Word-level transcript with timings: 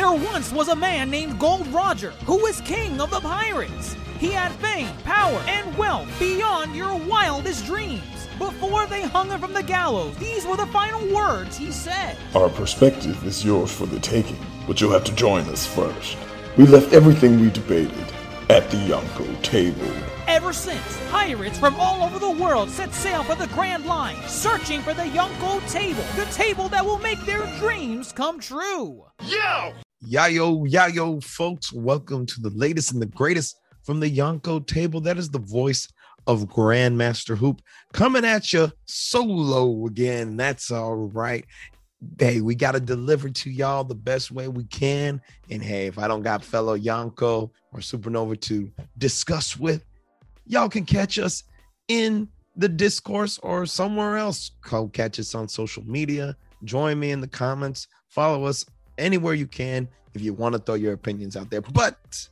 There 0.00 0.12
once 0.12 0.50
was 0.50 0.68
a 0.68 0.74
man 0.74 1.10
named 1.10 1.38
Gold 1.38 1.66
Roger 1.66 2.12
who 2.24 2.38
was 2.38 2.62
king 2.62 3.02
of 3.02 3.10
the 3.10 3.20
pirates. 3.20 3.94
He 4.18 4.30
had 4.30 4.50
fame, 4.52 4.96
power, 5.04 5.38
and 5.46 5.76
wealth 5.76 6.08
beyond 6.18 6.74
your 6.74 6.96
wildest 6.96 7.66
dreams. 7.66 8.26
Before 8.38 8.86
they 8.86 9.02
hung 9.02 9.28
him 9.28 9.38
from 9.38 9.52
the 9.52 9.62
gallows, 9.62 10.16
these 10.16 10.46
were 10.46 10.56
the 10.56 10.64
final 10.68 11.06
words 11.14 11.58
he 11.58 11.70
said. 11.70 12.16
Our 12.34 12.48
perspective 12.48 13.22
is 13.26 13.44
yours 13.44 13.70
for 13.70 13.84
the 13.84 14.00
taking, 14.00 14.38
but 14.66 14.80
you'll 14.80 14.92
have 14.92 15.04
to 15.04 15.14
join 15.14 15.42
us 15.48 15.66
first. 15.66 16.16
We 16.56 16.64
left 16.64 16.94
everything 16.94 17.38
we 17.38 17.50
debated 17.50 18.06
at 18.48 18.70
the 18.70 18.78
Yonko 18.78 19.42
table. 19.42 19.92
Ever 20.26 20.54
since, 20.54 20.98
pirates 21.10 21.58
from 21.58 21.76
all 21.78 22.02
over 22.02 22.18
the 22.18 22.42
world 22.42 22.70
set 22.70 22.94
sail 22.94 23.22
for 23.22 23.34
the 23.34 23.48
Grand 23.48 23.84
Line, 23.84 24.16
searching 24.26 24.80
for 24.80 24.94
the 24.94 25.02
Yonko 25.02 25.60
table, 25.70 26.04
the 26.16 26.24
table 26.32 26.70
that 26.70 26.86
will 26.86 27.00
make 27.00 27.20
their 27.26 27.44
dreams 27.58 28.12
come 28.12 28.40
true. 28.40 29.04
Yo! 29.26 29.74
Yayo, 30.08 30.66
yayo, 30.66 31.22
folks, 31.22 31.74
welcome 31.74 32.24
to 32.24 32.40
the 32.40 32.48
latest 32.50 32.92
and 32.92 33.02
the 33.02 33.06
greatest 33.06 33.60
from 33.82 34.00
the 34.00 34.10
Yonko 34.10 34.66
table. 34.66 34.98
That 34.98 35.18
is 35.18 35.28
the 35.28 35.40
voice 35.40 35.86
of 36.26 36.44
Grandmaster 36.44 37.36
Hoop 37.36 37.60
coming 37.92 38.24
at 38.24 38.50
you 38.50 38.72
solo 38.86 39.84
again. 39.84 40.38
That's 40.38 40.70
all 40.70 40.94
right. 40.94 41.44
Hey, 42.18 42.40
we 42.40 42.54
got 42.54 42.72
to 42.72 42.80
deliver 42.80 43.28
to 43.28 43.50
y'all 43.50 43.84
the 43.84 43.94
best 43.94 44.30
way 44.30 44.48
we 44.48 44.64
can. 44.64 45.20
And 45.50 45.62
hey, 45.62 45.86
if 45.86 45.98
I 45.98 46.08
don't 46.08 46.22
got 46.22 46.42
fellow 46.42 46.78
Yonko 46.78 47.50
or 47.74 47.80
Supernova 47.80 48.40
to 48.40 48.72
discuss 48.96 49.58
with, 49.58 49.84
y'all 50.46 50.70
can 50.70 50.86
catch 50.86 51.18
us 51.18 51.42
in 51.88 52.26
the 52.56 52.70
discourse 52.70 53.38
or 53.42 53.66
somewhere 53.66 54.16
else. 54.16 54.52
Go 54.62 54.88
catch 54.88 55.20
us 55.20 55.34
on 55.34 55.46
social 55.46 55.84
media. 55.84 56.38
Join 56.64 56.98
me 56.98 57.10
in 57.10 57.20
the 57.20 57.28
comments. 57.28 57.86
Follow 58.08 58.46
us 58.46 58.64
anywhere 59.00 59.34
you 59.34 59.46
can 59.46 59.88
if 60.14 60.20
you 60.20 60.34
want 60.34 60.54
to 60.54 60.58
throw 60.60 60.74
your 60.74 60.92
opinions 60.92 61.36
out 61.36 61.50
there. 61.50 61.60
But 61.60 62.28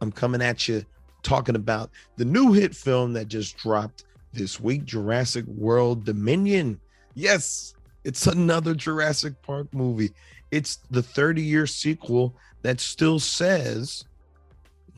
I'm 0.00 0.12
coming 0.12 0.42
at 0.42 0.68
you 0.68 0.84
talking 1.22 1.56
about 1.56 1.90
the 2.16 2.24
new 2.24 2.52
hit 2.52 2.74
film 2.74 3.12
that 3.14 3.28
just 3.28 3.56
dropped 3.56 4.04
this 4.32 4.60
week 4.60 4.84
Jurassic 4.84 5.44
World 5.46 6.04
Dominion. 6.04 6.80
Yes, 7.14 7.74
it's 8.04 8.26
another 8.26 8.74
Jurassic 8.74 9.40
Park 9.42 9.72
movie. 9.72 10.12
It's 10.50 10.76
the 10.90 11.02
30 11.02 11.42
year 11.42 11.66
sequel 11.66 12.34
that 12.62 12.80
still 12.80 13.18
says 13.18 14.04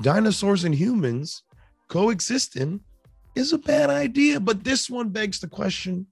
dinosaurs 0.00 0.64
and 0.64 0.74
humans 0.74 1.42
coexisting 1.88 2.80
is 3.34 3.52
a 3.52 3.58
bad 3.58 3.90
idea. 3.90 4.40
But 4.40 4.64
this 4.64 4.88
one 4.88 5.08
begs 5.08 5.40
the 5.40 5.48
question 5.48 6.06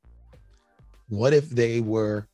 what 1.08 1.32
if 1.32 1.48
they 1.48 1.80
were 1.80 2.28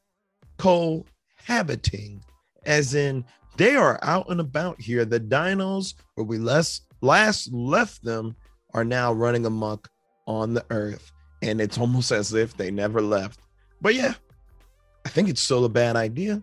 cohabiting, 0.59 2.25
as 2.67 2.95
in 2.95 3.25
they 3.57 3.77
are 3.77 3.99
out 4.03 4.31
and 4.31 4.41
about 4.41 4.81
here? 4.81 5.05
The 5.05 5.21
dinos, 5.21 5.95
where 6.15 6.25
we 6.25 6.39
last, 6.39 6.87
last 7.01 7.53
left 7.53 8.03
them, 8.05 8.37
are 8.73 8.85
now 8.85 9.13
running 9.13 9.47
amok 9.47 9.89
on 10.27 10.55
the 10.55 10.65
earth. 10.71 11.13
And 11.43 11.61
it's 11.61 11.79
almost 11.79 12.11
as 12.13 12.35
if 12.35 12.57
they 12.57 12.71
never 12.71 13.01
left. 13.01 13.41
But 13.81 13.95
yeah, 13.95 14.15
I 15.05 15.09
think 15.09 15.29
it's 15.29 15.41
still 15.41 15.65
a 15.65 15.69
bad 15.69 15.97
idea. 15.97 16.43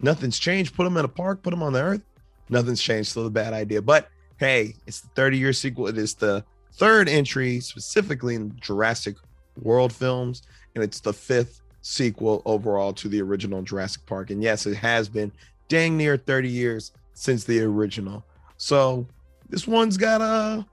Nothing's 0.00 0.38
changed. 0.38 0.74
Put 0.74 0.84
them 0.84 0.96
in 0.96 1.04
a 1.04 1.08
park, 1.08 1.42
put 1.42 1.50
them 1.50 1.62
on 1.62 1.72
the 1.72 1.82
earth. 1.82 2.02
Nothing's 2.48 2.82
changed. 2.82 3.10
Still 3.10 3.26
a 3.26 3.30
bad 3.30 3.52
idea. 3.52 3.82
But 3.82 4.08
hey, 4.38 4.74
it's 4.86 5.00
the 5.00 5.08
30 5.08 5.38
year 5.38 5.52
sequel. 5.52 5.88
It 5.88 5.98
is 5.98 6.14
the 6.14 6.44
third 6.74 7.08
entry 7.08 7.60
specifically 7.60 8.36
in 8.36 8.56
Jurassic 8.60 9.16
World 9.60 9.92
films, 9.92 10.42
and 10.74 10.84
it's 10.84 11.00
the 11.00 11.12
fifth 11.12 11.60
sequel 11.88 12.42
overall 12.44 12.92
to 12.92 13.08
the 13.08 13.20
original 13.22 13.62
Jurassic 13.62 14.04
Park. 14.06 14.30
And 14.30 14.42
yes, 14.42 14.66
it 14.66 14.76
has 14.76 15.08
been 15.08 15.32
dang 15.68 15.96
near 15.96 16.16
30 16.16 16.48
years 16.48 16.92
since 17.14 17.44
the 17.44 17.60
original. 17.60 18.24
So 18.56 19.06
this 19.48 19.66
one's 19.66 19.96
got 19.96 20.20
a 20.20 20.66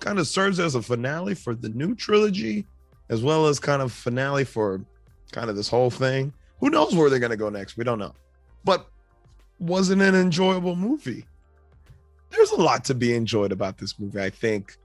kind 0.00 0.18
of 0.18 0.26
serves 0.26 0.60
as 0.60 0.74
a 0.74 0.82
finale 0.82 1.34
for 1.34 1.54
the 1.54 1.70
new 1.70 1.94
trilogy, 1.94 2.66
as 3.08 3.22
well 3.22 3.46
as 3.46 3.58
kind 3.58 3.82
of 3.82 3.92
finale 3.92 4.44
for 4.44 4.84
kind 5.32 5.50
of 5.50 5.56
this 5.56 5.68
whole 5.68 5.90
thing. 5.90 6.32
Who 6.60 6.70
knows 6.70 6.94
where 6.94 7.10
they're 7.10 7.18
gonna 7.18 7.36
go 7.36 7.48
next? 7.48 7.76
We 7.76 7.84
don't 7.84 7.98
know. 7.98 8.14
But 8.64 8.88
wasn't 9.58 10.02
an 10.02 10.14
enjoyable 10.14 10.76
movie 10.76 11.26
there's 12.30 12.50
a 12.52 12.56
lot 12.56 12.84
to 12.84 12.94
be 12.94 13.14
enjoyed 13.14 13.52
about 13.52 13.78
this 13.78 13.98
movie. 13.98 14.20
I 14.20 14.30
think, 14.30 14.76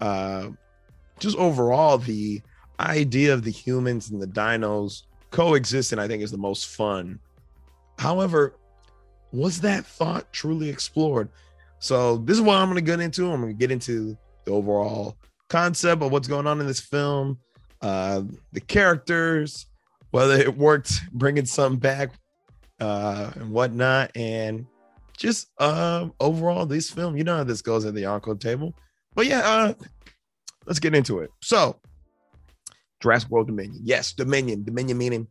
uh, 0.00 0.48
just 1.18 1.36
overall, 1.36 1.98
the 1.98 2.40
idea 2.78 3.34
of 3.34 3.42
the 3.42 3.50
humans 3.50 4.10
and 4.10 4.20
the 4.20 4.26
dinos 4.26 5.02
coexisting, 5.30 5.98
I 5.98 6.08
think, 6.08 6.22
is 6.22 6.30
the 6.30 6.38
most 6.38 6.68
fun. 6.68 7.18
However, 7.98 8.54
was 9.32 9.60
that 9.60 9.86
thought 9.86 10.32
truly 10.32 10.68
explored? 10.68 11.28
So 11.78 12.18
this 12.18 12.36
is 12.36 12.42
what 12.42 12.56
I'm 12.56 12.68
going 12.68 12.76
to 12.76 12.90
get 12.90 13.00
into. 13.00 13.30
I'm 13.30 13.40
going 13.40 13.52
to 13.52 13.58
get 13.58 13.70
into 13.70 14.16
the 14.44 14.52
overall 14.52 15.16
concept 15.48 16.02
of 16.02 16.12
what's 16.12 16.28
going 16.28 16.46
on 16.46 16.60
in 16.60 16.66
this 16.66 16.80
film, 16.80 17.38
uh, 17.80 18.22
the 18.52 18.60
characters, 18.60 19.66
whether 20.10 20.34
it 20.34 20.56
worked 20.56 21.00
bringing 21.12 21.46
some 21.46 21.76
back 21.76 22.12
uh, 22.80 23.30
and 23.34 23.50
whatnot, 23.50 24.10
and 24.16 24.66
just 25.20 25.48
uh 25.58 26.08
overall 26.18 26.64
this 26.64 26.90
film 26.90 27.14
you 27.14 27.22
know 27.22 27.36
how 27.36 27.44
this 27.44 27.60
goes 27.60 27.84
at 27.84 27.92
the 27.92 28.04
Yonko 28.04 28.40
table 28.40 28.74
but 29.14 29.26
yeah 29.26 29.40
uh 29.40 29.74
let's 30.64 30.78
get 30.78 30.94
into 30.94 31.18
it 31.18 31.30
so 31.42 31.78
Jurassic 33.00 33.30
World 33.30 33.46
Dominion. 33.46 33.80
Yes 33.82 34.12
Dominion. 34.12 34.64
Dominion 34.64 34.98
meaning 34.98 35.26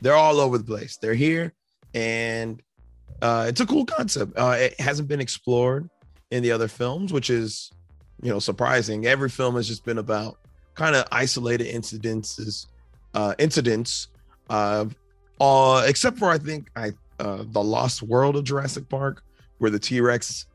they're 0.00 0.14
all 0.14 0.40
over 0.40 0.58
the 0.58 0.64
place. 0.64 0.96
They're 0.96 1.14
here 1.14 1.52
and 1.94 2.62
uh 3.20 3.46
it's 3.48 3.60
a 3.60 3.66
cool 3.66 3.84
concept. 3.84 4.36
Uh 4.36 4.56
it 4.58 4.80
hasn't 4.80 5.08
been 5.08 5.20
explored 5.20 5.88
in 6.30 6.42
the 6.42 6.52
other 6.52 6.68
films 6.68 7.12
which 7.12 7.30
is 7.30 7.70
you 8.22 8.30
know 8.30 8.38
surprising. 8.38 9.06
Every 9.06 9.28
film 9.28 9.56
has 9.56 9.68
just 9.68 9.84
been 9.84 9.98
about 9.98 10.38
kind 10.74 10.96
of 10.96 11.06
isolated 11.12 11.66
incidences 11.66 12.66
uh 13.14 13.34
incidents 13.38 14.08
uh 14.48 14.86
uh 15.40 15.84
except 15.86 16.18
for 16.18 16.30
I 16.30 16.38
think 16.38 16.68
I 16.76 16.92
uh, 17.22 17.44
the 17.46 17.62
Lost 17.62 18.02
World 18.02 18.36
of 18.36 18.44
Jurassic 18.44 18.88
Park, 18.88 19.22
where 19.58 19.70
the 19.70 19.78
T 19.78 20.00
Rex 20.00 20.46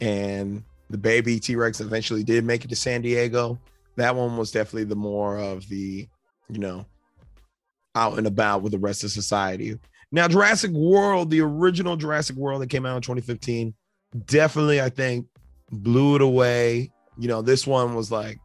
and 0.00 0.62
the 0.90 0.98
baby 0.98 1.38
T 1.38 1.54
Rex 1.54 1.80
eventually 1.80 2.24
did 2.24 2.44
make 2.44 2.64
it 2.64 2.68
to 2.68 2.76
San 2.76 3.00
Diego. 3.02 3.58
That 3.96 4.14
one 4.14 4.36
was 4.36 4.50
definitely 4.50 4.84
the 4.84 4.96
more 4.96 5.38
of 5.38 5.68
the, 5.68 6.08
you 6.48 6.58
know, 6.58 6.86
out 7.94 8.18
and 8.18 8.26
about 8.26 8.62
with 8.62 8.72
the 8.72 8.78
rest 8.78 9.04
of 9.04 9.10
society. 9.10 9.78
Now, 10.12 10.28
Jurassic 10.28 10.70
World, 10.70 11.30
the 11.30 11.40
original 11.40 11.96
Jurassic 11.96 12.36
World 12.36 12.62
that 12.62 12.70
came 12.70 12.86
out 12.86 12.96
in 12.96 13.02
2015, 13.02 13.74
definitely, 14.26 14.80
I 14.80 14.88
think, 14.88 15.26
blew 15.72 16.14
it 16.14 16.22
away. 16.22 16.92
You 17.18 17.28
know, 17.28 17.42
this 17.42 17.66
one 17.66 17.94
was 17.94 18.12
like, 18.12 18.38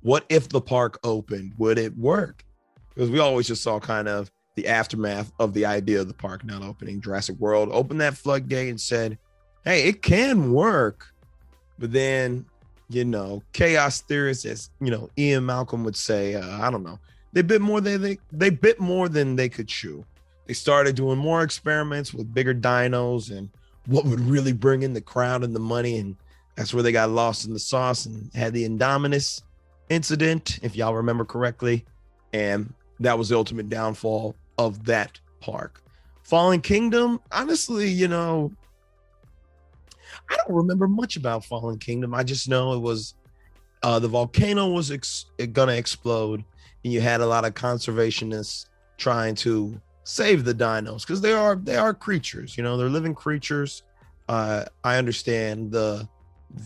what 0.00 0.24
if 0.28 0.48
the 0.48 0.60
park 0.60 0.98
opened? 1.04 1.52
Would 1.58 1.78
it 1.78 1.96
work? 1.96 2.44
Because 2.94 3.10
we 3.10 3.20
always 3.20 3.46
just 3.46 3.62
saw 3.62 3.78
kind 3.78 4.08
of 4.08 4.30
the 4.56 4.66
aftermath 4.66 5.32
of 5.38 5.54
the 5.54 5.64
idea 5.64 6.00
of 6.00 6.08
the 6.08 6.14
park 6.14 6.44
not 6.44 6.62
opening. 6.62 7.00
Jurassic 7.00 7.36
World 7.38 7.68
opened 7.72 8.00
that 8.00 8.16
floodgate 8.16 8.68
and 8.68 8.80
said, 8.80 9.18
hey, 9.64 9.88
it 9.88 10.02
can 10.02 10.52
work. 10.52 11.06
But 11.78 11.92
then, 11.92 12.46
you 12.92 13.04
know, 13.04 13.42
chaos 13.52 14.00
theorists, 14.00 14.44
as 14.44 14.70
you 14.80 14.90
know, 14.90 15.08
Ian 15.18 15.46
Malcolm 15.46 15.84
would 15.84 15.96
say, 15.96 16.34
uh, 16.34 16.60
I 16.60 16.70
don't 16.70 16.82
know, 16.82 16.98
they 17.32 17.42
bit 17.42 17.60
more 17.60 17.80
than 17.80 18.02
they 18.02 18.18
they 18.30 18.50
bit 18.50 18.80
more 18.80 19.08
than 19.08 19.36
they 19.36 19.48
could 19.48 19.68
chew. 19.68 20.04
They 20.46 20.54
started 20.54 20.96
doing 20.96 21.18
more 21.18 21.42
experiments 21.42 22.12
with 22.12 22.34
bigger 22.34 22.54
dinos 22.54 23.30
and 23.30 23.48
what 23.86 24.04
would 24.04 24.20
really 24.20 24.52
bring 24.52 24.82
in 24.82 24.92
the 24.92 25.00
crowd 25.00 25.44
and 25.44 25.54
the 25.54 25.60
money. 25.60 25.98
And 25.98 26.16
that's 26.56 26.74
where 26.74 26.82
they 26.82 26.92
got 26.92 27.10
lost 27.10 27.46
in 27.46 27.52
the 27.52 27.58
sauce 27.58 28.06
and 28.06 28.30
had 28.34 28.52
the 28.52 28.68
Indominus 28.68 29.42
incident, 29.88 30.58
if 30.62 30.76
y'all 30.76 30.94
remember 30.94 31.24
correctly. 31.24 31.84
And 32.32 32.72
that 33.00 33.18
was 33.18 33.28
the 33.28 33.36
ultimate 33.36 33.68
downfall 33.68 34.34
of 34.58 34.84
that 34.84 35.18
park. 35.40 35.82
Fallen 36.22 36.60
Kingdom, 36.60 37.20
honestly, 37.30 37.88
you 37.88 38.08
know, 38.08 38.52
I 40.30 40.36
don't 40.36 40.56
remember 40.56 40.88
much 40.88 41.16
about 41.16 41.44
Fallen 41.44 41.78
Kingdom. 41.78 42.14
I 42.14 42.22
just 42.22 42.48
know 42.48 42.72
it 42.74 42.80
was 42.80 43.14
uh, 43.82 43.98
the 43.98 44.08
volcano 44.08 44.68
was 44.68 44.90
ex- 44.90 45.26
gonna 45.52 45.72
explode, 45.72 46.44
and 46.84 46.92
you 46.92 47.00
had 47.00 47.20
a 47.20 47.26
lot 47.26 47.44
of 47.44 47.54
conservationists 47.54 48.66
trying 48.96 49.34
to 49.34 49.80
save 50.04 50.44
the 50.44 50.54
dinos 50.54 51.02
because 51.02 51.20
they 51.20 51.32
are 51.32 51.54
they 51.54 51.76
are 51.76 51.94
creatures 51.94 52.56
you 52.56 52.62
know 52.62 52.76
they're 52.76 52.88
living 52.88 53.14
creatures. 53.14 53.82
Uh 54.28 54.64
i 54.84 54.96
understand 54.96 55.70
the 55.72 56.08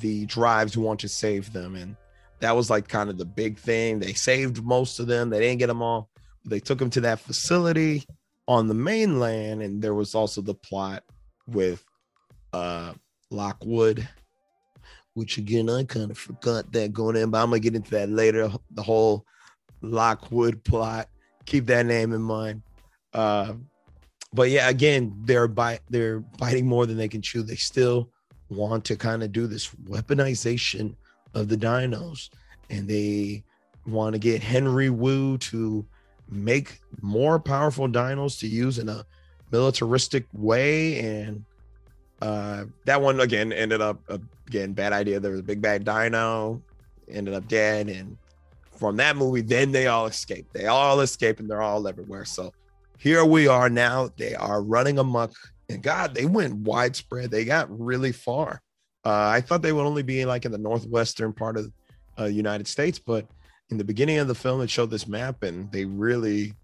the 0.01 0.27
drive 0.27 0.71
to 0.71 0.81
want 0.81 1.01
to 1.01 1.09
save 1.09 1.53
them 1.53 1.75
and 1.75 1.97
that 2.41 2.55
was 2.55 2.69
like 2.69 2.87
kind 2.87 3.09
of 3.09 3.17
the 3.17 3.25
big 3.25 3.59
thing. 3.59 3.99
They 3.99 4.13
saved 4.13 4.63
most 4.63 4.99
of 5.01 5.07
them. 5.07 5.31
They 5.31 5.41
didn't 5.41 5.59
get 5.59 5.69
them 5.69 5.81
all 5.81 6.11
they 6.47 6.61
took 6.61 6.79
them 6.79 6.91
to 6.91 7.01
that 7.03 7.21
facility 7.21 8.05
on 8.49 8.69
the 8.69 8.75
mainland 8.75 9.63
and 9.63 9.83
there 9.83 9.95
was 9.95 10.15
also 10.15 10.41
the 10.41 10.55
plot 10.55 11.03
with 11.49 11.85
uh 12.53 12.93
lockwood 13.31 14.09
which 15.15 15.39
again 15.39 15.69
i 15.69 15.83
kind 15.85 16.11
of 16.11 16.19
forgot 16.19 16.71
that 16.73 16.93
going 16.93 17.17
in 17.17 17.31
but 17.31 17.43
i'm 17.43 17.51
gonna 17.51 17.61
get 17.61 17.75
into 17.75 17.91
that 17.91 18.09
later 18.09 18.51
the 18.73 18.83
whole 18.83 19.25
lockwood 19.83 20.63
plot 20.65 21.09
keep 21.45 21.67
that 21.67 21.87
name 21.87 22.13
in 22.13 22.23
mind 22.23 22.63
uh, 23.17 23.55
but 24.37 24.51
yeah, 24.51 24.69
again, 24.69 25.17
they're 25.25 25.49
bite 25.49 25.81
they're 25.89 26.21
biting 26.39 26.67
more 26.67 26.85
than 26.85 26.99
they 26.99 27.09
can 27.09 27.23
chew. 27.23 27.43
They 27.43 27.57
still 27.57 28.11
want 28.51 28.85
to 28.85 28.97
kind 28.97 29.23
of 29.23 29.33
do 29.33 29.47
this 29.47 29.71
weaponization 29.89 30.95
of 31.33 31.49
the 31.49 31.57
dinos, 31.57 32.29
and 32.69 32.87
they 32.87 33.43
want 33.87 34.13
to 34.13 34.19
get 34.19 34.43
Henry 34.43 34.91
Wu 34.91 35.39
to 35.39 35.87
make 36.29 36.81
more 37.01 37.39
powerful 37.39 37.89
dinos 37.89 38.39
to 38.41 38.47
use 38.47 38.79
in 38.79 38.91
a 38.91 39.07
militaristic 39.51 40.27
way. 40.35 41.01
And 41.01 41.45
uh, 42.23 42.65
that 42.85 43.01
one 43.01 43.21
again 43.21 43.53
ended 43.53 43.81
up 43.81 44.01
again 44.47 44.73
bad 44.73 44.93
idea. 44.93 45.21
There 45.21 45.33
was 45.33 45.41
a 45.41 45.45
big 45.45 45.61
bad 45.61 45.85
dino, 45.85 46.63
ended 47.09 47.35
up 47.35 47.47
dead, 47.49 47.89
and 47.89 48.17
from 48.79 48.97
that 48.97 49.17
movie, 49.17 49.43
then 49.43 49.73
they 49.73 49.87
all 49.87 50.07
escape. 50.07 50.47
They 50.53 50.67
all 50.67 51.01
escape, 51.01 51.41
and 51.41 51.51
they're 51.51 51.63
all 51.63 51.87
everywhere. 51.89 52.25
So 52.25 52.53
here 52.99 53.25
we 53.25 53.49
are 53.49 53.69
now. 53.69 54.11
They 54.17 54.35
are 54.35 54.63
running 54.63 54.99
amok, 54.99 55.33
and 55.69 55.83
God, 55.83 56.15
they 56.15 56.27
went 56.27 56.55
widespread. 56.57 57.31
They 57.31 57.45
got 57.45 57.69
really 57.79 58.13
far. 58.13 58.61
Uh, 59.05 59.29
I 59.29 59.41
thought 59.41 59.63
they 59.63 59.73
would 59.73 59.87
only 59.87 60.03
be 60.03 60.25
like 60.25 60.45
in 60.45 60.53
the 60.53 60.59
northwestern 60.59 61.33
part 61.33 61.57
of 61.57 61.71
the 62.17 62.25
uh, 62.25 62.27
United 62.27 62.67
States, 62.67 62.99
but 62.99 63.27
in 63.71 63.79
the 63.79 63.85
beginning 63.85 64.19
of 64.19 64.29
the 64.29 64.35
film, 64.35 64.61
it 64.63 64.71
showed 64.71 64.91
this 64.91 65.07
map, 65.07 65.43
and 65.43 65.71
they 65.71 65.85
really 65.85 66.55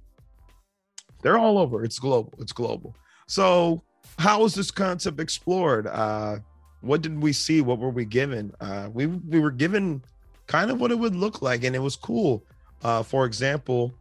they're 1.23 1.39
all 1.39 1.59
over. 1.59 1.85
It's 1.85 1.99
global. 1.99 2.33
It's 2.39 2.53
global. 2.53 2.95
So, 3.27 3.83
how 4.19 4.43
was 4.43 4.55
this 4.55 4.71
concept 4.71 5.21
explored? 5.21 5.87
Uh, 5.87 6.39
what 6.81 7.03
did 7.03 7.21
we 7.21 7.33
see? 7.33 7.61
What 7.61 7.79
were 7.79 7.91
we 7.91 8.05
given? 8.05 8.53
Uh, 8.61 8.89
we 8.93 9.07
we 9.07 9.41
were 9.41 9.51
given 9.51 10.03
kind 10.47 10.71
of 10.71 10.81
what 10.81 10.91
it 10.91 10.99
would 10.99 11.15
look 11.15 11.43
like, 11.43 11.65
and 11.65 11.75
it 11.75 11.81
was 11.81 11.97
cool. 11.97 12.43
Uh, 12.83 13.03
for 13.03 13.25
example, 13.25 13.93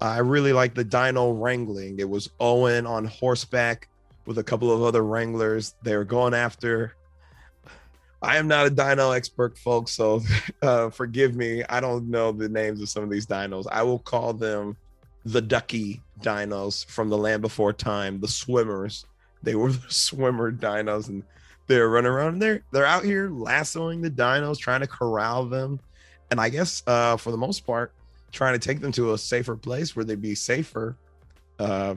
I 0.00 0.18
really 0.18 0.52
like 0.52 0.74
the 0.74 0.84
Dino 0.84 1.32
wrangling. 1.32 1.98
It 2.00 2.08
was 2.08 2.30
Owen 2.40 2.86
on 2.86 3.04
horseback 3.04 3.88
with 4.26 4.38
a 4.38 4.44
couple 4.44 4.70
of 4.72 4.82
other 4.82 5.02
wranglers. 5.02 5.74
They 5.82 5.96
were 5.96 6.04
going 6.04 6.34
after. 6.34 6.94
I 8.22 8.36
am 8.36 8.48
not 8.48 8.66
a 8.66 8.70
dino 8.70 9.12
expert, 9.12 9.56
folks, 9.56 9.92
so 9.92 10.22
uh, 10.62 10.90
forgive 10.90 11.34
me. 11.34 11.64
I 11.68 11.80
don't 11.80 12.10
know 12.10 12.32
the 12.32 12.48
names 12.48 12.82
of 12.82 12.88
some 12.88 13.02
of 13.02 13.10
these 13.10 13.26
dinos. 13.26 13.66
I 13.70 13.82
will 13.82 13.98
call 13.98 14.34
them 14.34 14.76
the 15.24 15.40
ducky 15.40 16.02
dinos 16.20 16.84
from 16.86 17.08
the 17.08 17.16
land 17.16 17.40
before 17.42 17.72
time, 17.72 18.20
the 18.20 18.28
swimmers. 18.28 19.06
They 19.42 19.54
were 19.54 19.72
the 19.72 19.82
swimmer 19.88 20.52
dinos, 20.52 21.08
and 21.08 21.22
they're 21.66 21.88
running 21.88 22.10
around. 22.10 22.34
And 22.34 22.42
they're 22.42 22.62
they're 22.72 22.86
out 22.86 23.04
here 23.04 23.30
lassoing 23.30 24.00
the 24.00 24.10
dinos, 24.10 24.58
trying 24.58 24.80
to 24.80 24.86
corral 24.86 25.46
them. 25.46 25.80
And 26.30 26.40
I 26.40 26.48
guess 26.48 26.82
uh, 26.86 27.16
for 27.16 27.30
the 27.30 27.36
most 27.36 27.66
part, 27.66 27.92
trying 28.32 28.58
to 28.58 28.64
take 28.64 28.80
them 28.80 28.92
to 28.92 29.14
a 29.14 29.18
safer 29.18 29.56
place 29.56 29.96
where 29.96 30.04
they'd 30.04 30.20
be 30.20 30.34
safer. 30.34 30.96
Uh, 31.58 31.94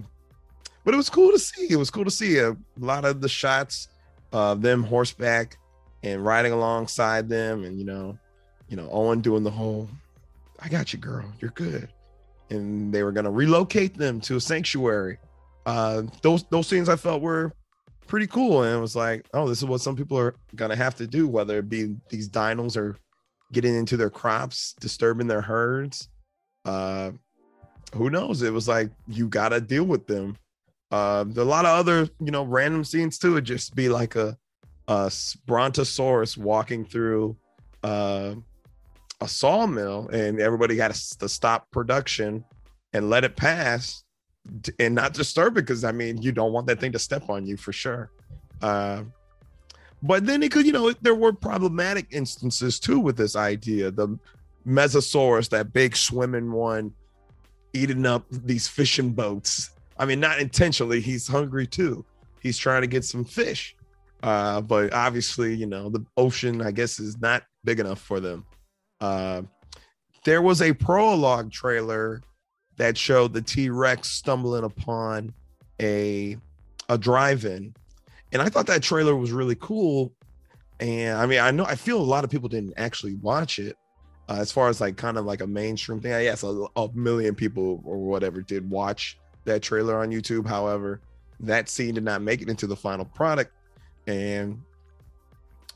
but 0.83 0.93
it 0.93 0.97
was 0.97 1.09
cool 1.09 1.31
to 1.31 1.39
see. 1.39 1.67
It 1.69 1.75
was 1.75 1.89
cool 1.89 2.05
to 2.05 2.11
see 2.11 2.39
a 2.39 2.55
lot 2.77 3.05
of 3.05 3.21
the 3.21 3.29
shots 3.29 3.87
of 4.31 4.61
them 4.61 4.83
horseback 4.83 5.57
and 6.03 6.25
riding 6.25 6.51
alongside 6.51 7.29
them, 7.29 7.63
and 7.63 7.79
you 7.79 7.85
know, 7.85 8.17
you 8.67 8.75
know, 8.75 8.89
Owen 8.91 9.21
doing 9.21 9.43
the 9.43 9.51
whole 9.51 9.87
"I 10.59 10.67
got 10.67 10.91
you, 10.91 10.99
girl, 10.99 11.25
you're 11.39 11.51
good," 11.51 11.87
and 12.49 12.93
they 12.93 13.03
were 13.03 13.11
gonna 13.11 13.31
relocate 13.31 13.97
them 13.97 14.19
to 14.21 14.35
a 14.35 14.41
sanctuary. 14.41 15.17
Uh, 15.65 16.03
those 16.21 16.43
those 16.45 16.67
scenes 16.67 16.89
I 16.89 16.95
felt 16.95 17.21
were 17.21 17.53
pretty 18.07 18.27
cool, 18.27 18.63
and 18.63 18.75
it 18.75 18.81
was 18.81 18.95
like, 18.95 19.25
oh, 19.33 19.47
this 19.47 19.59
is 19.59 19.65
what 19.65 19.81
some 19.81 19.95
people 19.95 20.17
are 20.17 20.35
gonna 20.55 20.75
have 20.75 20.95
to 20.95 21.07
do, 21.07 21.27
whether 21.27 21.59
it 21.59 21.69
be 21.69 21.95
these 22.09 22.29
dinos 22.29 22.75
or 22.77 22.97
getting 23.51 23.75
into 23.75 23.97
their 23.97 24.09
crops, 24.09 24.73
disturbing 24.79 25.27
their 25.27 25.41
herds. 25.41 26.09
Uh 26.65 27.11
who 27.93 28.09
knows? 28.09 28.41
It 28.41 28.51
was 28.51 28.67
like 28.67 28.89
you 29.07 29.27
gotta 29.27 29.61
deal 29.61 29.83
with 29.83 30.07
them. 30.07 30.37
Uh 30.91 31.25
a 31.37 31.43
lot 31.43 31.65
of 31.65 31.71
other 31.77 32.09
you 32.19 32.31
know 32.31 32.43
random 32.43 32.83
scenes 32.83 33.17
too 33.17 33.33
would 33.33 33.45
just 33.45 33.75
be 33.75 33.89
like 33.89 34.15
a 34.15 34.37
a 34.87 35.11
brontosaurus 35.45 36.37
walking 36.37 36.83
through 36.83 37.37
uh 37.83 38.35
a 39.21 39.27
sawmill 39.27 40.09
and 40.09 40.41
everybody 40.41 40.75
got 40.75 40.93
to 40.93 41.29
stop 41.29 41.71
production 41.71 42.43
and 42.91 43.09
let 43.09 43.23
it 43.23 43.37
pass 43.37 44.02
and 44.79 44.93
not 44.93 45.13
disturb 45.13 45.57
it 45.57 45.61
because 45.61 45.83
i 45.83 45.91
mean 45.91 46.21
you 46.21 46.31
don't 46.31 46.51
want 46.51 46.67
that 46.67 46.79
thing 46.79 46.91
to 46.91 46.99
step 46.99 47.29
on 47.29 47.45
you 47.45 47.55
for 47.55 47.71
sure 47.71 48.11
uh 48.61 49.01
but 50.01 50.25
then 50.25 50.43
it 50.43 50.51
could 50.51 50.65
you 50.65 50.71
know 50.71 50.91
there 51.01 51.15
were 51.15 51.31
problematic 51.31 52.07
instances 52.11 52.79
too 52.79 52.99
with 52.99 53.15
this 53.15 53.35
idea 53.35 53.89
the 53.89 54.19
Mosasaurus, 54.67 55.49
that 55.49 55.73
big 55.73 55.95
swimming 55.95 56.51
one, 56.51 56.93
eating 57.73 58.05
up 58.05 58.25
these 58.29 58.67
fishing 58.67 59.11
boats. 59.11 59.71
I 59.97 60.05
mean, 60.05 60.19
not 60.19 60.39
intentionally, 60.39 61.01
he's 61.01 61.27
hungry 61.27 61.67
too. 61.67 62.05
He's 62.41 62.57
trying 62.57 62.81
to 62.81 62.87
get 62.87 63.05
some 63.05 63.25
fish. 63.25 63.75
Uh, 64.21 64.61
but 64.61 64.93
obviously, 64.93 65.53
you 65.53 65.65
know, 65.65 65.89
the 65.89 66.05
ocean, 66.15 66.61
I 66.61 66.71
guess, 66.71 66.99
is 66.99 67.19
not 67.19 67.43
big 67.63 67.79
enough 67.79 67.99
for 67.99 68.19
them. 68.19 68.45
Uh, 69.01 69.43
there 70.23 70.41
was 70.41 70.61
a 70.61 70.73
prologue 70.73 71.51
trailer 71.51 72.21
that 72.83 72.97
showed 72.97 73.31
the 73.31 73.41
T-Rex 73.41 74.09
stumbling 74.09 74.65
upon 74.65 75.33
a 75.81 76.35
a 76.89 76.97
drive-in. 76.97 77.73
And 78.33 78.41
I 78.41 78.49
thought 78.49 78.67
that 78.67 78.83
trailer 78.83 79.15
was 79.15 79.31
really 79.31 79.55
cool. 79.55 80.11
And 80.81 81.17
I 81.17 81.25
mean, 81.25 81.39
I 81.39 81.49
know 81.51 81.63
I 81.63 81.75
feel 81.75 81.95
a 81.95 82.03
lot 82.03 82.25
of 82.25 82.29
people 82.29 82.49
didn't 82.49 82.73
actually 82.75 83.15
watch 83.15 83.57
it, 83.57 83.77
uh, 84.27 84.35
as 84.37 84.51
far 84.51 84.67
as 84.67 84.81
like 84.81 84.97
kind 84.97 85.17
of 85.17 85.23
like 85.23 85.39
a 85.39 85.47
mainstream 85.47 86.01
thing, 86.01 86.11
yes, 86.11 86.43
a, 86.43 86.65
a 86.75 86.89
million 86.93 87.35
people 87.35 87.81
or 87.85 87.99
whatever 87.99 88.41
did 88.41 88.69
watch 88.69 89.17
that 89.45 89.61
trailer 89.61 89.97
on 90.01 90.11
YouTube. 90.11 90.45
However, 90.45 90.99
that 91.39 91.69
scene 91.69 91.95
did 91.95 92.03
not 92.03 92.21
make 92.21 92.41
it 92.41 92.49
into 92.49 92.67
the 92.67 92.75
final 92.75 93.05
product. 93.05 93.53
And 94.07 94.61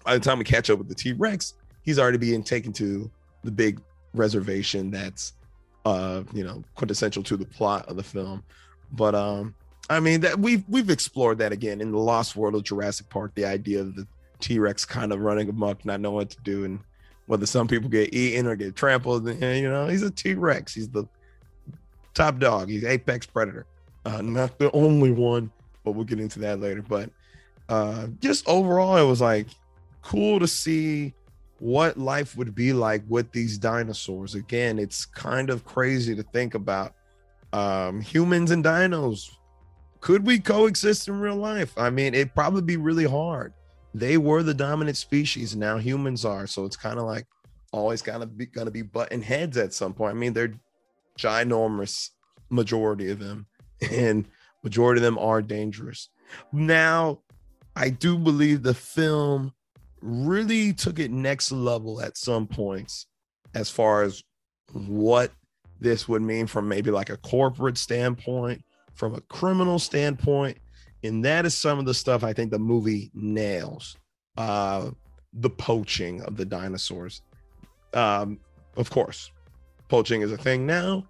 by 0.03 0.15
the 0.15 0.19
time 0.19 0.39
we 0.39 0.43
catch 0.43 0.69
up 0.69 0.77
with 0.77 0.89
the 0.89 0.95
T 0.95 1.13
Rex, 1.13 1.53
he's 1.83 1.99
already 1.99 2.17
being 2.17 2.43
taken 2.43 2.73
to 2.73 3.09
the 3.45 3.51
big 3.51 3.79
reservation 4.13 4.91
that's 4.91 5.31
uh 5.87 6.23
you 6.33 6.43
know 6.43 6.63
quintessential 6.75 7.23
to 7.23 7.37
the 7.37 7.45
plot 7.45 7.87
of 7.87 7.95
the 7.95 8.03
film 8.03 8.43
but 8.91 9.15
um 9.15 9.53
i 9.89 9.99
mean 9.99 10.19
that 10.19 10.37
we've 10.37 10.63
we've 10.67 10.89
explored 10.89 11.37
that 11.37 11.51
again 11.51 11.81
in 11.81 11.91
the 11.91 11.97
lost 11.97 12.35
world 12.35 12.55
of 12.55 12.63
jurassic 12.63 13.09
park 13.09 13.31
the 13.35 13.45
idea 13.45 13.79
of 13.79 13.95
the 13.95 14.07
t-rex 14.39 14.85
kind 14.85 15.11
of 15.11 15.19
running 15.19 15.49
amok 15.49 15.83
not 15.85 15.99
knowing 15.99 16.15
what 16.15 16.29
to 16.29 16.37
do 16.43 16.65
and 16.65 16.79
whether 17.27 17.45
some 17.45 17.67
people 17.67 17.89
get 17.89 18.13
eaten 18.13 18.47
or 18.47 18.55
get 18.55 18.75
trampled. 18.75 19.27
And, 19.27 19.59
you 19.59 19.69
know, 19.69 19.87
he's 19.87 20.01
a 20.01 20.09
T 20.09 20.33
Rex. 20.33 20.73
He's 20.73 20.89
the 20.89 21.05
top 22.13 22.39
dog. 22.39 22.69
He's 22.69 22.83
apex 22.83 23.25
predator. 23.25 23.67
Uh, 24.05 24.21
not 24.21 24.57
the 24.57 24.71
only 24.71 25.11
one, 25.11 25.51
but 25.83 25.91
we'll 25.91 26.05
get 26.05 26.19
into 26.19 26.39
that 26.39 26.59
later. 26.59 26.81
But 26.81 27.11
uh, 27.69 28.07
just 28.21 28.47
overall, 28.47 28.97
it 28.97 29.05
was 29.05 29.21
like 29.21 29.47
cool 30.01 30.39
to 30.39 30.47
see 30.47 31.13
what 31.59 31.97
life 31.97 32.37
would 32.37 32.53
be 32.53 32.73
like 32.73 33.03
with 33.07 33.31
these 33.31 33.57
dinosaurs. 33.57 34.35
Again, 34.35 34.79
it's 34.79 35.05
kind 35.05 35.49
of 35.49 35.65
crazy 35.65 36.15
to 36.15 36.23
think 36.23 36.53
about 36.53 36.93
um, 37.53 38.01
humans 38.01 38.51
and 38.51 38.63
dinos. 38.63 39.31
Could 39.99 40.25
we 40.25 40.39
coexist 40.39 41.07
in 41.07 41.19
real 41.19 41.35
life? 41.35 41.73
I 41.77 41.89
mean, 41.89 42.13
it'd 42.13 42.35
probably 42.35 42.61
be 42.61 42.77
really 42.77 43.05
hard 43.05 43.53
they 43.97 44.17
were 44.17 44.43
the 44.43 44.53
dominant 44.53 44.97
species. 44.97 45.55
Now 45.55 45.77
humans 45.77 46.23
are. 46.23 46.47
So 46.47 46.65
it's 46.65 46.75
kind 46.75 46.99
of 46.99 47.05
like 47.05 47.25
always 47.71 48.01
of 48.07 48.37
be 48.37 48.45
gonna 48.45 48.71
be 48.71 48.81
butting 48.83 49.21
heads 49.21 49.57
at 49.57 49.73
some 49.73 49.93
point. 49.93 50.15
I 50.15 50.19
mean, 50.19 50.33
they're 50.33 50.53
ginormous 51.17 52.11
majority 52.49 53.09
of 53.11 53.19
them, 53.19 53.47
and 53.91 54.27
majority 54.63 54.99
of 54.99 55.03
them 55.03 55.17
are 55.17 55.41
dangerous. 55.41 56.09
Now, 56.51 57.19
I 57.75 57.89
do 57.89 58.17
believe 58.17 58.63
the 58.63 58.73
film 58.73 59.53
really 60.01 60.73
took 60.73 60.99
it 60.99 61.11
next 61.11 61.51
level 61.51 62.01
at 62.01 62.17
some 62.17 62.47
points 62.47 63.07
as 63.53 63.69
far 63.69 64.03
as 64.03 64.23
what 64.73 65.31
this 65.79 66.07
would 66.07 66.21
mean 66.21 66.47
from 66.47 66.67
maybe 66.67 66.91
like 66.91 67.09
a 67.09 67.17
corporate 67.17 67.77
standpoint, 67.77 68.63
from 68.93 69.15
a 69.15 69.21
criminal 69.21 69.79
standpoint, 69.79 70.57
and 71.03 71.23
that 71.23 71.45
is 71.45 71.55
some 71.55 71.79
of 71.79 71.85
the 71.85 71.93
stuff 71.93 72.23
I 72.23 72.33
think 72.33 72.51
the 72.51 72.59
movie 72.59 73.11
nails. 73.13 73.97
Uh, 74.37 74.91
the 75.33 75.49
poaching 75.49 76.21
of 76.23 76.35
the 76.35 76.45
dinosaurs. 76.45 77.21
Um, 77.93 78.39
of 78.75 78.89
course, 78.89 79.31
poaching 79.87 80.21
is 80.21 80.31
a 80.31 80.37
thing 80.37 80.65
now. 80.65 81.05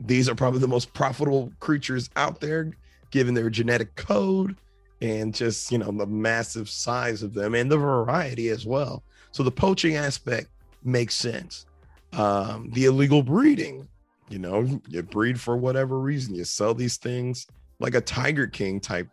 these 0.00 0.28
are 0.28 0.34
probably 0.34 0.60
the 0.60 0.68
most 0.68 0.92
profitable 0.94 1.52
creatures 1.58 2.08
out 2.14 2.40
there, 2.40 2.72
given 3.10 3.34
their 3.34 3.50
genetic 3.50 3.96
code 3.96 4.56
and 5.00 5.34
just 5.34 5.70
you 5.70 5.78
know 5.78 5.90
the 5.90 6.06
massive 6.06 6.68
size 6.68 7.22
of 7.22 7.34
them 7.34 7.54
and 7.54 7.70
the 7.70 7.76
variety 7.76 8.48
as 8.48 8.66
well. 8.66 9.02
So 9.32 9.42
the 9.42 9.50
poaching 9.50 9.96
aspect 9.96 10.48
makes 10.84 11.14
sense. 11.14 11.66
Um, 12.12 12.70
the 12.72 12.86
illegal 12.86 13.22
breeding, 13.22 13.86
you 14.28 14.38
know, 14.38 14.80
you 14.88 15.02
breed 15.02 15.38
for 15.40 15.56
whatever 15.56 16.00
reason, 16.00 16.34
you 16.34 16.44
sell 16.44 16.74
these 16.74 16.96
things 16.96 17.46
like 17.80 17.94
a 17.94 18.00
Tiger 18.00 18.46
King 18.46 18.80
type 18.80 19.08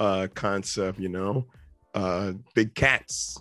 uh 0.00 0.26
concept, 0.34 0.98
you 0.98 1.08
know, 1.08 1.46
uh 1.94 2.32
big 2.54 2.74
cats. 2.74 3.38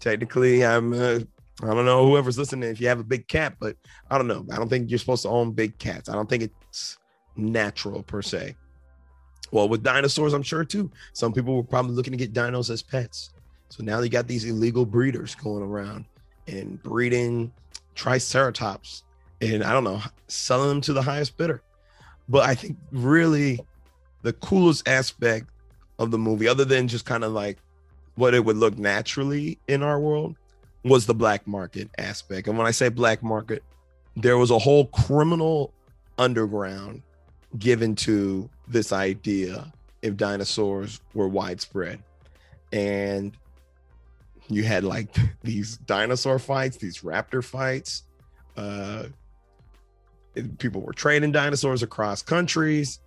Technically, 0.00 0.64
I'm 0.64 0.92
uh, 0.92 1.20
I 1.62 1.72
don't 1.72 1.86
know 1.86 2.06
whoever's 2.06 2.38
listening 2.38 2.68
if 2.68 2.80
you 2.80 2.88
have 2.88 3.00
a 3.00 3.04
big 3.04 3.28
cat, 3.28 3.54
but 3.58 3.76
I 4.10 4.18
don't 4.18 4.26
know. 4.26 4.44
I 4.52 4.56
don't 4.56 4.68
think 4.68 4.90
you're 4.90 4.98
supposed 4.98 5.22
to 5.22 5.30
own 5.30 5.52
big 5.52 5.78
cats. 5.78 6.08
I 6.08 6.12
don't 6.12 6.28
think 6.28 6.42
it's 6.42 6.98
natural 7.34 8.02
per 8.02 8.20
se. 8.20 8.56
Well, 9.50 9.68
with 9.68 9.82
dinosaurs, 9.82 10.32
I'm 10.32 10.42
sure 10.42 10.64
too. 10.64 10.90
Some 11.12 11.32
people 11.32 11.56
were 11.56 11.62
probably 11.62 11.94
looking 11.94 12.12
to 12.12 12.16
get 12.16 12.32
dinos 12.32 12.70
as 12.70 12.82
pets. 12.82 13.30
So 13.68 13.82
now 13.82 14.00
they 14.00 14.08
got 14.08 14.26
these 14.26 14.44
illegal 14.44 14.84
breeders 14.84 15.34
going 15.34 15.62
around 15.62 16.04
and 16.46 16.82
breeding 16.82 17.52
triceratops 17.94 19.02
and 19.40 19.62
I 19.62 19.72
don't 19.72 19.84
know, 19.84 20.00
selling 20.28 20.68
them 20.68 20.80
to 20.82 20.92
the 20.92 21.02
highest 21.02 21.36
bidder. 21.36 21.62
But 22.28 22.48
I 22.48 22.54
think 22.54 22.76
really 22.90 23.60
the 24.22 24.32
coolest 24.34 24.88
aspect 24.88 25.50
of 25.98 26.10
the 26.10 26.18
movie, 26.18 26.48
other 26.48 26.64
than 26.64 26.88
just 26.88 27.04
kind 27.04 27.24
of 27.24 27.32
like 27.32 27.58
what 28.14 28.34
it 28.34 28.44
would 28.44 28.56
look 28.56 28.78
naturally 28.78 29.58
in 29.68 29.82
our 29.82 30.00
world, 30.00 30.36
was 30.84 31.06
the 31.06 31.14
black 31.14 31.46
market 31.46 31.90
aspect. 31.98 32.48
And 32.48 32.56
when 32.56 32.66
I 32.66 32.70
say 32.70 32.88
black 32.88 33.22
market, 33.22 33.62
there 34.16 34.38
was 34.38 34.50
a 34.50 34.58
whole 34.58 34.86
criminal 34.86 35.72
underground 36.18 37.02
given 37.58 37.94
to 37.94 38.48
this 38.68 38.92
idea 38.92 39.72
if 40.02 40.16
dinosaurs 40.16 41.00
were 41.14 41.28
widespread. 41.28 42.02
And 42.72 43.36
you 44.48 44.64
had 44.64 44.84
like 44.84 45.14
these 45.42 45.76
dinosaur 45.78 46.38
fights, 46.38 46.76
these 46.76 47.00
raptor 47.00 47.44
fights. 47.44 48.02
Uh, 48.56 49.04
people 50.58 50.80
were 50.80 50.92
trading 50.92 51.32
dinosaurs 51.32 51.82
across 51.82 52.22
countries. 52.22 53.00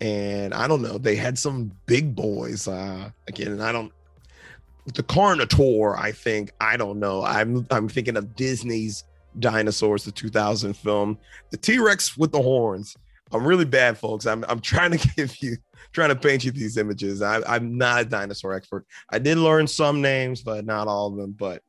And 0.00 0.54
I 0.54 0.66
don't 0.66 0.80
know, 0.80 0.96
they 0.96 1.16
had 1.16 1.38
some 1.38 1.72
big 1.86 2.14
boys. 2.16 2.66
Uh, 2.66 3.10
again, 3.28 3.60
I 3.60 3.70
don't 3.70 3.92
the 4.94 5.02
Carnotaur, 5.02 5.98
I 5.98 6.12
think, 6.12 6.52
I 6.60 6.76
don't 6.76 6.98
know. 6.98 7.22
I'm 7.22 7.66
I'm 7.70 7.88
thinking 7.88 8.16
of 8.16 8.34
Disney's 8.34 9.04
Dinosaurs, 9.38 10.04
the 10.04 10.12
2000 10.12 10.74
film, 10.74 11.18
the 11.50 11.56
T-Rex 11.56 12.16
with 12.16 12.32
the 12.32 12.42
horns. 12.42 12.96
I'm 13.32 13.46
really 13.46 13.64
bad, 13.64 13.96
folks. 13.96 14.26
I'm 14.26 14.44
I'm 14.48 14.60
trying 14.60 14.96
to 14.96 15.08
give 15.16 15.42
you 15.42 15.56
trying 15.92 16.10
to 16.10 16.16
paint 16.16 16.44
you 16.44 16.50
these 16.50 16.76
images. 16.76 17.22
I, 17.22 17.40
I'm 17.46 17.76
not 17.76 18.02
a 18.02 18.04
dinosaur 18.04 18.54
expert. 18.54 18.86
I 19.10 19.18
did 19.18 19.38
learn 19.38 19.66
some 19.66 20.00
names, 20.00 20.42
but 20.42 20.64
not 20.64 20.88
all 20.88 21.08
of 21.08 21.16
them. 21.16 21.32
But 21.32 21.62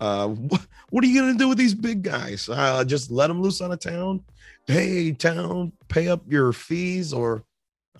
uh, 0.00 0.28
what, 0.28 0.66
what 0.90 1.04
are 1.04 1.06
you 1.06 1.20
gonna 1.20 1.38
do 1.38 1.48
with 1.48 1.58
these 1.58 1.74
big 1.74 2.02
guys? 2.02 2.48
Uh, 2.48 2.84
just 2.84 3.10
let 3.10 3.28
them 3.28 3.42
loose 3.42 3.60
on 3.60 3.72
a 3.72 3.76
town? 3.76 4.22
Hey, 4.66 5.12
town, 5.12 5.72
pay 5.88 6.08
up 6.08 6.22
your 6.28 6.52
fees, 6.52 7.12
or 7.12 7.44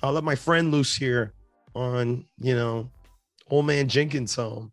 I'll 0.03 0.13
let 0.13 0.25
my 0.25 0.35
friend 0.35 0.73
loose 0.73 0.95
here 0.97 1.33
on 1.75 2.25
you 2.39 2.55
know 2.55 2.91
old 3.51 3.67
man 3.67 3.89
Jenkins 3.89 4.35
home. 4.35 4.73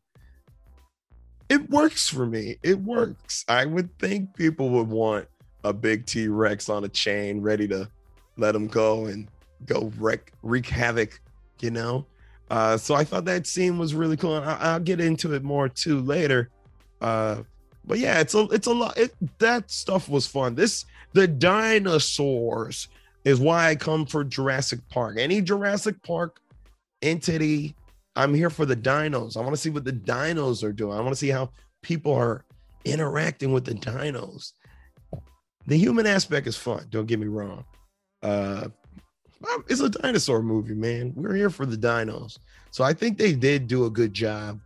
It 1.50 1.70
works 1.70 2.10
for 2.10 2.26
me. 2.26 2.58
It 2.64 2.80
works. 2.80 3.46
I 3.48 3.66
would 3.66 3.96
think 4.00 4.36
people 4.36 4.70
would 4.72 4.88
want 4.88 5.28
a 5.64 5.72
big 5.72 6.06
T 6.06 6.28
Rex 6.28 6.68
on 6.68 6.84
a 6.84 6.90
chain 6.90 7.42
ready 7.42 7.68
to 7.68 7.88
let 8.38 8.56
him 8.56 8.68
go 8.68 9.06
and 9.06 9.28
go 9.66 9.92
wreak 9.98 10.32
wreak 10.42 10.68
havoc, 10.68 11.20
you 11.62 11.72
know. 11.72 12.06
Uh, 12.50 12.78
so 12.78 12.96
I 12.96 13.04
thought 13.04 13.26
that 13.26 13.48
scene 13.48 13.78
was 13.78 13.96
really 13.96 14.18
cool, 14.18 14.38
and 14.38 14.46
I, 14.46 14.74
will 14.74 14.84
get 14.84 15.00
into 15.00 15.34
it 15.34 15.44
more 15.44 15.70
too 15.70 16.00
later. 16.02 16.50
Uh, 17.02 17.44
but 17.86 18.00
yeah, 18.00 18.20
it's 18.20 18.34
a 18.34 18.42
it's 18.52 18.68
a 18.68 18.74
lot. 18.74 18.98
It, 18.98 19.14
that 19.40 19.72
stuff 19.72 20.10
was 20.10 20.28
fun. 20.28 20.56
This 20.56 20.86
the 21.14 21.28
dinosaurs 21.28 22.88
is 23.24 23.40
why 23.40 23.70
I 23.70 23.76
come 23.76 24.06
for 24.06 24.24
Jurassic 24.24 24.80
Park. 24.90 25.18
Any 25.18 25.42
Jurassic 25.42 26.02
Park 26.04 26.40
entity, 27.02 27.76
I'm 28.16 28.34
here 28.34 28.50
for 28.50 28.66
the 28.66 28.76
dinos. 28.76 29.38
I 29.38 29.42
want 29.42 29.52
to 29.54 29.62
see 29.62 29.70
what 29.70 29.86
the 29.86 29.94
dinos 29.94 30.64
are 30.64 30.74
doing. 30.74 30.98
I 30.98 31.02
want 31.02 31.12
to 31.12 31.20
see 31.20 31.30
how 31.30 31.50
people 31.82 32.14
are 32.14 32.44
interacting 32.86 33.54
with 33.54 33.66
the 33.66 33.76
dinos. 33.76 34.54
The 35.68 35.78
human 35.78 36.06
aspect 36.06 36.48
is 36.48 36.58
fun. 36.58 36.88
Don't 36.90 37.06
get 37.06 37.20
me 37.20 37.28
wrong. 37.28 37.64
Uh, 38.24 38.70
it's 39.68 39.82
a 39.82 39.90
dinosaur 39.90 40.42
movie, 40.42 40.74
man. 40.74 41.12
We're 41.16 41.36
here 41.36 41.50
for 41.50 41.66
the 41.66 41.76
dinos. 41.76 42.40
So 42.72 42.84
I 42.84 42.94
think 42.94 43.18
they 43.18 43.34
did 43.34 43.68
do 43.68 43.86
a 43.86 43.90
good 43.90 44.14
job 44.14 44.60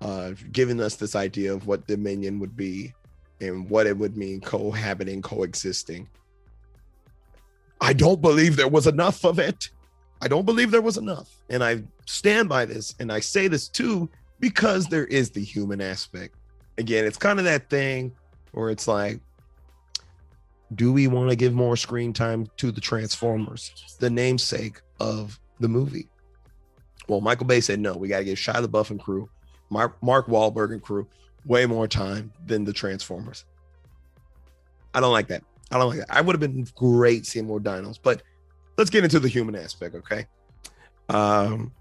uh, 0.00 0.32
giving 0.52 0.80
us 0.80 0.96
this 0.96 1.16
idea 1.16 1.52
of 1.52 1.66
what 1.66 1.86
Dominion 1.86 2.38
would 2.38 2.56
be 2.56 2.92
and 3.40 3.68
what 3.70 3.86
it 3.86 3.96
would 3.96 4.16
mean 4.16 4.40
cohabiting, 4.40 5.22
coexisting. 5.22 6.08
I 7.80 7.92
don't 7.92 8.20
believe 8.20 8.56
there 8.56 8.68
was 8.68 8.86
enough 8.86 9.24
of 9.24 9.38
it. 9.38 9.70
I 10.20 10.28
don't 10.28 10.44
believe 10.44 10.70
there 10.70 10.82
was 10.82 10.98
enough. 10.98 11.30
And 11.48 11.64
I 11.64 11.82
stand 12.06 12.48
by 12.48 12.64
this. 12.64 12.94
And 13.00 13.10
I 13.10 13.20
say 13.20 13.48
this 13.48 13.68
too 13.68 14.08
because 14.40 14.86
there 14.86 15.06
is 15.06 15.30
the 15.30 15.42
human 15.42 15.80
aspect. 15.80 16.34
Again, 16.76 17.04
it's 17.04 17.16
kind 17.16 17.38
of 17.38 17.44
that 17.44 17.70
thing 17.70 18.12
where 18.52 18.70
it's 18.70 18.86
like, 18.86 19.20
do 20.74 20.92
we 20.92 21.06
want 21.06 21.30
to 21.30 21.36
give 21.36 21.54
more 21.54 21.76
screen 21.76 22.12
time 22.12 22.46
to 22.58 22.70
the 22.70 22.80
Transformers, 22.80 23.96
the 24.00 24.10
namesake 24.10 24.80
of 25.00 25.38
the 25.60 25.68
movie? 25.68 26.08
Well, 27.08 27.20
Michael 27.20 27.46
Bay 27.46 27.60
said 27.60 27.80
no. 27.80 27.96
We 27.96 28.08
got 28.08 28.18
to 28.18 28.24
give 28.24 28.38
Shia 28.38 28.64
LaBeouf 28.64 28.90
and 28.90 29.00
crew, 29.00 29.30
Mark, 29.70 29.96
Mark 30.02 30.26
Wahlberg 30.26 30.72
and 30.72 30.82
crew, 30.82 31.06
way 31.46 31.64
more 31.64 31.88
time 31.88 32.32
than 32.46 32.64
the 32.64 32.72
Transformers. 32.72 33.44
I 34.94 35.00
don't 35.00 35.12
like 35.12 35.28
that. 35.28 35.42
I 35.70 35.78
don't 35.78 35.88
like 35.88 35.98
that. 35.98 36.14
I 36.14 36.20
would 36.20 36.34
have 36.34 36.40
been 36.40 36.66
great 36.74 37.26
seeing 37.26 37.46
more 37.46 37.60
dinos, 37.60 37.98
but 38.02 38.22
let's 38.76 38.90
get 38.90 39.04
into 39.04 39.20
the 39.20 39.28
human 39.28 39.54
aspect, 39.54 39.94
okay? 39.94 40.26
Um, 41.08 41.72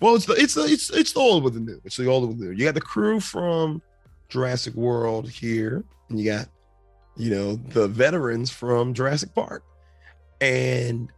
well, 0.00 0.14
it's 0.16 0.26
the 0.26 0.34
it's 0.34 0.54
the 0.54 0.64
it's 0.64 0.90
it's 0.90 1.12
the 1.12 1.20
old 1.20 1.44
with 1.44 1.54
the 1.54 1.60
new. 1.60 1.80
It's 1.84 1.96
the 1.96 2.06
old 2.06 2.28
with 2.28 2.38
the 2.38 2.46
new. 2.46 2.50
You 2.52 2.64
got 2.64 2.74
the 2.74 2.80
crew 2.80 3.20
from 3.20 3.80
Jurassic 4.28 4.74
World 4.74 5.28
here, 5.28 5.84
and 6.08 6.18
you 6.18 6.30
got 6.30 6.48
you 7.16 7.30
know, 7.30 7.56
the 7.56 7.88
veterans 7.88 8.50
from 8.50 8.94
Jurassic 8.94 9.34
Park. 9.34 9.64
And, 10.40 11.10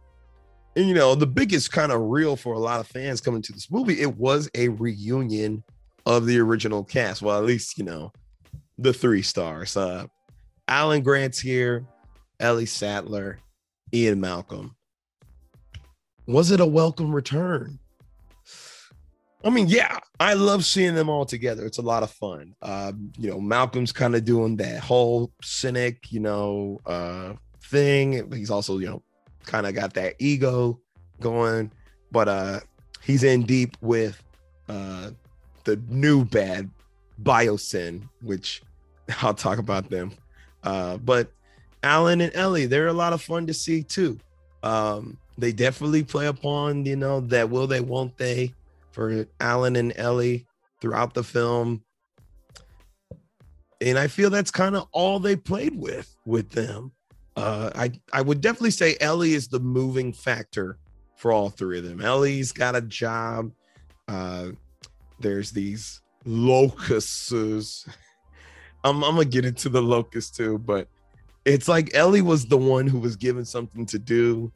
and 0.75 0.87
you 0.87 0.93
know, 0.93 1.15
the 1.15 1.27
biggest 1.27 1.71
kind 1.71 1.91
of 1.91 2.01
real 2.01 2.35
for 2.35 2.53
a 2.53 2.59
lot 2.59 2.79
of 2.79 2.87
fans 2.87 3.21
coming 3.21 3.41
to 3.41 3.53
this 3.53 3.71
movie, 3.71 4.01
it 4.01 4.17
was 4.17 4.49
a 4.55 4.69
reunion 4.69 5.63
of 6.05 6.25
the 6.25 6.39
original 6.39 6.83
cast. 6.83 7.21
Well, 7.21 7.37
at 7.37 7.45
least, 7.45 7.77
you 7.77 7.83
know, 7.83 8.11
the 8.77 8.93
three 8.93 9.21
stars. 9.21 9.75
Uh 9.75 10.07
Alan 10.69 11.01
Grant's 11.01 11.39
here, 11.39 11.85
Ellie 12.41 12.65
Sattler, 12.65 13.39
Ian 13.93 14.19
Malcolm. 14.19 14.75
Was 16.25 16.51
it 16.51 16.59
a 16.59 16.65
welcome 16.65 17.15
return? 17.15 17.79
I 19.43 19.49
mean, 19.49 19.67
yeah, 19.67 19.99
I 20.19 20.33
love 20.33 20.65
seeing 20.65 20.95
them 20.95 21.09
all 21.09 21.25
together. 21.25 21.65
It's 21.65 21.77
a 21.77 21.83
lot 21.83 22.03
of 22.03 22.11
fun. 22.11 22.55
Uh, 22.61 22.91
you 23.17 23.29
know, 23.29 23.39
Malcolm's 23.39 23.91
kind 23.91 24.15
of 24.15 24.25
doing 24.25 24.57
that 24.57 24.79
whole 24.79 25.31
cynic, 25.43 26.11
you 26.11 26.19
know, 26.19 26.79
uh, 26.85 27.33
thing. 27.61 28.31
He's 28.31 28.49
also, 28.49 28.79
you 28.79 28.87
know, 28.87 29.03
kind 29.45 29.67
of 29.67 29.75
got 29.75 29.93
that 29.93 30.15
ego 30.19 30.79
going, 31.21 31.71
but 32.11 32.27
uh, 32.27 32.59
he's 33.01 33.23
in 33.23 33.43
deep 33.43 33.77
with 33.81 34.21
uh, 34.69 35.11
the 35.65 35.79
new 35.87 36.25
bad 36.25 36.69
Biosyn, 37.21 38.07
which 38.21 38.63
I'll 39.21 39.33
talk 39.33 39.59
about 39.59 39.89
them. 39.89 40.13
Uh, 40.63 40.97
but 40.97 41.31
Alan 41.83 42.21
and 42.21 42.35
Ellie, 42.35 42.65
they're 42.65 42.87
a 42.87 42.93
lot 42.93 43.13
of 43.13 43.21
fun 43.21 43.45
to 43.47 43.53
see 43.53 43.83
too. 43.83 44.19
Um, 44.63 45.17
they 45.37 45.51
definitely 45.51 46.03
play 46.03 46.25
upon, 46.25 46.85
you 46.85 46.95
know, 46.95 47.19
that 47.21 47.49
will 47.49 47.67
they, 47.67 47.81
won't 47.81 48.17
they 48.17 48.53
for 48.97 49.27
Alan 49.39 49.75
and 49.75 49.93
Ellie 49.95 50.47
throughout 50.81 51.13
the 51.13 51.23
film. 51.23 51.83
And 53.79 53.95
I 53.95 54.07
feel 54.07 54.31
that's 54.31 54.49
kind 54.49 54.75
of 54.75 54.87
all 54.91 55.19
they 55.19 55.35
played 55.35 55.75
with 55.75 56.15
with 56.25 56.49
them. 56.49 56.91
Uh, 57.35 57.69
I 57.75 57.91
I 58.11 58.23
would 58.23 58.41
definitely 58.41 58.71
say 58.71 58.97
Ellie 58.99 59.35
is 59.35 59.49
the 59.49 59.59
moving 59.59 60.13
factor 60.13 60.79
for 61.15 61.31
all 61.31 61.51
three 61.51 61.77
of 61.77 61.83
them. 61.85 62.01
Ellie's 62.01 62.51
got 62.51 62.75
a 62.75 62.81
job. 62.81 63.51
Uh, 64.07 64.47
there's 65.19 65.51
these 65.51 66.01
locusts. 66.25 67.31
I'm, 68.83 69.03
I'm 69.03 69.13
gonna 69.13 69.25
get 69.25 69.45
into 69.45 69.69
the 69.69 69.81
locusts 69.81 70.35
too, 70.35 70.57
but 70.57 70.87
it's 71.45 71.67
like 71.67 71.93
Ellie 71.93 72.23
was 72.23 72.47
the 72.47 72.57
one 72.57 72.87
who 72.87 72.97
was 72.97 73.15
given 73.15 73.45
something 73.45 73.85
to 73.85 73.99
do. 73.99 74.51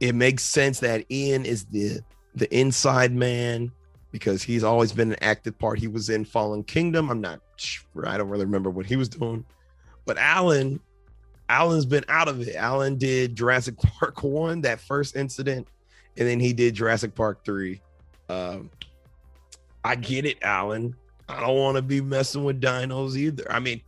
It 0.00 0.14
makes 0.14 0.44
sense 0.44 0.80
that 0.80 1.10
Ian 1.10 1.46
is 1.46 1.64
the 1.64 2.02
the 2.34 2.52
inside 2.56 3.12
man 3.12 3.70
because 4.10 4.42
he's 4.42 4.64
always 4.64 4.92
been 4.92 5.10
an 5.12 5.18
active 5.22 5.58
part. 5.58 5.78
He 5.78 5.88
was 5.88 6.08
in 6.08 6.24
Fallen 6.24 6.62
Kingdom. 6.62 7.10
I'm 7.10 7.20
not 7.20 7.40
sure. 7.56 8.06
I 8.06 8.16
don't 8.16 8.28
really 8.28 8.44
remember 8.44 8.70
what 8.70 8.86
he 8.86 8.96
was 8.96 9.08
doing. 9.08 9.44
But 10.04 10.18
Alan, 10.18 10.80
Alan's 11.48 11.86
been 11.86 12.04
out 12.08 12.28
of 12.28 12.40
it. 12.46 12.54
Alan 12.54 12.96
did 12.96 13.36
Jurassic 13.36 13.76
Park 13.82 14.22
one, 14.22 14.60
that 14.62 14.80
first 14.80 15.16
incident, 15.16 15.66
and 16.16 16.28
then 16.28 16.40
he 16.40 16.52
did 16.52 16.74
Jurassic 16.74 17.14
Park 17.14 17.44
three. 17.44 17.80
Um, 18.28 18.70
I 19.84 19.96
get 19.96 20.24
it, 20.24 20.38
Alan. 20.42 20.94
I 21.28 21.40
don't 21.40 21.56
want 21.56 21.76
to 21.76 21.82
be 21.82 22.00
messing 22.00 22.44
with 22.44 22.60
dinos 22.60 23.16
either. 23.16 23.50
I 23.50 23.60
mean, 23.60 23.80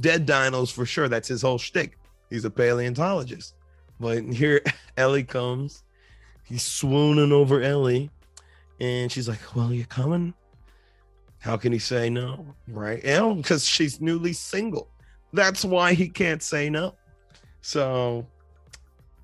dead 0.00 0.26
dinos 0.26 0.72
for 0.72 0.86
sure. 0.86 1.08
That's 1.08 1.28
his 1.28 1.42
whole 1.42 1.58
shtick. 1.58 1.98
He's 2.30 2.44
a 2.44 2.50
paleontologist. 2.50 3.54
But 4.00 4.24
here 4.24 4.60
Ellie 4.96 5.24
comes. 5.24 5.83
He's 6.44 6.62
swooning 6.62 7.32
over 7.32 7.62
Ellie. 7.62 8.10
And 8.80 9.10
she's 9.10 9.28
like, 9.28 9.54
Well, 9.54 9.72
you 9.72 9.86
coming? 9.86 10.34
How 11.38 11.56
can 11.56 11.72
he 11.72 11.78
say 11.78 12.08
no? 12.08 12.46
Right? 12.68 13.04
And 13.04 13.36
because 13.36 13.66
she's 13.66 14.00
newly 14.00 14.32
single. 14.32 14.88
That's 15.32 15.64
why 15.64 15.94
he 15.94 16.08
can't 16.08 16.42
say 16.42 16.70
no. 16.70 16.94
So 17.60 18.26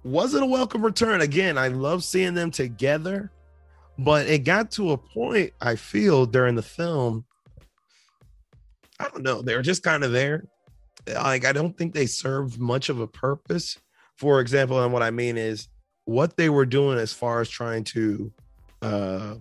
was 0.03 0.35
it 0.35 0.43
a 0.43 0.47
welcome 0.47 0.83
return? 0.83 1.21
Again, 1.21 1.59
I 1.59 1.69
love 1.69 2.03
seeing 2.05 2.35
them 2.35 2.51
together, 2.51 3.31
but 3.99 4.27
it 4.27 4.45
got 4.45 4.71
to 4.73 4.93
a 4.93 4.99
point, 4.99 5.53
I 5.61 5.77
feel, 5.77 6.27
during 6.27 6.55
the 6.55 6.63
film. 6.63 7.25
I 8.99 9.09
don't 9.09 9.23
know. 9.23 9.43
They 9.43 9.55
were 9.55 9.63
just 9.63 9.83
kind 9.83 10.05
of 10.05 10.13
there. 10.13 10.45
Like, 11.07 11.45
I 11.45 11.53
don't 11.53 11.77
think 11.77 11.95
they 11.95 12.07
served 12.07 12.59
much 12.59 12.89
of 12.89 13.01
a 13.01 13.07
purpose. 13.07 13.79
For 14.17 14.41
example, 14.41 14.83
and 14.83 14.93
what 14.93 15.03
I 15.03 15.11
mean 15.11 15.39
is 15.39 15.69
what 16.05 16.37
they 16.37 16.49
were 16.49 16.67
doing 16.67 16.99
as 16.99 17.13
far 17.13 17.41
as 17.41 17.49
trying 17.49 17.85
to 17.85 18.33
uh 18.83 19.35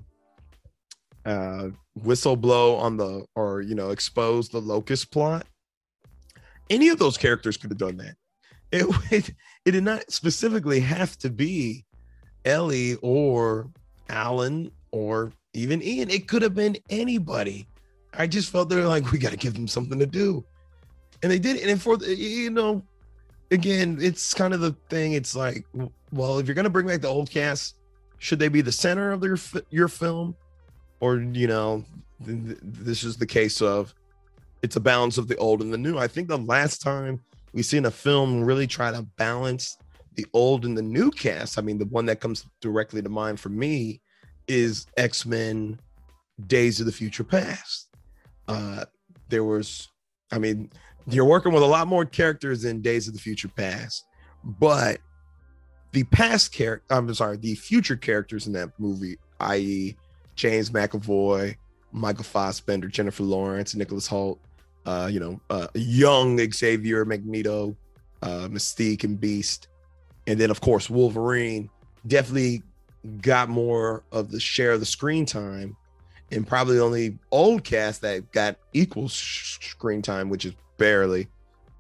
uh 1.25 1.68
whistle 2.04 2.36
blow 2.36 2.75
on 2.75 2.98
the 2.98 3.25
or 3.36 3.62
you 3.62 3.75
know 3.75 3.89
expose 3.89 4.50
the 4.50 4.60
locust 4.60 5.12
plot 5.12 5.46
any 6.70 6.89
of 6.89 7.00
those 7.00 7.18
characters 7.18 7.58
could 7.58 7.72
have 7.72 7.78
done 7.78 7.98
that. 7.98 8.16
It, 8.72 8.86
it 9.12 9.34
it 9.66 9.72
did 9.72 9.84
not 9.84 10.10
specifically 10.12 10.80
have 10.80 11.18
to 11.20 11.30
be 11.30 11.86
ellie 12.46 12.96
or 13.01 13.70
alan 14.10 14.72
or 14.92 15.32
even 15.54 15.82
ian. 15.84 16.10
It 16.10 16.28
could 16.28 16.42
have 16.42 16.56
been 16.56 16.78
anybody. 16.89 17.68
I 18.13 18.28
just 18.28 18.51
felt 18.51 18.70
they're 18.70 18.88
like 18.88 19.12
we 19.12 19.20
got 19.20 19.32
to 19.32 19.38
give 19.38 19.54
them 19.54 19.68
something 19.68 20.00
to 20.00 20.06
do. 20.06 20.44
And 21.22 21.32
they 21.32 21.39
did 21.39 21.58
it. 21.58 21.70
And 21.70 21.82
for 21.82 21.98
you 22.04 22.50
know 22.50 22.84
again 23.51 23.98
it's 24.00 24.34
kind 24.34 24.54
of 24.54 24.62
the 24.62 24.75
thing. 24.89 25.13
It's 25.13 25.36
like 25.36 25.66
well 26.12 26.39
if 26.39 26.48
you're 26.48 26.56
going 26.56 26.63
to 26.63 26.70
bring 26.70 26.88
back 26.88 27.01
the 27.01 27.08
old 27.08 27.30
cast 27.30 27.80
should 28.20 28.39
they 28.39 28.50
be 28.50 28.62
the 28.62 28.72
center 28.72 29.12
of 29.12 29.24
your 29.24 29.38
your 29.72 29.88
film? 29.88 30.36
Or 31.00 31.18
you 31.18 31.48
know 31.48 31.84
th- 32.24 32.58
this 32.62 33.04
is 33.04 33.18
the 33.18 33.25
case 33.25 33.62
of 33.62 33.94
it's 34.62 34.75
a 34.75 34.82
balance 34.82 35.18
of 35.18 35.28
the 35.28 35.38
old 35.38 35.62
and 35.62 35.74
the 35.74 35.78
new. 35.78 35.98
I 35.98 36.08
think 36.08 36.28
the 36.28 36.38
last 36.38 36.82
time 36.82 37.22
we've 37.54 37.66
seen 37.66 37.86
a 37.86 37.92
film 37.92 38.44
really 38.44 38.68
try 38.68 38.92
to 38.92 39.01
balance 39.18 39.78
the 40.16 40.25
old 40.34 40.66
and 40.66 40.78
the 40.78 40.82
new 40.82 41.10
cast 41.12 41.58
i 41.58 41.62
mean 41.62 41.78
the 41.78 41.86
one 41.86 42.06
that 42.06 42.20
comes 42.20 42.46
directly 42.60 43.01
to 43.01 43.08
mind 43.08 43.39
for 43.39 43.48
me 43.48 44.01
is 44.50 44.86
x-men 44.98 45.80
days 46.48 46.82
of 46.82 46.86
the 46.86 46.92
future 46.92 47.24
past. 47.24 47.88
Uh 48.50 48.84
there 49.30 49.46
was 49.46 49.88
i 50.34 50.38
mean 50.38 50.70
you're 51.08 51.24
working 51.24 51.54
with 51.54 51.63
a 51.63 51.66
lot 51.66 51.88
more 51.88 52.04
characters 52.04 52.66
in 52.66 52.82
days 52.82 53.08
of 53.08 53.13
the 53.13 53.20
future 53.20 53.48
past 53.48 54.04
but 54.44 55.00
the 55.91 56.03
past 56.05 56.51
character 56.51 56.86
i'm 56.93 57.13
sorry 57.13 57.38
the 57.38 57.55
future 57.55 57.96
characters 57.96 58.48
in 58.48 58.53
that 58.53 58.72
movie 58.79 59.17
i.e 59.39 59.96
james 60.36 60.69
mcavoy 60.69 61.55
michael 61.91 62.24
fassbender 62.24 62.88
jennifer 62.88 63.24
lawrence 63.24 63.75
nicholas 63.75 64.08
hoult 64.08 64.39
uh, 64.86 65.08
you 65.08 65.19
know, 65.19 65.39
uh, 65.50 65.67
young 65.75 66.39
Xavier, 66.51 67.05
Magneto, 67.05 67.75
uh, 68.22 68.48
Mystique, 68.50 69.03
and 69.03 69.19
Beast, 69.19 69.67
and 70.25 70.39
then 70.39 70.50
of 70.50 70.62
course 70.62 70.89
Wolverine 70.89 71.69
definitely 72.08 72.63
got 73.22 73.50
more 73.50 74.03
of 74.12 74.31
the 74.31 74.39
share 74.39 74.71
of 74.71 74.80
the 74.80 74.86
screen 74.86 75.25
time, 75.25 75.75
and 76.32 76.47
probably 76.47 76.78
the 76.78 76.84
only 76.84 77.17
old 77.32 77.63
cast 77.63 78.02
that 78.02 78.32
got 78.32 78.58
equal 78.73 79.10
screen 79.10 80.02
time, 80.02 80.30
which 80.30 80.45
is 80.45 80.54
barely, 80.78 81.28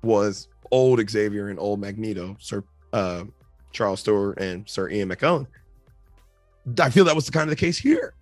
was 0.03 0.47
old 0.71 1.07
Xavier 1.09 1.47
and 1.47 1.59
old 1.59 1.79
Magneto, 1.79 2.37
Sir 2.39 2.63
uh, 2.93 3.23
Charles 3.71 3.99
Stewart 4.01 4.39
and 4.39 4.67
Sir 4.67 4.89
Ian 4.89 5.09
McKellen. 5.09 5.47
I 6.79 6.89
feel 6.89 7.05
that 7.05 7.15
was 7.15 7.25
the 7.25 7.31
kind 7.31 7.43
of 7.43 7.49
the 7.49 7.55
case 7.55 7.77
here. 7.77 8.13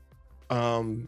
Um, 0.50 1.08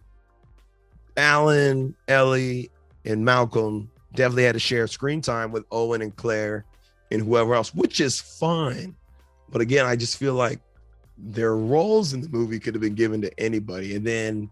Alan, 1.16 1.96
Ellie, 2.08 2.70
and 3.06 3.24
Malcolm 3.24 3.90
definitely 4.16 4.44
had 4.44 4.54
to 4.54 4.60
share 4.60 4.88
screen 4.88 5.22
time 5.22 5.52
with 5.52 5.66
Owen 5.72 6.02
and 6.02 6.16
Claire 6.16 6.66
and 7.12 7.22
whoever 7.22 7.54
else, 7.54 7.74
which 7.74 8.00
is 8.00 8.20
fine. 8.20 8.96
But 9.50 9.62
again, 9.62 9.86
I 9.86 9.96
just 9.96 10.18
feel 10.18 10.34
like 10.34 10.60
their 11.18 11.56
roles 11.56 12.14
in 12.14 12.22
the 12.22 12.30
movie 12.30 12.60
could 12.60 12.74
have 12.74 12.82
been 12.82 12.96
given 12.96 13.22
to 13.22 13.40
anybody. 13.40 13.96
And 13.96 14.06
then 14.06 14.50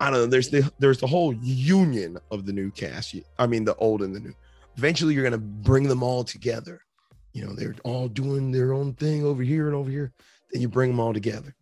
I 0.00 0.10
don't 0.10 0.20
know, 0.20 0.26
there's 0.26 0.50
the 0.50 0.70
there's 0.78 0.98
the 0.98 1.06
whole 1.06 1.32
union 1.34 2.18
of 2.30 2.44
the 2.44 2.52
new 2.52 2.70
cast. 2.70 3.14
I 3.38 3.46
mean 3.46 3.64
the 3.64 3.76
old 3.76 4.02
and 4.02 4.14
the 4.14 4.20
new. 4.20 4.34
Eventually 4.76 5.14
you're 5.14 5.24
gonna 5.24 5.38
bring 5.38 5.86
them 5.86 6.02
all 6.02 6.24
together. 6.24 6.80
You 7.32 7.46
know, 7.46 7.54
they're 7.54 7.74
all 7.84 8.08
doing 8.08 8.52
their 8.52 8.72
own 8.72 8.94
thing 8.94 9.24
over 9.24 9.42
here 9.42 9.66
and 9.66 9.74
over 9.74 9.90
here. 9.90 10.12
Then 10.50 10.60
you 10.60 10.68
bring 10.68 10.90
them 10.90 11.00
all 11.00 11.12
together. 11.14 11.54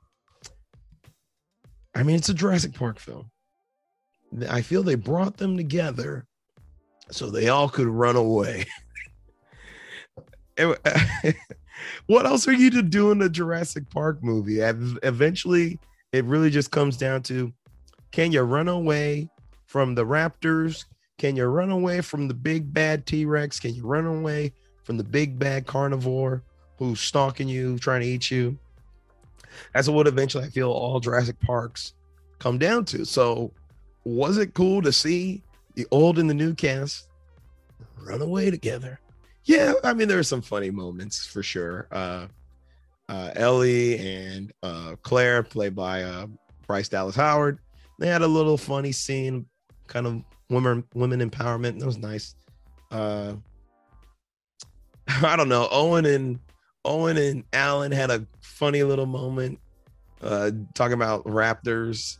I 1.95 2.03
mean, 2.03 2.17
it's 2.17 2.29
a 2.29 2.35
Jurassic 2.35 2.75
Park 2.75 2.99
film. 2.99 3.31
I 4.49 4.63
feel 4.63 4.83
they 4.83 4.95
brought 4.95 5.37
them 5.37 5.57
together 5.57 6.27
so 7.11 7.31
they 7.31 7.49
all 7.49 7.69
could 7.69 7.89
run 7.89 8.17
away. 8.17 8.67
what 12.07 12.27
else 12.27 12.47
are 12.47 12.53
you 12.53 12.71
to 12.71 12.83
do 12.83 13.11
in 13.11 13.23
a 13.23 13.29
Jurassic 13.29 13.89
Park 13.91 14.23
movie? 14.23 14.61
Eventually, 14.61 15.79
it 16.13 16.25
really 16.25 16.51
just 16.51 16.71
comes 16.71 16.97
down 16.97 17.23
to 17.25 17.53
can 18.13 18.33
you 18.33 18.43
run 18.43 18.69
away 18.69 19.29
from 19.67 19.95
the 19.95 20.05
Raptors? 20.05 20.85
Can 21.19 21.37
you 21.37 21.47
run 21.47 21.71
away 21.71 22.01
from 22.01 22.29
the 22.29 22.35
big 22.35 22.73
bad 22.73 23.07
T 23.07 23.25
Rex? 23.25 23.61
Can 23.61 23.75
you 23.75 23.87
run 23.87 24.07
away 24.07 24.53
from 24.91 24.97
the 24.97 25.05
big 25.05 25.39
bad 25.39 25.69
carnivore 25.69 26.43
who's 26.77 26.99
stalking 26.99 27.49
you, 27.49 27.79
trying 27.79 28.01
to 28.01 28.09
eat 28.09 28.29
you? 28.29 28.59
That's 29.73 29.89
what 29.89 30.09
eventually 30.09 30.43
I 30.43 30.49
feel 30.49 30.69
all 30.69 30.99
Jurassic 30.99 31.39
Parks 31.39 31.95
come 32.41 32.59
down 32.59 32.85
to. 32.87 33.05
So 33.05 33.53
was 34.03 34.37
it 34.37 34.53
cool 34.53 34.83
to 34.83 34.91
see 34.91 35.45
the 35.77 35.87
old 35.93 36.19
and 36.19 36.29
the 36.29 36.35
new 36.35 36.57
cast 36.57 37.07
run 38.01 38.21
away 38.21 38.51
together? 38.51 38.99
Yeah, 39.45 39.75
I 39.85 39.95
mean 39.95 40.09
there 40.09 40.19
are 40.19 40.25
some 40.25 40.43
funny 40.43 40.73
moments 40.73 41.25
for 41.25 41.45
sure. 41.45 41.87
Uh, 41.93 42.27
uh, 43.09 43.31
Ellie 43.37 43.97
and 43.97 44.53
uh, 44.65 44.97
Claire, 45.03 45.45
played 45.45 45.77
by 45.77 46.03
uh, 46.03 46.27
Bryce 46.67 46.89
Dallas 46.89 47.15
Howard, 47.15 47.61
they 48.01 48.09
had 48.09 48.23
a 48.23 48.27
little 48.27 48.59
funny 48.59 48.91
scene, 48.91 49.47
kind 49.87 50.09
of 50.09 50.25
women 50.49 50.83
women 50.95 51.21
empowerment. 51.21 51.79
That 51.79 51.87
was 51.87 51.99
nice. 51.99 52.35
Uh, 52.91 53.35
I 55.23 55.37
don't 55.37 55.49
know. 55.49 55.69
Owen 55.71 56.07
and 56.07 56.39
Owen 56.85 57.17
and 57.17 57.45
Alan 57.53 57.93
had 57.93 58.11
a 58.11 58.27
funny 58.41 58.83
little 58.83 59.07
moment 59.07 59.59
uh, 60.23 60.51
talking 60.75 60.95
about 60.95 61.25
Raptors 61.25 62.19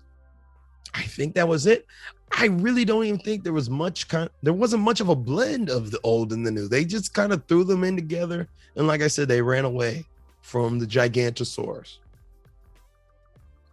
I 0.95 1.03
think 1.03 1.35
that 1.35 1.49
was 1.49 1.67
it. 1.67 1.87
I 2.33 2.47
really 2.47 2.85
don't 2.85 3.05
even 3.05 3.21
think 3.21 3.43
there 3.43 3.53
was 3.53 3.69
much 3.69 4.09
kind 4.09 4.31
there 4.43 4.53
wasn't 4.53 4.83
much 4.83 5.01
of 5.01 5.09
a 5.09 5.17
blend 5.17 5.69
of 5.69 5.91
the 5.91 6.01
old 6.03 6.33
and 6.33 6.47
the 6.47 6.51
new. 6.51 6.69
They 6.69 6.85
just 6.85 7.13
kind 7.13 7.33
of 7.33 7.45
threw 7.47 7.65
them 7.65 7.85
in 7.85 7.97
together. 7.97 8.49
And 8.77 8.87
like 8.87 9.03
I 9.03 9.09
said, 9.09 9.29
they 9.29 9.43
ran 9.43 9.65
away 9.65 10.05
from 10.43 10.79
the 10.79 10.87
Gigantosaurus. 10.87 11.99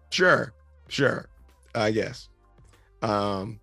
Sure, 0.09 0.53
sure, 0.87 1.27
I 1.75 1.91
guess. 1.91 2.29
Um 3.01 3.59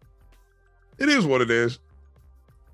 it 0.99 1.09
is 1.09 1.27
what 1.27 1.41
it 1.41 1.51
is. 1.51 1.81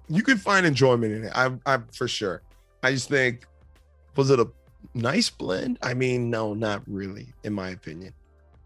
You 0.08 0.22
can 0.22 0.36
find 0.36 0.66
enjoyment 0.66 1.12
in 1.12 1.24
it. 1.24 1.32
I 1.34 1.52
I 1.64 1.78
for 1.92 2.06
sure. 2.06 2.42
I 2.82 2.92
just 2.92 3.08
think 3.08 3.46
was 4.16 4.30
it 4.30 4.40
a 4.40 4.48
nice 4.94 5.30
blend? 5.30 5.78
I 5.82 5.94
mean, 5.94 6.30
no, 6.30 6.54
not 6.54 6.82
really, 6.86 7.32
in 7.44 7.52
my 7.52 7.70
opinion. 7.70 8.12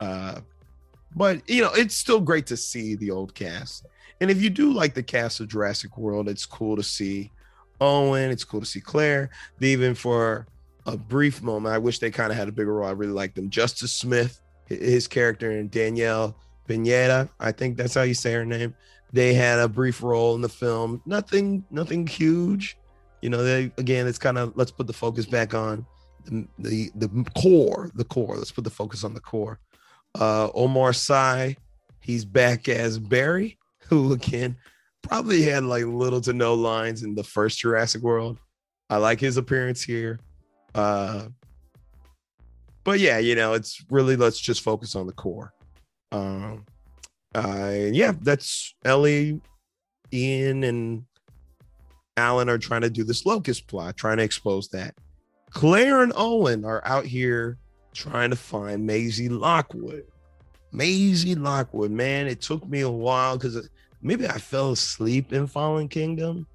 Uh 0.00 0.40
but 1.16 1.48
you 1.48 1.62
know, 1.62 1.72
it's 1.72 1.94
still 1.94 2.20
great 2.20 2.46
to 2.46 2.56
see 2.56 2.96
the 2.96 3.10
old 3.10 3.34
cast. 3.34 3.86
And 4.20 4.30
if 4.30 4.40
you 4.40 4.50
do 4.50 4.72
like 4.72 4.94
the 4.94 5.02
cast 5.02 5.40
of 5.40 5.48
Jurassic 5.48 5.96
World, 5.98 6.28
it's 6.28 6.46
cool 6.46 6.76
to 6.76 6.82
see 6.82 7.30
Owen. 7.80 8.30
It's 8.30 8.44
cool 8.44 8.60
to 8.60 8.66
see 8.66 8.80
Claire. 8.80 9.30
Even 9.60 9.94
for 9.94 10.46
a 10.86 10.96
brief 10.96 11.42
moment, 11.42 11.74
I 11.74 11.78
wish 11.78 11.98
they 11.98 12.10
kind 12.10 12.30
of 12.30 12.38
had 12.38 12.48
a 12.48 12.52
bigger 12.52 12.74
role. 12.74 12.88
I 12.88 12.92
really 12.92 13.12
like 13.12 13.34
them. 13.34 13.50
Justice 13.50 13.92
Smith, 13.92 14.40
his 14.66 15.06
character, 15.06 15.50
and 15.50 15.70
Danielle 15.70 16.36
Pineda. 16.66 17.28
I 17.40 17.52
think 17.52 17.76
that's 17.76 17.94
how 17.94 18.02
you 18.02 18.14
say 18.14 18.32
her 18.32 18.44
name. 18.44 18.74
They 19.12 19.34
had 19.34 19.58
a 19.58 19.68
brief 19.68 20.02
role 20.02 20.34
in 20.34 20.40
the 20.40 20.48
film. 20.48 21.00
Nothing, 21.06 21.64
nothing 21.70 22.06
huge. 22.06 22.76
You 23.24 23.30
know, 23.30 23.42
they 23.42 23.72
again, 23.78 24.06
it's 24.06 24.18
kind 24.18 24.36
of 24.36 24.54
let's 24.54 24.70
put 24.70 24.86
the 24.86 24.92
focus 24.92 25.24
back 25.24 25.54
on 25.54 25.86
the, 26.26 26.46
the 26.58 26.90
the 26.94 27.24
core, 27.40 27.90
the 27.94 28.04
core. 28.04 28.36
Let's 28.36 28.52
put 28.52 28.64
the 28.64 28.70
focus 28.70 29.02
on 29.02 29.14
the 29.14 29.20
core. 29.20 29.58
Uh, 30.14 30.50
Omar 30.54 30.92
Sy, 30.92 31.56
he's 32.00 32.26
back 32.26 32.68
as 32.68 32.98
Barry, 32.98 33.56
who 33.88 34.12
again 34.12 34.58
probably 35.00 35.40
had 35.40 35.64
like 35.64 35.86
little 35.86 36.20
to 36.20 36.34
no 36.34 36.52
lines 36.52 37.02
in 37.02 37.14
the 37.14 37.24
first 37.24 37.60
Jurassic 37.60 38.02
World. 38.02 38.38
I 38.90 38.98
like 38.98 39.20
his 39.20 39.38
appearance 39.38 39.82
here. 39.82 40.20
Uh, 40.74 41.28
but 42.84 43.00
yeah, 43.00 43.16
you 43.16 43.36
know, 43.36 43.54
it's 43.54 43.82
really 43.88 44.16
let's 44.16 44.38
just 44.38 44.60
focus 44.60 44.94
on 44.94 45.06
the 45.06 45.14
core. 45.14 45.54
Um, 46.12 46.66
uh, 47.34 47.72
yeah, 47.90 48.12
that's 48.20 48.74
Ellie, 48.84 49.40
Ian, 50.12 50.62
and 50.62 51.04
Alan 52.16 52.48
are 52.48 52.58
trying 52.58 52.82
to 52.82 52.90
do 52.90 53.04
this 53.04 53.26
locust 53.26 53.66
plot, 53.66 53.96
trying 53.96 54.18
to 54.18 54.22
expose 54.22 54.68
that. 54.68 54.94
Claire 55.50 56.02
and 56.02 56.12
Owen 56.16 56.64
are 56.64 56.82
out 56.84 57.04
here 57.06 57.58
trying 57.92 58.30
to 58.30 58.36
find 58.36 58.86
Maisie 58.86 59.28
Lockwood. 59.28 60.04
Maisie 60.72 61.34
Lockwood, 61.34 61.90
man, 61.90 62.26
it 62.26 62.40
took 62.40 62.66
me 62.68 62.80
a 62.80 62.90
while 62.90 63.36
because 63.36 63.68
maybe 64.02 64.26
I 64.26 64.38
fell 64.38 64.72
asleep 64.72 65.32
in 65.32 65.46
Fallen 65.46 65.88
Kingdom. 65.88 66.46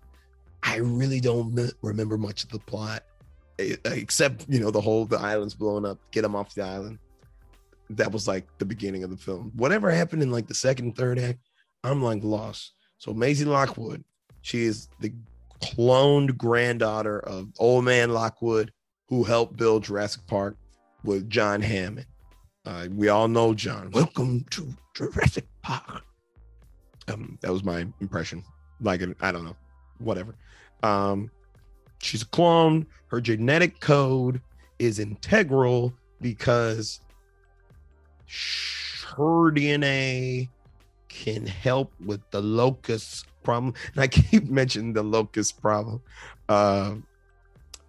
I 0.64 0.78
really 0.78 1.22
don't 1.22 1.72
remember 1.82 2.18
much 2.18 2.44
of 2.44 2.50
the 2.50 2.60
plot, 2.60 3.04
except 3.58 4.46
you 4.50 4.60
know 4.60 4.72
the 4.72 4.82
whole 4.82 5.06
the 5.06 5.18
island's 5.18 5.56
blowing 5.56 5.86
up, 5.86 5.98
get 6.12 6.24
them 6.24 6.36
off 6.36 6.54
the 6.54 6.64
island. 6.64 7.00
That 7.92 8.12
was 8.12 8.28
like 8.28 8.46
the 8.60 8.66
beginning 8.66 9.04
of 9.04 9.10
the 9.10 9.18
film. 9.18 9.52
Whatever 9.56 9.90
happened 9.90 10.22
in 10.22 10.32
like 10.32 10.48
the 10.48 10.54
second 10.54 10.98
third 10.98 11.18
act, 11.18 11.40
I'm 11.84 12.04
like 12.04 12.24
lost. 12.24 12.74
So 12.98 13.14
Maisie 13.14 13.46
Lockwood, 13.46 14.04
she 14.42 14.66
is 14.66 14.90
the 15.00 15.14
cloned 15.62 16.38
granddaughter 16.38 17.20
of 17.20 17.50
old 17.60 17.86
man 17.86 18.12
Lockwood, 18.12 18.72
who 19.08 19.24
helped 19.24 19.58
build 19.58 19.84
Jurassic 19.84 20.26
Park 20.28 20.56
with 21.04 21.30
John 21.30 21.62
Hammond. 21.62 22.06
Uh, 22.66 22.88
we 22.92 23.10
all 23.10 23.28
know 23.28 23.54
John. 23.54 23.90
Welcome 23.92 24.46
to 24.52 24.68
Jurassic 24.94 25.48
Park. 25.62 26.04
Um, 27.08 27.38
that 27.42 27.52
was 27.52 27.64
my 27.64 27.88
impression. 28.00 28.44
Like, 28.82 29.02
I 29.22 29.32
don't 29.32 29.46
know, 29.46 29.56
whatever. 29.98 30.36
Um, 30.84 31.32
she's 32.02 32.22
a 32.22 32.28
clone. 32.28 32.86
Her 33.08 33.20
genetic 33.20 33.80
code 33.80 34.42
is 34.78 35.00
integral 35.00 35.94
because 36.22 37.02
her 39.16 39.52
DNA 39.52 40.50
can 41.08 41.46
help 41.46 41.92
with 42.06 42.22
the 42.32 42.42
locust 42.42 43.26
problem. 43.50 43.74
And 43.94 44.04
I 44.04 44.08
keep 44.08 44.50
mentioning 44.50 44.94
the 44.94 45.04
locust 45.04 45.62
problem. 45.62 46.02
Uh, 46.48 46.96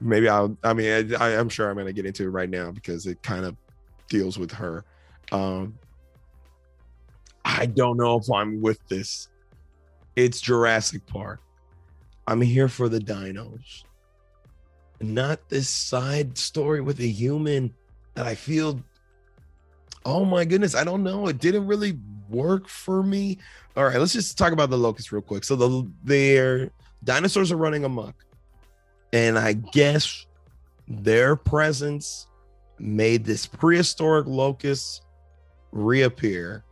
maybe 0.01 0.29
I'll, 0.29 0.57
I 0.65 0.73
mean, 0.73 1.15
I, 1.15 1.33
am 1.33 1.49
sure 1.49 1.69
I'm 1.69 1.75
going 1.75 1.87
to 1.87 1.93
get 1.93 2.07
into 2.07 2.25
it 2.25 2.31
right 2.31 2.49
now 2.49 2.71
because 2.71 3.07
it 3.07 3.23
kind 3.23 3.45
of 3.45 3.57
deals 4.09 4.39
with 4.39 4.53
her. 4.53 4.85
Um, 5.33 5.79
I 7.45 7.67
don't 7.67 7.97
know 7.97 8.19
if 8.19 8.31
I'm 8.31 8.61
with 8.61 8.81
this. 8.89 9.29
It's 10.17 10.41
Jurassic 10.41 11.07
Park. 11.07 11.41
I'm 12.27 12.41
here 12.41 12.69
for 12.69 12.89
the 12.89 12.99
dinos. 12.99 13.85
Not 15.01 15.49
this 15.49 15.69
side 15.69 16.37
story 16.37 16.81
with 16.81 17.01
a 17.01 17.07
human 17.07 17.73
that 18.15 18.27
I 18.27 18.35
feel 18.35 18.81
oh 20.05 20.25
my 20.25 20.45
goodness, 20.45 20.75
I 20.75 20.85
don't 20.85 21.03
know. 21.03 21.27
It 21.29 21.39
didn't 21.39 21.67
really 21.67 21.99
work 22.31 22.69
for 22.69 23.03
me. 23.03 23.39
All 23.77 23.85
right, 23.85 23.99
let's 23.99 24.13
just 24.13 24.39
talk 24.39 24.53
about 24.53 24.71
the 24.71 24.79
locusts 24.79 25.13
real 25.13 25.23
quick. 25.23 25.45
So 25.45 25.57
the 25.57 25.91
their 26.05 26.71
dinosaurs 27.05 27.53
are 27.53 27.57
running 27.57 27.85
amok. 27.85 28.15
And 29.13 29.39
I 29.39 29.55
guess 29.55 30.27
their 30.87 31.37
presence 31.37 32.27
made 32.79 33.25
this 33.25 33.47
prehistoric 33.47 34.27
locust 34.27 35.05
reappear 35.73 36.65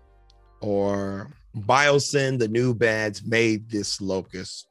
or 0.61 1.31
biosyn 1.57 2.39
the 2.39 2.49
new 2.49 2.75
bads 2.75 3.25
made 3.25 3.69
this 3.71 4.01
locust 4.01 4.69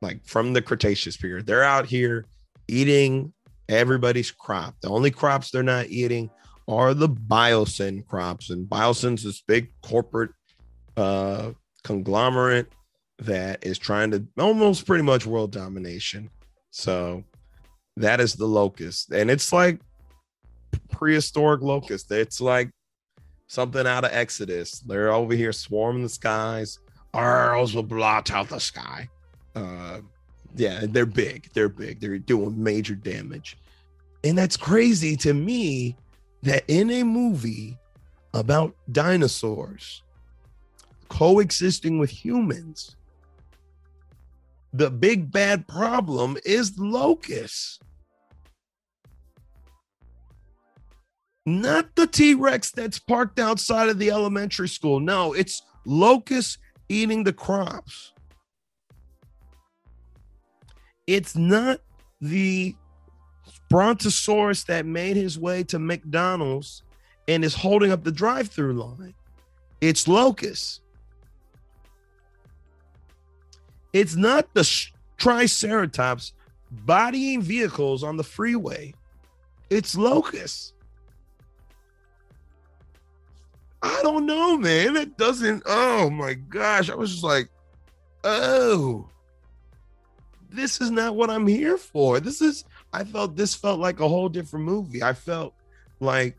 like 0.00 0.24
from 0.24 0.52
the 0.52 0.62
cretaceous 0.62 1.16
period 1.16 1.46
they're 1.46 1.62
out 1.62 1.86
here 1.86 2.24
eating 2.68 3.32
everybody's 3.68 4.30
crop 4.30 4.74
the 4.80 4.88
only 4.88 5.10
crops 5.10 5.50
they're 5.50 5.62
not 5.62 5.86
eating 5.86 6.30
are 6.68 6.94
the 6.94 7.08
biosyn 7.08 8.06
crops 8.06 8.50
and 8.50 8.68
biosyn's 8.68 9.22
this 9.22 9.40
big 9.40 9.70
corporate 9.82 10.30
uh 10.96 11.52
conglomerate 11.84 12.72
that 13.18 13.64
is 13.64 13.78
trying 13.78 14.10
to 14.10 14.26
almost 14.38 14.86
pretty 14.86 15.02
much 15.02 15.24
world 15.24 15.52
domination. 15.52 16.28
So 16.70 17.24
that 17.96 18.20
is 18.20 18.34
the 18.34 18.46
locust 18.46 19.12
and 19.12 19.30
it's 19.30 19.52
like 19.52 19.80
prehistoric 20.90 21.62
locust. 21.62 22.10
It's 22.10 22.40
like 22.40 22.70
something 23.46 23.86
out 23.86 24.04
of 24.04 24.12
exodus. 24.12 24.80
They're 24.80 25.12
over 25.12 25.34
here 25.34 25.52
swarming 25.52 26.02
the 26.02 26.08
skies. 26.08 26.78
Ours 27.14 27.74
will 27.74 27.82
blot 27.82 28.30
out 28.30 28.48
the 28.48 28.58
sky. 28.58 29.08
Uh 29.54 30.00
yeah 30.56 30.84
they're 30.88 31.06
big. 31.06 31.48
They're 31.54 31.68
big. 31.68 32.00
They're 32.00 32.18
doing 32.18 32.60
major 32.62 32.94
damage. 32.94 33.56
And 34.24 34.36
that's 34.36 34.56
crazy 34.56 35.14
to 35.18 35.32
me 35.32 35.96
that 36.42 36.64
in 36.68 36.90
a 36.90 37.02
movie 37.02 37.78
about 38.34 38.74
dinosaurs 38.92 40.02
coexisting 41.08 41.98
with 41.98 42.10
humans, 42.10 42.96
the 44.72 44.90
big 44.90 45.30
bad 45.30 45.66
problem 45.66 46.36
is 46.44 46.78
locusts. 46.78 47.78
Not 51.46 51.94
the 51.94 52.08
T 52.08 52.34
Rex 52.34 52.72
that's 52.72 52.98
parked 52.98 53.38
outside 53.38 53.88
of 53.88 53.98
the 53.98 54.10
elementary 54.10 54.68
school. 54.68 54.98
No, 54.98 55.32
it's 55.32 55.62
locusts 55.84 56.58
eating 56.88 57.22
the 57.22 57.32
crops. 57.32 58.12
It's 61.06 61.36
not 61.36 61.80
the 62.20 62.74
Brontosaurus 63.68 64.64
that 64.64 64.86
made 64.86 65.16
his 65.16 65.38
way 65.38 65.64
to 65.64 65.78
McDonald's 65.78 66.82
and 67.28 67.44
is 67.44 67.54
holding 67.54 67.90
up 67.90 68.04
the 68.04 68.12
drive 68.12 68.48
through 68.48 68.74
line. 68.74 69.14
It's 69.80 70.06
Locust. 70.06 70.80
It's 73.92 74.14
not 74.14 74.52
the 74.54 74.68
Triceratops 75.16 76.32
bodying 76.70 77.42
vehicles 77.42 78.02
on 78.02 78.16
the 78.16 78.24
freeway. 78.24 78.94
It's 79.70 79.96
Locust. 79.96 80.74
I 83.82 84.00
don't 84.02 84.26
know, 84.26 84.56
man. 84.56 84.96
It 84.96 85.16
doesn't. 85.16 85.62
Oh 85.66 86.10
my 86.10 86.34
gosh. 86.34 86.90
I 86.90 86.94
was 86.94 87.10
just 87.10 87.24
like, 87.24 87.48
oh, 88.24 89.08
this 90.50 90.80
is 90.80 90.90
not 90.90 91.16
what 91.16 91.30
I'm 91.30 91.46
here 91.46 91.78
for. 91.78 92.20
This 92.20 92.40
is 92.40 92.64
I 92.96 93.04
felt 93.04 93.36
this 93.36 93.54
felt 93.54 93.78
like 93.78 94.00
a 94.00 94.08
whole 94.08 94.30
different 94.30 94.64
movie. 94.64 95.02
I 95.02 95.12
felt 95.12 95.52
like, 96.00 96.34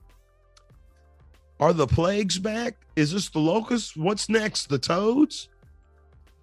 are 1.60 1.72
the 1.72 1.86
plagues 1.86 2.40
back? 2.40 2.78
Is 2.96 3.12
this 3.12 3.30
the 3.30 3.38
locusts? 3.38 3.96
What's 3.96 4.28
next? 4.28 4.68
The 4.68 4.80
toads? 4.80 5.50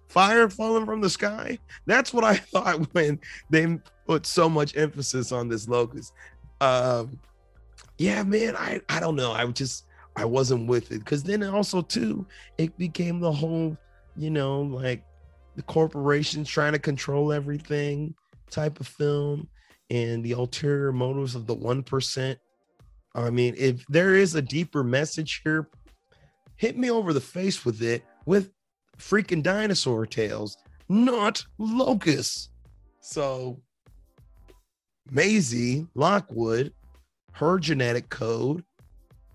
Fire 0.07 0.47
falling 0.49 0.85
from 0.85 1.01
the 1.01 1.09
sky? 1.09 1.59
That's 1.85 2.13
what 2.13 2.23
I 2.23 2.35
thought 2.53 2.93
when 2.93 3.19
they 3.49 3.77
put 4.07 4.25
so 4.25 4.47
much 4.47 4.77
emphasis 4.77 5.33
on 5.33 5.49
this 5.49 5.67
locust. 5.67 6.13
Um, 6.61 7.19
yeah, 7.97 8.23
man, 8.23 8.55
I 8.55 8.79
I 8.87 9.01
don't 9.01 9.17
know. 9.17 9.33
I 9.33 9.45
just 9.47 9.85
I 10.15 10.23
wasn't 10.23 10.67
with 10.67 10.93
it 10.93 10.99
because 10.99 11.23
then 11.23 11.43
also 11.43 11.81
too 11.81 12.25
it 12.57 12.77
became 12.77 13.19
the 13.19 13.33
whole 13.33 13.75
you 14.15 14.29
know 14.29 14.61
like 14.61 15.03
the 15.57 15.63
corporations 15.63 16.47
trying 16.47 16.71
to 16.71 16.79
control 16.79 17.33
everything 17.33 18.15
type 18.49 18.79
of 18.79 18.87
film 18.87 19.49
and 19.89 20.23
the 20.23 20.33
ulterior 20.33 20.91
motives 20.91 21.35
of 21.35 21.47
the 21.47 21.55
1%. 21.55 22.37
I 23.13 23.29
mean, 23.29 23.55
if 23.57 23.85
there 23.87 24.15
is 24.15 24.35
a 24.35 24.41
deeper 24.41 24.83
message 24.83 25.41
here, 25.43 25.69
hit 26.57 26.77
me 26.77 26.89
over 26.89 27.13
the 27.13 27.21
face 27.21 27.65
with 27.65 27.81
it 27.81 28.03
with 28.25 28.51
freaking 28.97 29.43
dinosaur 29.43 30.05
tails, 30.05 30.57
not 30.89 31.45
locusts. 31.57 32.49
So, 32.99 33.61
Maisie 35.11 35.87
Lockwood, 35.93 36.73
her 37.33 37.59
genetic 37.59 38.09
code 38.09 38.63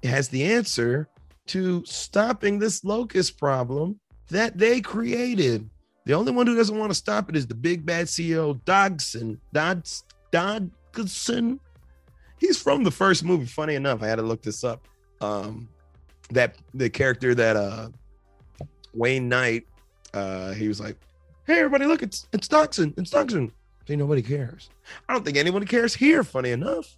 has 0.02 0.28
the 0.28 0.44
answer 0.44 1.08
to 1.46 1.84
stopping 1.86 2.58
this 2.58 2.84
locust 2.84 3.38
problem 3.38 4.00
that 4.28 4.58
they 4.58 4.80
created. 4.80 5.68
The 6.06 6.14
only 6.14 6.32
one 6.32 6.46
who 6.46 6.56
doesn't 6.56 6.78
want 6.78 6.90
to 6.90 6.94
stop 6.94 7.28
it 7.28 7.36
is 7.36 7.46
the 7.46 7.54
big 7.54 7.84
bad 7.84 8.06
CEO 8.06 8.64
Dodgson. 8.64 9.40
Dodds 9.52 10.04
Dodgson. 10.30 11.60
He's 12.38 12.60
from 12.60 12.84
the 12.84 12.90
first 12.90 13.24
movie. 13.24 13.46
Funny 13.46 13.74
enough, 13.74 14.02
I 14.02 14.06
had 14.06 14.16
to 14.16 14.22
look 14.22 14.42
this 14.42 14.64
up. 14.64 14.86
Um, 15.20 15.68
that 16.30 16.56
the 16.74 16.88
character 16.88 17.34
that 17.34 17.56
uh 17.56 17.88
Wayne 18.94 19.28
Knight, 19.28 19.66
uh, 20.14 20.52
he 20.52 20.68
was 20.68 20.80
like, 20.80 20.96
"Hey, 21.46 21.58
everybody, 21.58 21.84
look, 21.86 22.02
it's 22.02 22.26
it's 22.32 22.48
Dodgson, 22.48 22.94
it's 22.96 23.10
Dodgson." 23.10 23.52
See, 23.86 23.96
nobody 23.96 24.22
cares. 24.22 24.70
I 25.08 25.12
don't 25.12 25.24
think 25.24 25.36
anybody 25.36 25.66
cares 25.66 25.94
here. 25.94 26.24
Funny 26.24 26.50
enough. 26.50 26.96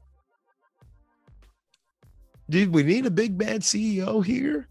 Did 2.51 2.75
we 2.75 2.83
need 2.83 3.07
a 3.07 3.11
big 3.11 3.39
bad 3.39 3.63
CEO 3.63 4.25
here? 4.25 4.69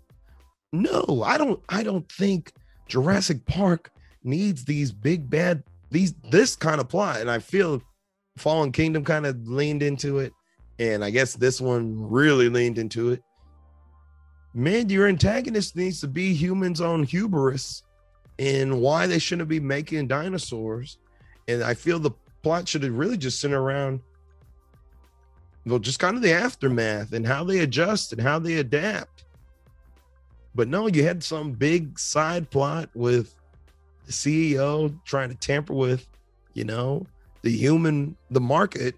No, 0.71 1.23
I 1.25 1.37
don't. 1.37 1.61
I 1.67 1.83
don't 1.83 2.09
think 2.11 2.53
Jurassic 2.87 3.45
Park 3.45 3.91
needs 4.23 4.63
these 4.63 4.91
big 4.91 5.29
bad 5.29 5.63
these 5.89 6.13
this 6.29 6.55
kind 6.55 6.79
of 6.79 6.87
plot. 6.87 7.21
And 7.21 7.29
I 7.29 7.39
feel 7.39 7.81
Fallen 8.37 8.71
Kingdom 8.71 9.03
kind 9.03 9.25
of 9.25 9.47
leaned 9.47 9.83
into 9.83 10.19
it, 10.19 10.33
and 10.79 11.03
I 11.03 11.09
guess 11.09 11.35
this 11.35 11.59
one 11.61 12.09
really 12.09 12.49
leaned 12.49 12.77
into 12.77 13.11
it. 13.11 13.21
Man, 14.53 14.89
your 14.89 15.07
antagonist 15.07 15.75
needs 15.75 16.01
to 16.01 16.07
be 16.07 16.33
humans 16.33 16.81
on 16.81 17.03
hubris 17.03 17.83
and 18.39 18.81
why 18.81 19.07
they 19.07 19.19
shouldn't 19.19 19.47
be 19.47 19.59
making 19.59 20.07
dinosaurs. 20.07 20.97
And 21.47 21.63
I 21.63 21.73
feel 21.73 21.99
the 21.99 22.11
plot 22.43 22.67
should 22.67 22.83
have 22.83 22.97
really 22.97 23.17
just 23.17 23.39
centered 23.39 23.59
around 23.59 24.01
well, 25.65 25.79
just 25.79 25.99
kind 25.99 26.15
of 26.15 26.23
the 26.23 26.33
aftermath 26.33 27.13
and 27.13 27.25
how 27.25 27.43
they 27.43 27.59
adjust 27.59 28.13
and 28.13 28.21
how 28.21 28.39
they 28.39 28.55
adapt. 28.55 29.25
But 30.55 30.67
no, 30.67 30.87
you 30.87 31.03
had 31.03 31.23
some 31.23 31.51
big 31.51 31.99
side 31.99 32.49
plot 32.49 32.89
with 32.93 33.35
the 34.05 34.11
CEO 34.11 34.97
trying 35.05 35.29
to 35.29 35.35
tamper 35.35 35.73
with, 35.73 36.07
you 36.53 36.63
know, 36.63 37.05
the 37.41 37.51
human, 37.51 38.15
the 38.29 38.41
market, 38.41 38.95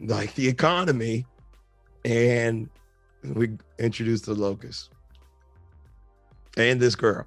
like 0.00 0.34
the 0.34 0.46
economy, 0.48 1.26
and 2.04 2.68
we 3.22 3.50
introduced 3.78 4.26
the 4.26 4.34
locust 4.34 4.90
and 6.56 6.80
this 6.80 6.94
girl, 6.94 7.26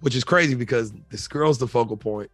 which 0.00 0.14
is 0.14 0.24
crazy 0.24 0.54
because 0.54 0.92
this 1.10 1.28
girl's 1.28 1.58
the 1.58 1.66
focal 1.66 1.96
point. 1.96 2.30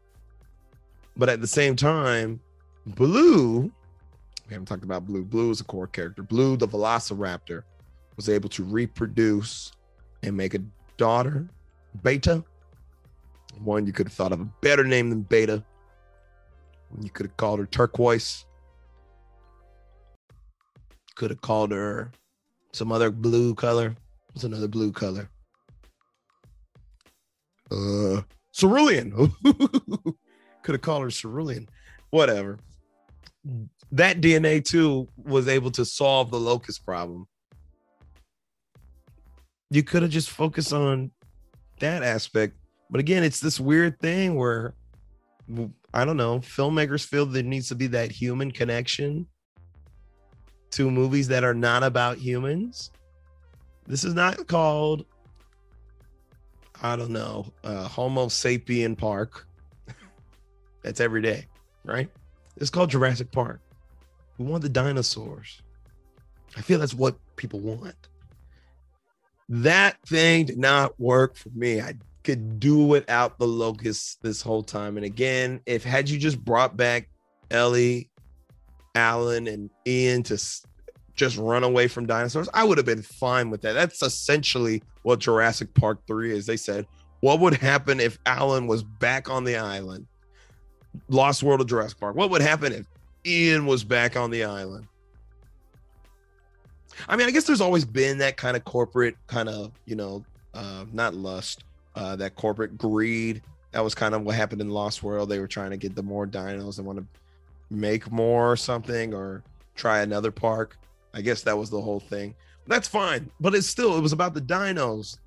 But 1.16 1.28
at 1.28 1.40
the 1.40 1.46
same 1.46 1.76
time, 1.76 2.40
Blue, 2.86 3.62
we 3.62 4.54
haven't 4.54 4.66
talked 4.66 4.84
about 4.84 5.06
Blue. 5.06 5.24
Blue 5.24 5.50
is 5.50 5.60
a 5.60 5.64
core 5.64 5.86
character. 5.86 6.22
Blue, 6.22 6.56
the 6.56 6.68
Velociraptor, 6.68 7.62
was 8.16 8.28
able 8.28 8.48
to 8.50 8.64
reproduce 8.64 9.72
and 10.22 10.36
make 10.36 10.54
a 10.54 10.60
daughter, 10.96 11.48
Beta. 12.02 12.44
One 13.62 13.86
you 13.86 13.92
could 13.92 14.06
have 14.06 14.12
thought 14.12 14.32
of 14.32 14.40
a 14.40 14.48
better 14.60 14.84
name 14.84 15.10
than 15.10 15.22
Beta. 15.22 15.64
You 16.98 17.10
could 17.10 17.26
have 17.26 17.36
called 17.36 17.60
her 17.60 17.66
Turquoise. 17.66 18.44
Could 21.14 21.30
have 21.30 21.40
called 21.40 21.70
her 21.70 22.10
some 22.72 22.92
other 22.92 23.10
blue 23.10 23.54
color. 23.54 23.94
What's 24.32 24.44
another 24.44 24.68
blue 24.68 24.92
color? 24.92 25.28
Uh, 27.70 28.22
cerulean. 28.52 29.12
could 30.62 30.74
have 30.74 30.80
called 30.80 31.04
her 31.04 31.10
cerulean. 31.10 31.68
Whatever. 32.10 32.58
That 33.92 34.20
DNA 34.20 34.64
too 34.64 35.08
was 35.16 35.48
able 35.48 35.70
to 35.72 35.84
solve 35.84 36.30
the 36.30 36.40
locust 36.40 36.84
problem. 36.84 37.26
You 39.70 39.82
could 39.82 40.02
have 40.02 40.10
just 40.10 40.30
focused 40.30 40.72
on 40.72 41.12
that 41.78 42.02
aspect. 42.02 42.56
But 42.90 43.00
again, 43.00 43.22
it's 43.22 43.40
this 43.40 43.60
weird 43.60 44.00
thing 44.00 44.34
where 44.34 44.74
I 45.92 46.04
don't 46.04 46.16
know, 46.16 46.38
filmmakers 46.40 47.04
feel 47.04 47.26
there 47.26 47.42
needs 47.42 47.68
to 47.68 47.74
be 47.74 47.88
that 47.88 48.12
human 48.12 48.50
connection 48.50 49.26
to 50.72 50.90
movies 50.90 51.28
that 51.28 51.44
are 51.44 51.54
not 51.54 51.82
about 51.82 52.18
humans. 52.18 52.90
This 53.86 54.04
is 54.04 54.14
not 54.14 54.46
called, 54.46 55.04
I 56.80 56.94
don't 56.96 57.10
know, 57.10 57.52
uh, 57.64 57.88
Homo 57.88 58.26
sapien 58.26 58.96
Park. 58.96 59.46
That's 60.82 61.00
every 61.00 61.22
day, 61.22 61.46
right? 61.84 62.08
It's 62.56 62.70
called 62.70 62.90
Jurassic 62.90 63.32
Park. 63.32 63.60
We 64.38 64.46
want 64.46 64.62
the 64.62 64.68
dinosaurs. 64.68 65.60
I 66.56 66.62
feel 66.62 66.78
that's 66.78 66.94
what 66.94 67.16
people 67.36 67.60
want. 67.60 68.08
That 69.48 70.00
thing 70.06 70.46
did 70.46 70.58
not 70.58 70.98
work 70.98 71.36
for 71.36 71.50
me. 71.50 71.80
I 71.80 71.94
could 72.24 72.60
do 72.60 72.78
without 72.84 73.38
the 73.38 73.46
locusts 73.46 74.16
this 74.22 74.42
whole 74.42 74.62
time. 74.62 74.96
And 74.96 75.06
again, 75.06 75.60
if 75.66 75.84
had 75.84 76.08
you 76.08 76.18
just 76.18 76.42
brought 76.44 76.76
back 76.76 77.08
Ellie, 77.50 78.10
Alan, 78.94 79.48
and 79.48 79.70
Ian 79.86 80.22
to 80.24 80.38
just 81.14 81.36
run 81.36 81.64
away 81.64 81.88
from 81.88 82.06
dinosaurs, 82.06 82.48
I 82.52 82.64
would 82.64 82.78
have 82.78 82.86
been 82.86 83.02
fine 83.02 83.50
with 83.50 83.62
that. 83.62 83.72
That's 83.72 84.02
essentially 84.02 84.82
what 85.02 85.18
Jurassic 85.18 85.72
Park 85.74 86.00
3 86.06 86.32
is. 86.32 86.46
They 86.46 86.56
said, 86.56 86.86
what 87.20 87.40
would 87.40 87.54
happen 87.54 88.00
if 88.00 88.18
Alan 88.26 88.66
was 88.66 88.82
back 88.82 89.28
on 89.28 89.44
the 89.44 89.56
island? 89.56 90.06
Lost 91.08 91.42
World 91.42 91.60
of 91.60 91.66
Jurassic 91.68 92.00
Park. 92.00 92.16
What 92.16 92.30
would 92.30 92.42
happen 92.42 92.72
if 92.72 92.86
Ian 93.26 93.66
was 93.66 93.84
back 93.84 94.16
on 94.16 94.30
the 94.30 94.44
island? 94.44 94.86
I 97.08 97.16
mean, 97.16 97.28
I 97.28 97.30
guess 97.30 97.44
there's 97.44 97.60
always 97.60 97.84
been 97.84 98.18
that 98.18 98.36
kind 98.36 98.56
of 98.56 98.64
corporate 98.64 99.16
kind 99.26 99.48
of, 99.48 99.72
you 99.86 99.96
know, 99.96 100.24
uh, 100.54 100.84
not 100.92 101.14
lust, 101.14 101.64
uh, 101.94 102.16
that 102.16 102.34
corporate 102.34 102.78
greed. 102.78 103.42
That 103.72 103.84
was 103.84 103.94
kind 103.94 104.14
of 104.14 104.22
what 104.22 104.34
happened 104.34 104.60
in 104.60 104.70
Lost 104.70 105.02
World. 105.02 105.28
They 105.28 105.38
were 105.38 105.46
trying 105.46 105.70
to 105.70 105.76
get 105.76 105.94
the 105.94 106.02
more 106.02 106.26
dinos 106.26 106.78
and 106.78 106.86
want 106.86 106.98
to 106.98 107.06
make 107.70 108.10
more 108.10 108.50
or 108.50 108.56
something 108.56 109.14
or 109.14 109.42
try 109.76 110.00
another 110.00 110.30
park. 110.30 110.76
I 111.14 111.20
guess 111.20 111.42
that 111.42 111.56
was 111.56 111.70
the 111.70 111.80
whole 111.80 112.00
thing. 112.00 112.34
That's 112.66 112.88
fine, 112.88 113.30
but 113.40 113.54
it's 113.54 113.66
still 113.66 113.96
it 113.96 114.00
was 114.00 114.12
about 114.12 114.34
the 114.34 114.40
dinos. 114.40 115.18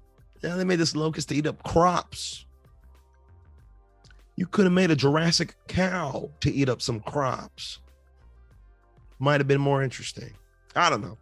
Yeah, 0.42 0.56
they 0.56 0.64
made 0.64 0.80
this 0.80 0.96
locust 0.96 1.30
to 1.30 1.36
eat 1.36 1.48
up 1.48 1.62
crops. 1.64 2.46
You 4.36 4.46
could 4.46 4.66
have 4.66 4.74
made 4.74 4.92
a 4.92 4.96
Jurassic 4.96 5.56
cow 5.68 6.30
to 6.42 6.52
eat 6.52 6.70
up 6.70 6.82
some 6.82 7.00
crops. 7.02 7.80
Might 9.20 9.40
have 9.40 9.48
been 9.48 9.62
more 9.62 9.84
interesting. 9.84 10.34
I 10.76 10.90
don't 10.90 11.02
know. 11.02 11.18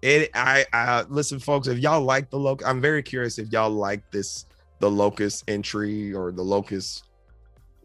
It 0.00 0.30
I 0.34 0.64
I 0.72 1.02
listen, 1.02 1.38
folks. 1.38 1.68
If 1.68 1.78
y'all 1.78 2.02
like 2.02 2.30
the 2.30 2.38
locust, 2.38 2.68
I'm 2.68 2.80
very 2.80 3.02
curious 3.02 3.38
if 3.38 3.52
y'all 3.52 3.70
like 3.70 4.10
this 4.10 4.46
the 4.82 4.90
locust 4.90 5.44
entry 5.46 6.12
or 6.12 6.32
the 6.32 6.42
locust 6.42 7.04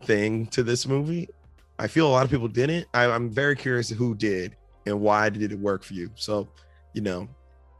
thing 0.05 0.47
to 0.47 0.63
this 0.63 0.87
movie. 0.87 1.29
I 1.77 1.85
feel 1.85 2.07
a 2.07 2.09
lot 2.09 2.25
of 2.25 2.31
people 2.31 2.47
didn't. 2.47 2.87
I, 2.91 3.05
I'm 3.05 3.29
very 3.29 3.55
curious 3.55 3.87
who 3.87 4.15
did 4.15 4.55
and 4.87 4.99
why 4.99 5.29
did 5.29 5.51
it 5.51 5.59
work 5.59 5.83
for 5.83 5.93
you. 5.93 6.09
So, 6.15 6.49
you 6.95 7.03
know, 7.03 7.29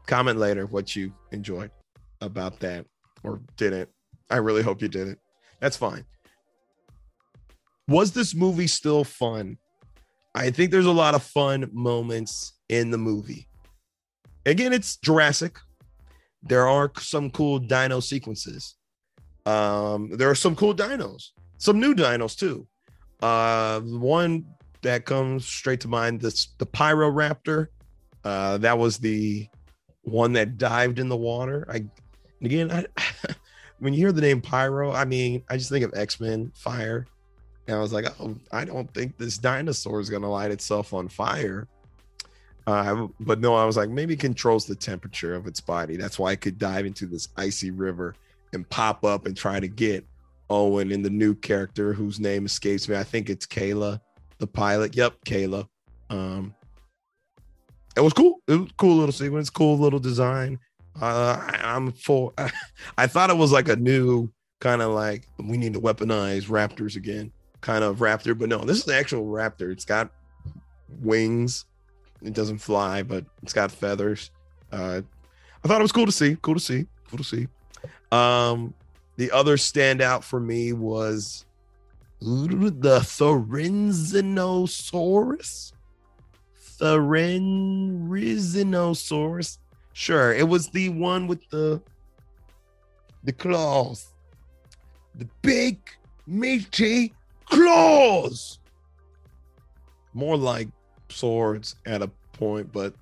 comment 0.06 0.38
later 0.38 0.66
what 0.66 0.94
you 0.94 1.12
enjoyed 1.32 1.72
about 2.20 2.60
that 2.60 2.86
or 3.24 3.40
didn't. 3.56 3.88
I 4.30 4.36
really 4.36 4.62
hope 4.62 4.80
you 4.80 4.86
didn't. 4.86 5.18
That's 5.58 5.76
fine. 5.76 6.04
Was 7.88 8.12
this 8.12 8.36
movie 8.36 8.68
still 8.68 9.02
fun? 9.02 9.58
I 10.36 10.50
think 10.50 10.70
there's 10.70 10.86
a 10.86 10.92
lot 10.92 11.16
of 11.16 11.24
fun 11.24 11.68
moments 11.72 12.52
in 12.68 12.92
the 12.92 12.98
movie. 12.98 13.48
Again, 14.46 14.72
it's 14.72 14.96
Jurassic. 14.96 15.58
There 16.44 16.68
are 16.68 16.92
some 17.00 17.30
cool 17.30 17.58
dino 17.58 17.98
sequences. 17.98 18.76
Um, 19.48 20.10
there 20.10 20.28
are 20.28 20.34
some 20.34 20.54
cool 20.54 20.74
dinos, 20.74 21.30
some 21.56 21.80
new 21.80 21.94
dinos 21.94 22.36
too. 22.36 22.66
Uh, 23.22 23.80
one 23.80 24.44
that 24.82 25.06
comes 25.06 25.46
straight 25.46 25.80
to 25.80 25.88
mind 25.88 26.20
this 26.20 26.48
the 26.58 26.66
Pyroraptor. 26.66 27.68
Uh, 28.24 28.58
that 28.58 28.78
was 28.78 28.98
the 28.98 29.48
one 30.02 30.34
that 30.34 30.58
dived 30.58 30.98
in 30.98 31.08
the 31.08 31.16
water. 31.16 31.66
I 31.70 31.86
again, 32.42 32.70
I, 32.70 32.84
when 33.78 33.94
you 33.94 34.00
hear 34.00 34.12
the 34.12 34.20
name 34.20 34.42
Pyro, 34.42 34.92
I 34.92 35.06
mean, 35.06 35.42
I 35.48 35.56
just 35.56 35.70
think 35.70 35.82
of 35.82 35.94
X 35.94 36.20
Men 36.20 36.52
Fire, 36.54 37.06
and 37.66 37.74
I 37.74 37.80
was 37.80 37.92
like, 37.92 38.04
oh, 38.20 38.36
I 38.52 38.66
don't 38.66 38.92
think 38.92 39.16
this 39.16 39.38
dinosaur 39.38 39.98
is 39.98 40.10
gonna 40.10 40.30
light 40.30 40.50
itself 40.50 40.92
on 40.92 41.08
fire. 41.08 41.66
Uh, 42.66 43.06
but 43.18 43.40
no, 43.40 43.54
I 43.54 43.64
was 43.64 43.78
like, 43.78 43.88
maybe 43.88 44.12
it 44.12 44.20
controls 44.20 44.66
the 44.66 44.74
temperature 44.74 45.34
of 45.34 45.46
its 45.46 45.58
body. 45.58 45.96
That's 45.96 46.18
why 46.18 46.32
it 46.32 46.42
could 46.42 46.58
dive 46.58 46.84
into 46.84 47.06
this 47.06 47.28
icy 47.34 47.70
river 47.70 48.14
and 48.52 48.68
pop 48.68 49.04
up 49.04 49.26
and 49.26 49.36
try 49.36 49.60
to 49.60 49.68
get 49.68 50.06
Owen 50.50 50.90
in 50.90 51.02
the 51.02 51.10
new 51.10 51.34
character 51.34 51.92
whose 51.92 52.18
name 52.18 52.46
escapes 52.46 52.88
me. 52.88 52.96
I 52.96 53.04
think 53.04 53.28
it's 53.28 53.46
Kayla, 53.46 54.00
the 54.38 54.46
pilot. 54.46 54.96
Yep, 54.96 55.24
Kayla. 55.24 55.68
Um, 56.10 56.54
it 57.96 58.00
was 58.00 58.12
cool. 58.12 58.40
It 58.46 58.56
was 58.56 58.70
cool 58.76 58.96
little 58.96 59.12
sequence, 59.12 59.50
cool 59.50 59.78
little 59.78 59.98
design. 59.98 60.58
Uh, 61.00 61.38
I, 61.40 61.76
am 61.76 61.92
for. 61.92 62.32
I 62.98 63.06
thought 63.06 63.30
it 63.30 63.36
was 63.36 63.52
like 63.52 63.68
a 63.68 63.76
new 63.76 64.30
kind 64.60 64.82
of 64.82 64.92
like 64.92 65.28
we 65.38 65.56
need 65.56 65.74
to 65.74 65.80
weaponize 65.80 66.46
raptors 66.46 66.96
again, 66.96 67.30
kind 67.60 67.84
of 67.84 67.98
raptor. 67.98 68.36
But 68.38 68.48
no, 68.48 68.58
this 68.58 68.78
is 68.78 68.84
the 68.84 68.94
actual 68.94 69.26
raptor. 69.26 69.70
It's 69.70 69.84
got 69.84 70.10
wings 71.00 71.66
it 72.22 72.34
doesn't 72.34 72.58
fly, 72.58 73.02
but 73.02 73.24
it's 73.42 73.52
got 73.52 73.70
feathers. 73.70 74.30
Uh, 74.72 75.02
I 75.64 75.68
thought 75.68 75.80
it 75.80 75.82
was 75.82 75.92
cool 75.92 76.06
to 76.06 76.12
see. 76.12 76.36
Cool 76.42 76.54
to 76.54 76.60
see. 76.60 76.86
Cool 77.08 77.18
to 77.18 77.24
see. 77.24 77.48
Um, 78.12 78.74
the 79.16 79.30
other 79.30 79.56
standout 79.56 80.24
for 80.24 80.40
me 80.40 80.72
was 80.72 81.44
the 82.20 83.00
Therizinosaurus. 83.00 85.72
Therizinosaurus. 86.80 89.58
Sure, 89.92 90.32
it 90.32 90.48
was 90.48 90.68
the 90.68 90.88
one 90.90 91.26
with 91.26 91.40
the 91.50 91.82
the 93.24 93.32
claws, 93.32 94.12
the 95.16 95.28
big 95.42 95.80
meaty 96.26 97.12
claws. 97.46 98.60
More 100.14 100.36
like 100.36 100.68
swords 101.08 101.74
at 101.84 102.02
a 102.02 102.08
point, 102.32 102.72
but 102.72 102.94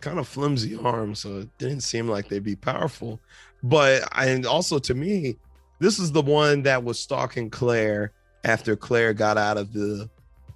kind 0.00 0.18
of 0.18 0.28
flimsy 0.28 0.76
arms, 0.76 1.20
so 1.20 1.38
it 1.38 1.48
didn't 1.58 1.80
seem 1.80 2.08
like 2.08 2.28
they'd 2.28 2.44
be 2.44 2.56
powerful. 2.56 3.18
But 3.62 4.08
and 4.16 4.46
also 4.46 4.78
to 4.78 4.94
me, 4.94 5.36
this 5.78 5.98
is 5.98 6.12
the 6.12 6.22
one 6.22 6.62
that 6.62 6.82
was 6.82 6.98
stalking 6.98 7.50
Claire 7.50 8.12
after 8.44 8.76
Claire 8.76 9.12
got 9.12 9.36
out 9.36 9.56
of 9.56 9.72
the 9.72 10.08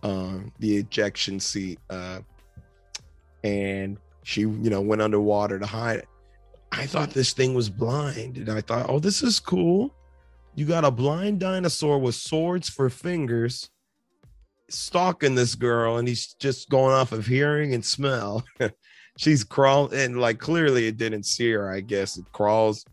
um 0.02 0.52
the 0.58 0.76
ejection 0.76 1.40
seat 1.40 1.78
uh 1.88 2.20
and 3.42 3.96
she 4.22 4.42
you 4.42 4.70
know 4.70 4.80
went 4.80 5.02
underwater 5.02 5.58
to 5.58 5.66
hide 5.66 5.98
it. 5.98 6.08
I 6.72 6.86
thought 6.86 7.10
this 7.10 7.32
thing 7.32 7.54
was 7.54 7.70
blind 7.70 8.36
and 8.36 8.50
I 8.50 8.60
thought, 8.60 8.86
"Oh, 8.88 8.98
this 8.98 9.22
is 9.22 9.38
cool." 9.38 9.94
You 10.56 10.66
got 10.66 10.84
a 10.84 10.90
blind 10.90 11.40
dinosaur 11.40 11.98
with 11.98 12.14
swords 12.14 12.68
for 12.68 12.88
fingers 12.88 13.70
stalking 14.70 15.34
this 15.34 15.54
girl 15.54 15.98
and 15.98 16.08
he's 16.08 16.34
just 16.34 16.68
going 16.68 16.94
off 16.94 17.12
of 17.12 17.26
hearing 17.26 17.74
and 17.74 17.84
smell. 17.84 18.44
She's 19.18 19.44
crawling 19.44 19.98
and 19.98 20.20
like 20.20 20.38
clearly 20.38 20.88
it 20.88 20.96
didn't 20.96 21.24
see 21.24 21.50
her, 21.52 21.70
I 21.70 21.80
guess. 21.80 22.16
It 22.16 22.24
crawls, 22.32 22.84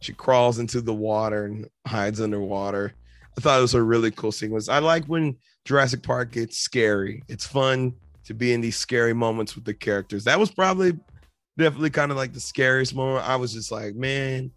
she 0.00 0.12
crawls 0.12 0.58
into 0.58 0.80
the 0.80 0.94
water 0.94 1.44
and 1.44 1.68
hides 1.86 2.20
underwater. 2.20 2.94
I 3.36 3.40
thought 3.40 3.58
it 3.58 3.62
was 3.62 3.74
a 3.74 3.82
really 3.82 4.10
cool 4.10 4.32
sequence. 4.32 4.68
I 4.68 4.78
like 4.78 5.04
when 5.06 5.36
Jurassic 5.64 6.02
Park 6.02 6.32
gets 6.32 6.58
scary. 6.58 7.22
It's 7.28 7.46
fun 7.46 7.94
to 8.24 8.34
be 8.34 8.52
in 8.52 8.60
these 8.60 8.76
scary 8.76 9.12
moments 9.12 9.54
with 9.54 9.64
the 9.64 9.74
characters. 9.74 10.24
That 10.24 10.38
was 10.38 10.50
probably 10.50 10.98
definitely 11.56 11.90
kind 11.90 12.10
of 12.10 12.16
like 12.16 12.32
the 12.32 12.40
scariest 12.40 12.94
moment. 12.94 13.28
I 13.28 13.36
was 13.36 13.52
just 13.52 13.70
like, 13.72 13.94
man, 13.94 14.50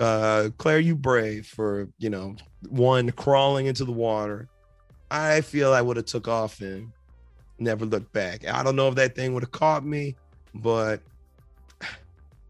uh 0.00 0.48
Claire, 0.58 0.80
you 0.80 0.96
brave 0.96 1.46
for 1.46 1.88
you 1.98 2.10
know 2.10 2.34
one 2.68 3.10
crawling 3.12 3.66
into 3.66 3.84
the 3.84 3.92
water. 3.92 4.48
I 5.10 5.40
feel 5.42 5.72
I 5.72 5.82
would 5.82 5.96
have 5.96 6.06
took 6.06 6.26
off 6.26 6.60
and 6.60 6.90
never 7.58 7.84
looked 7.84 8.12
back. 8.12 8.46
I 8.46 8.62
don't 8.62 8.76
know 8.76 8.88
if 8.88 8.96
that 8.96 9.14
thing 9.14 9.34
would 9.34 9.44
have 9.44 9.52
caught 9.52 9.84
me, 9.84 10.16
but 10.54 11.00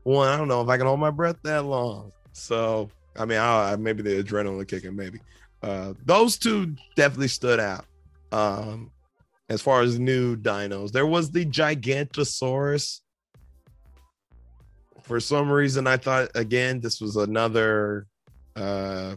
one, 0.05 0.29
I 0.29 0.37
don't 0.37 0.49
know 0.49 0.63
if 0.63 0.69
I 0.69 0.77
can 0.77 0.87
hold 0.87 1.01
my 1.01 1.11
breath 1.11 1.37
that 1.43 1.65
long. 1.65 2.13
So 2.33 2.91
I 3.17 3.25
mean, 3.25 3.39
I, 3.39 3.77
maybe 3.77 4.03
the 4.03 4.23
adrenaline 4.23 4.67
kicking, 4.67 4.97
maybe. 4.97 5.21
Uh, 5.63 5.95
those 6.05 6.37
two 6.37 6.75
definitely 6.97 7.29
stood 7.29 7.61
out. 7.61 7.87
Um, 8.33 8.91
as 9.49 9.63
far 9.63 9.83
as 9.83 9.99
new 9.99 10.37
dinos, 10.37 10.93
there 10.93 11.07
was 11.07 11.31
the 11.31 11.45
Gigantosaurus. 11.45 13.01
For 15.03 15.21
some 15.21 15.51
reason, 15.51 15.87
I 15.87 15.97
thought 15.97 16.31
again 16.35 16.81
this 16.81 17.01
was 17.01 17.17
another 17.17 18.07
uh 18.57 19.17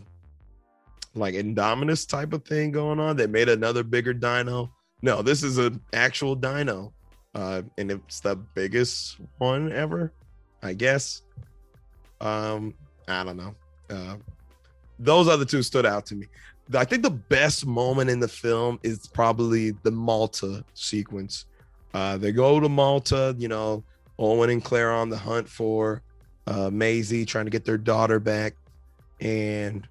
like 1.16 1.34
Indominus 1.34 2.08
type 2.08 2.34
of 2.34 2.46
thing 2.46 2.72
going 2.72 3.00
on. 3.00 3.16
They 3.16 3.28
made 3.28 3.50
another 3.50 3.84
bigger 3.84 4.14
dino. 4.14 4.72
No, 5.02 5.22
this 5.22 5.44
is 5.44 5.58
an 5.58 5.82
actual 5.94 6.36
dino. 6.36 6.94
Uh, 7.34 7.62
and 7.78 7.92
it's 7.92 8.20
the 8.20 8.36
biggest 8.36 9.18
one 9.38 9.72
ever, 9.72 10.12
I 10.64 10.74
guess. 10.74 11.22
Um, 12.22 12.74
I 13.08 13.24
don't 13.24 13.38
know. 13.38 13.56
Uh, 13.90 14.16
those 15.00 15.28
other 15.28 15.46
two 15.46 15.64
stood 15.64 15.86
out 15.86 16.06
to 16.08 16.16
me. 16.16 16.28
I 16.76 16.84
think 16.84 17.04
the 17.04 17.10
best 17.12 17.66
moment 17.66 18.10
in 18.10 18.20
the 18.20 18.28
film 18.28 18.80
is 18.84 19.08
probably 19.08 19.72
the 19.84 19.92
Malta 19.92 20.66
sequence. 20.74 21.46
Uh, 21.94 22.18
they 22.18 22.32
go 22.32 22.60
to 22.60 22.68
Malta, 22.68 23.36
you 23.38 23.48
know, 23.48 23.84
Owen 24.20 24.50
and 24.50 24.64
Claire 24.64 24.92
on 24.92 25.10
the 25.10 25.18
hunt 25.18 25.48
for 25.48 26.02
uh, 26.48 26.70
Maisie, 26.72 27.26
trying 27.26 27.46
to 27.46 27.52
get 27.52 27.64
their 27.64 27.78
daughter 27.78 28.20
back. 28.20 28.56
And 29.22 29.88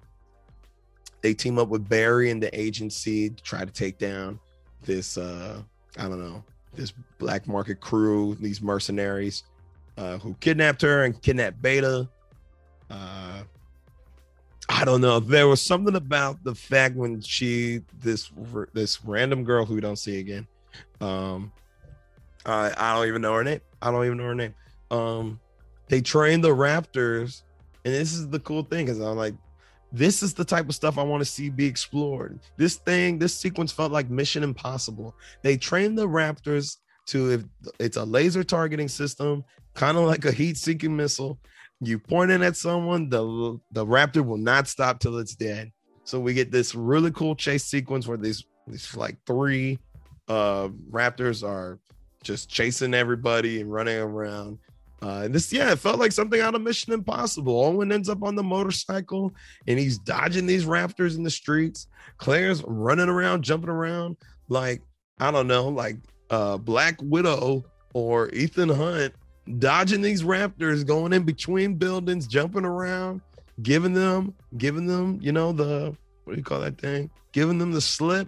they 1.21 1.33
team 1.33 1.57
up 1.57 1.69
with 1.69 1.89
Barry 1.89 2.29
and 2.29 2.41
the 2.41 2.57
agency 2.57 3.29
to 3.31 3.43
try 3.43 3.65
to 3.65 3.71
take 3.71 3.97
down 3.97 4.39
this, 4.83 5.17
uh, 5.17 5.61
I 5.97 6.03
don't 6.03 6.19
know, 6.19 6.43
this 6.75 6.93
black 7.17 7.47
market 7.47 7.79
crew, 7.79 8.35
these 8.39 8.61
mercenaries 8.61 9.43
uh, 9.97 10.17
who 10.19 10.35
kidnapped 10.39 10.81
her 10.81 11.03
and 11.03 11.21
kidnapped 11.21 11.61
Beta. 11.61 12.07
Uh, 12.89 13.43
I 14.69 14.85
don't 14.85 15.01
know. 15.01 15.19
There 15.19 15.47
was 15.47 15.61
something 15.61 15.95
about 15.95 16.43
the 16.43 16.53
fact 16.53 16.95
when 16.95 17.21
she 17.21 17.81
this 17.99 18.31
this 18.73 19.03
random 19.03 19.43
girl 19.43 19.65
who 19.65 19.75
we 19.75 19.81
don't 19.81 19.97
see 19.97 20.19
again. 20.19 20.47
Um, 21.01 21.51
I 22.45 22.73
I 22.77 22.95
don't 22.95 23.07
even 23.07 23.21
know 23.21 23.33
her 23.33 23.43
name. 23.43 23.61
I 23.81 23.91
don't 23.91 24.05
even 24.05 24.17
know 24.17 24.25
her 24.25 24.35
name. 24.35 24.53
Um, 24.91 25.39
they 25.87 26.01
trained 26.01 26.43
the 26.43 26.49
Raptors, 26.49 27.43
and 27.85 27.93
this 27.93 28.13
is 28.13 28.27
the 28.29 28.39
cool 28.39 28.63
thing 28.63 28.85
because 28.85 28.99
I'm 28.99 29.15
like, 29.15 29.35
this 29.91 30.21
is 30.21 30.33
the 30.33 30.45
type 30.45 30.67
of 30.67 30.75
stuff 30.75 30.97
I 30.97 31.03
want 31.03 31.21
to 31.21 31.25
see 31.25 31.49
be 31.49 31.65
explored. 31.65 32.39
This 32.57 32.75
thing, 32.75 33.19
this 33.19 33.33
sequence 33.33 33.71
felt 33.71 33.91
like 33.91 34.09
Mission 34.09 34.43
Impossible. 34.43 35.15
They 35.43 35.57
trained 35.57 35.97
the 35.97 36.07
Raptors 36.07 36.77
to 37.07 37.31
if 37.31 37.43
it's 37.79 37.97
a 37.97 38.03
laser 38.03 38.43
targeting 38.43 38.89
system, 38.89 39.45
kind 39.77 39.97
of 39.97 40.03
like 40.03 40.25
a 40.25 40.31
heat-seeking 40.31 40.95
missile 40.95 41.39
you 41.79 41.99
point 41.99 42.31
it 42.31 42.41
at 42.41 42.57
someone, 42.57 43.09
the 43.09 43.59
the 43.71 43.85
raptor 43.85 44.25
will 44.25 44.37
not 44.37 44.67
stop 44.67 44.99
till 44.99 45.17
it's 45.17 45.35
dead. 45.35 45.71
So 46.03 46.19
we 46.19 46.33
get 46.33 46.51
this 46.51 46.73
really 46.73 47.11
cool 47.11 47.35
chase 47.35 47.65
sequence 47.65 48.07
where 48.07 48.17
these 48.17 48.45
these 48.65 48.95
like 48.95 49.17
three 49.25 49.79
uh 50.27 50.69
raptors 50.89 51.47
are 51.47 51.79
just 52.23 52.49
chasing 52.49 52.93
everybody 52.93 53.61
and 53.61 53.71
running 53.71 53.97
around. 53.97 54.57
Uh, 55.03 55.21
and 55.25 55.35
this, 55.35 55.53
yeah, 55.53 55.71
it 55.71 55.77
felt 55.77 55.99
like 55.99 56.11
something 56.11 56.41
out 56.41 56.55
of 56.55 56.61
Mission 56.61 56.91
Impossible. 56.91 57.63
Owen 57.63 57.91
ends 57.91 58.09
up 58.09 58.23
on 58.23 58.33
the 58.33 58.41
motorcycle 58.41 59.31
and 59.67 59.77
he's 59.77 59.99
dodging 59.99 60.47
these 60.47 60.65
raptors 60.65 61.15
in 61.15 61.21
the 61.21 61.29
streets. 61.29 61.85
Claire's 62.17 62.63
running 62.65 63.07
around, 63.07 63.43
jumping 63.43 63.69
around 63.69 64.17
like 64.49 64.81
I 65.19 65.29
don't 65.29 65.47
know, 65.47 65.67
like 65.67 65.97
uh 66.31 66.57
Black 66.57 66.97
Widow 67.03 67.63
or 67.93 68.29
Ethan 68.29 68.69
Hunt 68.69 69.13
dodging 69.59 70.01
these 70.01 70.23
raptors, 70.23 70.85
going 70.85 71.13
in 71.13 71.23
between 71.23 71.75
buildings, 71.75 72.27
jumping 72.27 72.65
around, 72.65 73.21
giving 73.63 73.93
them, 73.93 74.33
giving 74.57 74.85
them, 74.85 75.19
you 75.21 75.31
know, 75.31 75.51
the 75.51 75.95
what 76.23 76.33
do 76.33 76.37
you 76.37 76.43
call 76.43 76.59
that 76.59 76.79
thing? 76.79 77.09
Giving 77.31 77.57
them 77.57 77.71
the 77.71 77.81
slip. 77.81 78.27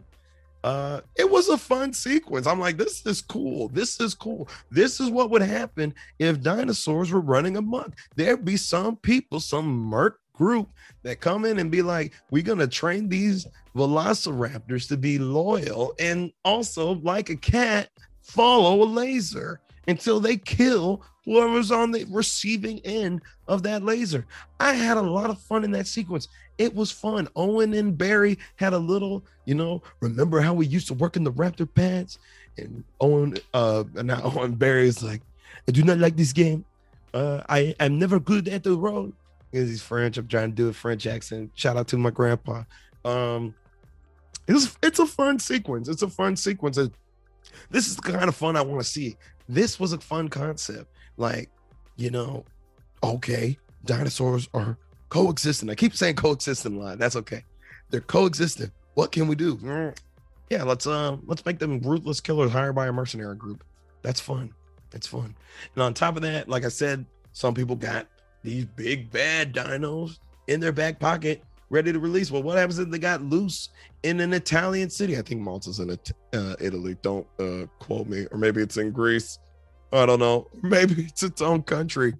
Uh, 0.63 1.01
it 1.15 1.29
was 1.29 1.47
a 1.49 1.58
fun 1.58 1.93
sequence. 1.93 2.45
I'm 2.47 2.60
like, 2.60 2.77
this 2.77 3.05
is 3.05 3.21
cool. 3.21 3.69
This 3.69 3.99
is 3.99 4.13
cool. 4.13 4.47
This 4.71 4.99
is 4.99 5.10
what 5.10 5.29
would 5.29 5.41
happen 5.41 5.93
if 6.17 6.41
dinosaurs 6.41 7.12
were 7.12 7.21
running 7.21 7.58
amok. 7.58 7.93
There'd 8.15 8.43
be 8.43 8.58
some 8.58 8.97
people, 8.97 9.39
some 9.39 9.67
merc 9.67 10.19
group 10.34 10.69
that 11.03 11.19
come 11.19 11.45
in 11.45 11.60
and 11.60 11.69
be 11.69 11.82
like, 11.82 12.13
we're 12.32 12.43
gonna 12.43 12.67
train 12.67 13.10
these 13.10 13.47
velociraptors 13.75 14.88
to 14.88 14.97
be 14.97 15.17
loyal 15.17 15.93
and 15.99 16.32
also, 16.43 16.95
like 16.95 17.29
a 17.29 17.36
cat, 17.36 17.89
follow 18.21 18.84
a 18.84 18.86
laser 18.86 19.60
until 19.87 20.19
they 20.19 20.37
kill 20.37 21.03
whoever's 21.29 21.71
on 21.71 21.91
the 21.91 22.05
receiving 22.09 22.79
end 22.83 23.21
of 23.47 23.61
that 23.63 23.83
laser. 23.83 24.25
I 24.59 24.73
had 24.73 24.97
a 24.97 25.01
lot 25.01 25.29
of 25.29 25.39
fun 25.39 25.63
in 25.63 25.71
that 25.71 25.85
sequence. 25.85 26.27
It 26.57 26.73
was 26.73 26.91
fun. 26.91 27.27
Owen 27.35 27.73
and 27.75 27.95
Barry 27.97 28.39
had 28.55 28.73
a 28.73 28.77
little, 28.77 29.23
you 29.45 29.53
know, 29.53 29.83
remember 29.99 30.41
how 30.41 30.53
we 30.55 30.65
used 30.65 30.87
to 30.87 30.95
work 30.95 31.15
in 31.15 31.23
the 31.23 31.31
Raptor 31.31 31.71
pads? 31.71 32.17
And 32.57 32.83
Owen, 32.99 33.37
uh, 33.53 33.83
and 33.95 34.07
now 34.07 34.21
Owen 34.35 34.55
Barry's 34.55 35.03
like, 35.03 35.21
I 35.67 35.71
do 35.71 35.83
not 35.83 35.99
like 35.99 36.15
this 36.15 36.33
game. 36.33 36.65
Uh, 37.13 37.41
I 37.47 37.75
am 37.79 37.99
never 37.99 38.19
good 38.19 38.47
at 38.47 38.63
the 38.63 38.75
road. 38.75 39.13
Because 39.51 39.69
he's 39.69 39.81
French. 39.81 40.17
I'm 40.17 40.27
trying 40.27 40.49
to 40.49 40.55
do 40.55 40.69
a 40.69 40.73
French 40.73 41.07
accent. 41.07 41.51
Shout 41.55 41.77
out 41.77 41.87
to 41.89 41.97
my 41.97 42.11
grandpa. 42.11 42.63
Um, 43.03 43.55
it's 44.47 44.77
it's 44.83 44.99
a 44.99 45.07
fun 45.07 45.39
sequence. 45.39 45.87
It's 45.87 46.03
a 46.03 46.07
fun 46.07 46.35
sequence. 46.35 46.77
This 47.71 47.87
is 47.87 47.95
the 47.95 48.01
kind 48.03 48.27
of 48.27 48.35
fun 48.35 48.55
I 48.55 48.61
want 48.61 48.81
to 48.81 48.87
see 48.87 49.17
this 49.49 49.79
was 49.79 49.91
a 49.91 49.97
fun 49.97 50.29
concept. 50.29 50.95
Like, 51.17 51.49
you 51.97 52.12
know, 52.12 52.45
okay, 53.03 53.57
dinosaurs 53.83 54.47
are 54.53 54.77
coexisting. 55.09 55.69
I 55.69 55.75
keep 55.75 55.95
saying 55.95 56.15
coexisting 56.15 56.79
line. 56.79 56.99
That's 56.99 57.15
okay. 57.17 57.43
They're 57.89 57.99
coexisting. 57.99 58.71
What 58.93 59.12
can 59.12 59.27
we 59.27 59.35
do? 59.35 59.57
Mm. 59.57 59.97
Yeah, 60.49 60.63
let's 60.63 60.88
um 60.88 61.23
let's 61.25 61.45
make 61.45 61.59
them 61.59 61.79
ruthless 61.79 62.21
killers 62.21 62.51
hired 62.51 62.75
by 62.75 62.88
a 62.88 62.93
mercenary 62.93 63.35
group. 63.35 63.63
That's 64.03 64.19
fun. 64.19 64.53
It's 64.93 65.07
fun. 65.07 65.35
And 65.75 65.83
on 65.83 65.93
top 65.93 66.15
of 66.15 66.21
that, 66.21 66.47
like 66.47 66.65
I 66.65 66.69
said, 66.69 67.05
some 67.33 67.53
people 67.53 67.75
got 67.75 68.07
these 68.43 68.65
big 68.65 69.12
bad 69.12 69.53
dinos 69.53 70.19
in 70.47 70.59
their 70.59 70.71
back 70.71 70.99
pocket 70.99 71.43
ready 71.69 71.91
to 71.93 72.00
release. 72.00 72.31
Well, 72.31 72.43
what 72.43 72.58
happens 72.58 72.79
if 72.79 72.89
they 72.89 73.00
got 73.00 73.21
loose 73.23 73.69
in 74.04 74.19
an 74.19 74.33
Italian 74.33 74.89
city? 74.89 75.17
I 75.17 75.21
think 75.21 75.41
Malta's 75.41 75.79
in 75.79 75.91
uh, 75.91 76.56
Italy. 76.60 76.98
Don't 77.02 77.27
uh, 77.39 77.65
quote 77.79 78.08
me. 78.08 78.25
Or 78.31 78.37
maybe 78.37 78.62
it's 78.62 78.77
in 78.77 78.91
Greece. 78.91 79.39
I 79.91 80.06
don't 80.06 80.19
know. 80.19 80.48
Maybe 80.62 81.04
it's 81.04 81.23
its 81.23 81.41
own 81.41 81.63
country. 81.63 82.13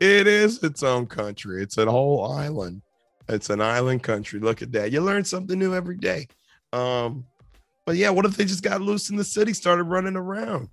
It 0.00 0.26
is 0.26 0.60
its 0.64 0.82
own 0.82 1.06
country. 1.06 1.62
It's 1.62 1.78
a 1.78 1.88
whole 1.88 2.32
island. 2.32 2.82
It's 3.28 3.50
an 3.50 3.60
island 3.60 4.02
country. 4.02 4.40
Look 4.40 4.60
at 4.62 4.72
that. 4.72 4.90
You 4.90 5.00
learn 5.00 5.24
something 5.24 5.56
new 5.56 5.72
every 5.72 5.96
day. 5.96 6.26
Um, 6.72 7.24
but 7.86 7.96
yeah, 7.96 8.10
what 8.10 8.24
if 8.24 8.36
they 8.36 8.44
just 8.44 8.64
got 8.64 8.80
loose 8.80 9.10
in 9.10 9.16
the 9.16 9.24
city, 9.24 9.52
started 9.52 9.84
running 9.84 10.16
around? 10.16 10.68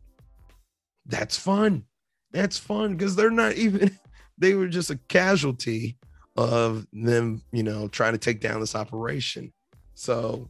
That's 1.06 1.38
fun. 1.38 1.84
That's 2.32 2.58
fun 2.58 2.95
because 2.95 3.16
they're 3.16 3.30
not 3.30 3.53
even, 3.53 3.97
they 4.39 4.56
were 4.56 4.68
just 4.68 4.89
a 4.89 4.99
casualty 5.08 5.97
of 6.40 6.88
them, 6.94 7.42
you 7.52 7.64
know, 7.64 7.88
trying 7.88 8.14
to 8.14 8.18
take 8.18 8.40
down 8.40 8.60
this 8.60 8.76
operation. 8.76 9.52
So, 9.94 10.50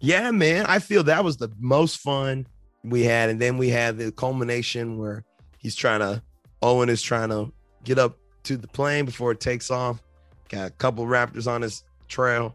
yeah, 0.00 0.30
man, 0.30 0.66
I 0.66 0.78
feel 0.78 1.02
that 1.04 1.24
was 1.24 1.38
the 1.38 1.50
most 1.58 1.96
fun 1.98 2.46
we 2.84 3.04
had. 3.04 3.30
And 3.30 3.40
then 3.40 3.56
we 3.56 3.68
had 3.70 3.96
the 3.96 4.12
culmination 4.12 4.98
where 4.98 5.24
he's 5.58 5.74
trying 5.74 6.00
to, 6.00 6.22
Owen 6.62 6.88
is 6.88 7.02
trying 7.02 7.30
to 7.30 7.52
get 7.84 7.98
up 7.98 8.18
to 8.44 8.56
the 8.56 8.68
plane 8.68 9.06
before 9.06 9.32
it 9.32 9.40
takes 9.40 9.70
off. 9.70 10.02
Got 10.48 10.68
a 10.68 10.70
couple 10.72 11.06
Raptors 11.06 11.50
on 11.50 11.62
his 11.62 11.84
trail. 12.08 12.54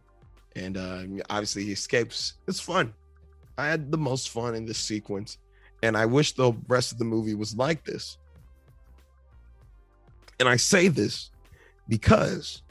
and 0.56 0.78
uh, 0.78 1.04
obviously 1.30 1.64
he 1.64 1.72
escapes. 1.72 2.36
It's 2.48 2.60
fun. 2.60 2.94
I 3.58 3.68
had 3.68 3.92
the 3.92 3.98
most 3.98 4.30
fun 4.30 4.56
in 4.56 4.66
this 4.66 4.78
sequence, 4.78 5.38
and 5.84 5.96
I 5.96 6.06
wish 6.06 6.34
the 6.34 6.54
rest 6.68 6.92
of 6.92 6.98
the 6.98 7.06
movie 7.06 7.36
was 7.36 7.56
like 7.56 7.84
this. 7.86 8.18
And 10.40 10.50
I 10.50 10.58
say 10.58 10.88
this 10.88 11.32
because 11.88 12.62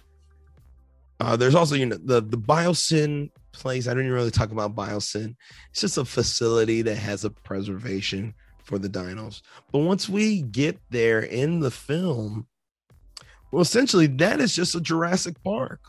uh, 1.21 1.37
there's 1.37 1.55
also 1.55 1.75
you 1.75 1.87
know 1.87 1.99
the 2.03 2.21
the 2.21 2.39
biosyn 2.39 3.31
place. 3.53 3.87
I 3.87 3.95
don't 3.95 4.05
even 4.05 4.13
really 4.13 4.31
talk 4.31 4.51
about 4.51 4.75
biosyn. 4.75 5.35
It's 5.71 5.81
just 5.81 5.99
a 5.99 6.05
facility 6.05 6.83
that 6.83 6.97
has 6.97 7.25
a 7.25 7.31
preservation 7.31 8.35
for 8.65 8.79
the 8.79 8.89
dinos. 8.89 9.43
But 9.73 9.81
once 9.81 10.09
we 10.09 10.43
get 10.43 10.79
there 10.91 11.21
in 11.21 11.61
the 11.61 11.71
film, 11.71 12.47
well, 13.53 13.63
essentially 13.63 14.07
that 14.07 14.41
is 14.41 14.55
just 14.55 14.75
a 14.75 14.81
Jurassic 14.81 15.43
Park, 15.45 15.81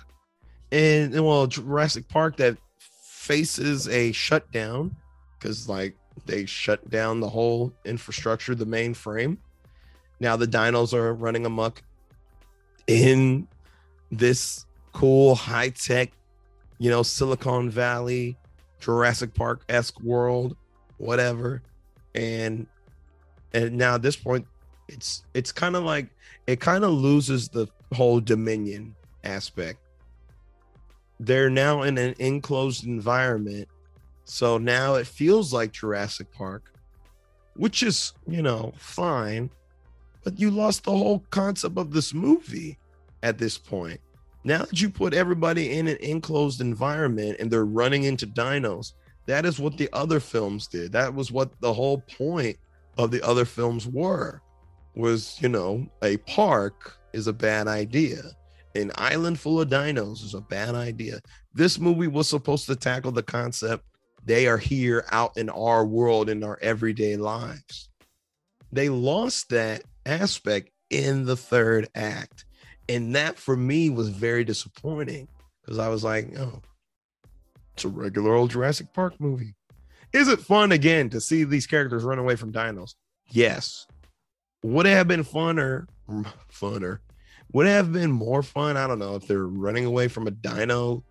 and, 0.72 1.14
and 1.14 1.26
well, 1.26 1.48
Jurassic 1.48 2.08
Park 2.08 2.38
that 2.38 2.58
faces 2.80 3.88
a 3.88 4.12
shutdown 4.12 4.96
because 5.40 5.68
like 5.68 5.96
they 6.26 6.46
shut 6.46 6.88
down 6.90 7.20
the 7.20 7.30
whole 7.30 7.74
infrastructure, 7.84 8.54
the 8.56 8.66
mainframe. 8.66 9.38
Now 10.20 10.36
the 10.36 10.48
dinos 10.48 10.94
are 10.94 11.14
running 11.14 11.46
amok 11.46 11.82
in 12.88 13.48
this 14.12 14.66
cool 14.96 15.36
high 15.36 15.70
tech, 15.70 16.12
you 16.80 16.90
know, 16.90 17.04
Silicon 17.04 17.70
Valley, 17.70 18.38
Jurassic 18.80 19.34
Park 19.34 19.62
esque 19.68 20.00
world, 20.02 20.56
whatever. 20.98 21.62
And 22.16 22.66
and 23.54 23.78
now 23.78 23.96
at 23.96 24.02
this 24.02 24.16
point, 24.16 24.48
it's 24.88 25.24
it's 25.34 25.52
kind 25.52 25.76
of 25.76 25.84
like 25.84 26.08
it 26.48 26.62
kind 26.62 26.86
of 26.86 26.92
loses 26.92 27.50
the 27.50 27.68
whole 27.94 28.22
dominion 28.22 28.96
aspect. 29.26 29.80
They're 31.20 31.50
now 31.50 31.84
in 31.84 31.98
an 31.98 32.16
enclosed 32.20 32.86
environment. 32.86 33.68
So 34.24 34.58
now 34.58 34.96
it 34.96 35.08
feels 35.08 35.54
like 35.54 35.74
Jurassic 35.74 36.32
Park, 36.32 36.74
which 37.56 37.84
is, 37.84 38.14
you 38.28 38.42
know, 38.42 38.74
fine. 38.78 39.50
But 40.24 40.40
you 40.40 40.52
lost 40.52 40.86
the 40.86 40.92
whole 40.92 41.24
concept 41.30 41.78
of 41.78 41.92
this 41.92 42.14
movie 42.14 42.78
at 43.24 43.38
this 43.38 43.58
point. 43.58 44.00
Now 44.46 44.60
that 44.60 44.80
you 44.80 44.92
put 44.92 45.16
everybody 45.16 45.72
in 45.74 45.88
an 45.88 45.98
enclosed 45.98 46.62
environment 46.62 47.38
and 47.40 47.50
they're 47.50 47.66
running 47.66 48.04
into 48.04 48.28
dinos, 48.28 48.94
that 49.26 49.44
is 49.44 49.60
what 49.60 49.76
the 49.76 49.90
other 49.92 50.20
films 50.20 50.68
did. 50.68 50.92
That 50.92 51.16
was 51.16 51.32
what 51.32 51.60
the 51.62 51.74
whole 51.74 51.98
point 52.16 52.58
of 53.00 53.10
the 53.10 53.26
other 53.26 53.44
films 53.44 53.88
were. 53.88 54.44
Was, 54.96 55.42
you 55.42 55.50
know, 55.50 55.88
a 56.04 56.18
park 56.18 56.96
is 57.12 57.26
a 57.26 57.34
bad 57.34 57.68
idea. 57.68 58.22
An 58.76 58.92
island 58.96 59.40
full 59.40 59.60
of 59.60 59.70
dinos 59.70 60.24
is 60.24 60.36
a 60.36 60.42
bad 60.42 60.76
idea. 60.76 61.20
This 61.56 61.80
movie 61.80 62.08
was 62.08 62.30
supposed 62.30 62.68
to 62.68 62.76
tackle 62.76 63.12
the 63.12 63.24
concept 63.24 63.84
they 64.26 64.48
are 64.48 64.58
here 64.58 65.06
out 65.12 65.38
in 65.38 65.50
our 65.50 65.86
world 65.86 66.30
in 66.30 66.44
our 66.44 66.60
everyday 66.62 67.16
lives. 67.16 67.90
They 68.72 68.90
lost 68.90 69.50
that 69.50 69.84
aspect 70.06 70.70
in 70.92 71.26
the 71.26 71.36
third 71.36 71.88
act. 71.96 72.45
And 72.88 73.16
that 73.16 73.38
for 73.38 73.56
me 73.56 73.90
was 73.90 74.10
very 74.10 74.44
disappointing 74.44 75.28
because 75.62 75.80
I 75.80 75.90
was 75.90 76.04
like, 76.04 76.38
oh, 76.38 76.62
it's 77.74 77.86
a 77.86 77.90
regular 77.90 78.34
old 78.34 78.52
Jurassic 78.52 78.94
Park 78.94 79.20
movie. 79.20 79.56
Is 80.14 80.28
it 80.28 80.40
fun 80.40 80.72
again 80.72 81.10
to 81.10 81.20
see 81.20 81.44
these 81.44 81.68
characters 81.68 82.04
run 82.04 82.20
away 82.20 82.36
from 82.36 82.54
dinos? 82.54 82.96
Yes. 83.30 83.88
Would 84.64 84.86
it 84.86 84.92
have 84.92 85.08
been 85.08 85.24
funner? 85.24 85.88
Funner. 86.52 87.00
Would 87.54 87.68
it 87.68 87.72
have 87.72 87.92
been 87.92 88.12
more 88.12 88.44
fun? 88.44 88.78
I 88.78 88.88
don't 88.88 89.00
know 89.00 89.16
if 89.16 89.28
they're 89.28 89.46
running 89.46 89.86
away 89.86 90.08
from 90.08 90.28
a 90.28 90.32
dino 90.32 91.04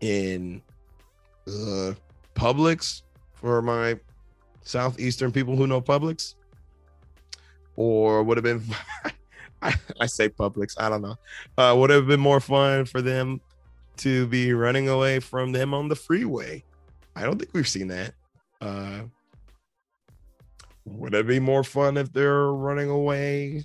in 0.00 0.62
uh, 1.46 1.92
Publix 2.34 3.02
for 3.34 3.62
my 3.62 3.98
southeastern 4.62 5.32
people 5.32 5.56
who 5.56 5.66
know 5.66 5.80
Publix, 5.80 6.34
or 7.76 8.22
would 8.22 8.36
have 8.36 8.44
been 8.44 8.62
I, 10.00 10.06
say 10.06 10.28
Publix. 10.28 10.74
I 10.78 10.88
don't 10.88 11.02
know. 11.02 11.16
Uh, 11.58 11.74
would 11.76 11.90
have 11.90 12.06
been 12.06 12.20
more 12.20 12.40
fun 12.40 12.84
for 12.86 13.02
them 13.02 13.40
to 13.98 14.26
be 14.28 14.52
running 14.54 14.88
away 14.88 15.20
from 15.20 15.52
them 15.52 15.74
on 15.74 15.88
the 15.88 15.96
freeway. 15.96 16.64
I 17.14 17.22
don't 17.22 17.38
think 17.38 17.52
we've 17.52 17.68
seen 17.68 17.88
that. 17.88 18.14
Uh, 18.60 19.02
would 20.86 21.14
it 21.14 21.26
be 21.26 21.40
more 21.40 21.64
fun 21.64 21.96
if 21.96 22.12
they're 22.12 22.52
running 22.52 22.90
away 22.90 23.64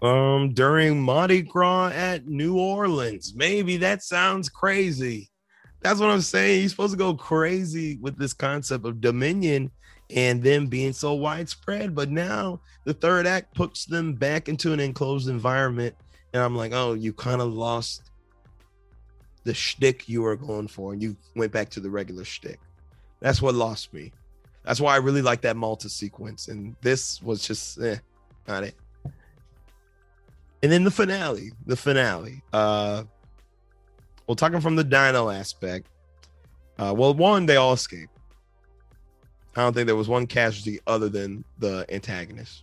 um 0.00 0.52
during 0.54 1.00
Mardi 1.02 1.42
Gras 1.42 1.88
at 1.88 2.26
New 2.26 2.58
Orleans? 2.58 3.34
Maybe 3.34 3.76
that 3.78 4.02
sounds 4.02 4.48
crazy. 4.48 5.30
That's 5.80 6.00
what 6.00 6.10
I'm 6.10 6.20
saying. 6.20 6.60
You're 6.60 6.68
supposed 6.68 6.92
to 6.92 6.98
go 6.98 7.14
crazy 7.14 7.98
with 8.00 8.18
this 8.18 8.32
concept 8.32 8.84
of 8.84 9.00
dominion 9.00 9.70
and 10.10 10.42
them 10.42 10.66
being 10.66 10.92
so 10.92 11.14
widespread. 11.14 11.94
But 11.94 12.10
now 12.10 12.60
the 12.84 12.94
third 12.94 13.26
act 13.26 13.54
puts 13.54 13.84
them 13.84 14.14
back 14.14 14.48
into 14.48 14.72
an 14.72 14.80
enclosed 14.80 15.28
environment. 15.28 15.94
And 16.32 16.42
I'm 16.42 16.56
like, 16.56 16.72
oh, 16.72 16.94
you 16.94 17.12
kind 17.12 17.40
of 17.40 17.52
lost 17.52 18.10
the 19.44 19.54
shtick 19.54 20.08
you 20.08 20.22
were 20.22 20.36
going 20.36 20.68
for, 20.68 20.92
and 20.92 21.00
you 21.00 21.16
went 21.34 21.52
back 21.52 21.70
to 21.70 21.80
the 21.80 21.88
regular 21.88 22.24
shtick. 22.24 22.60
That's 23.20 23.40
what 23.40 23.54
lost 23.54 23.94
me. 23.94 24.12
That's 24.64 24.80
why 24.80 24.92
I 24.92 24.98
really 24.98 25.22
like 25.22 25.40
that 25.42 25.56
Malta 25.56 25.88
sequence. 25.88 26.48
And 26.48 26.76
this 26.82 27.22
was 27.22 27.46
just 27.46 27.80
eh, 27.80 27.96
not 28.46 28.64
it. 28.64 28.74
And 30.62 30.70
then 30.72 30.84
the 30.84 30.90
finale, 30.90 31.52
the 31.66 31.76
finale. 31.76 32.42
Uh 32.52 33.04
well, 34.28 34.36
talking 34.36 34.60
from 34.60 34.76
the 34.76 34.84
dino 34.84 35.30
aspect. 35.30 35.88
Uh, 36.78 36.94
well, 36.96 37.14
one, 37.14 37.46
they 37.46 37.56
all 37.56 37.72
escape. 37.72 38.10
I 39.56 39.62
don't 39.62 39.72
think 39.72 39.86
there 39.86 39.96
was 39.96 40.08
one 40.08 40.26
casualty 40.26 40.78
other 40.86 41.08
than 41.08 41.44
the 41.58 41.86
antagonist. 41.88 42.62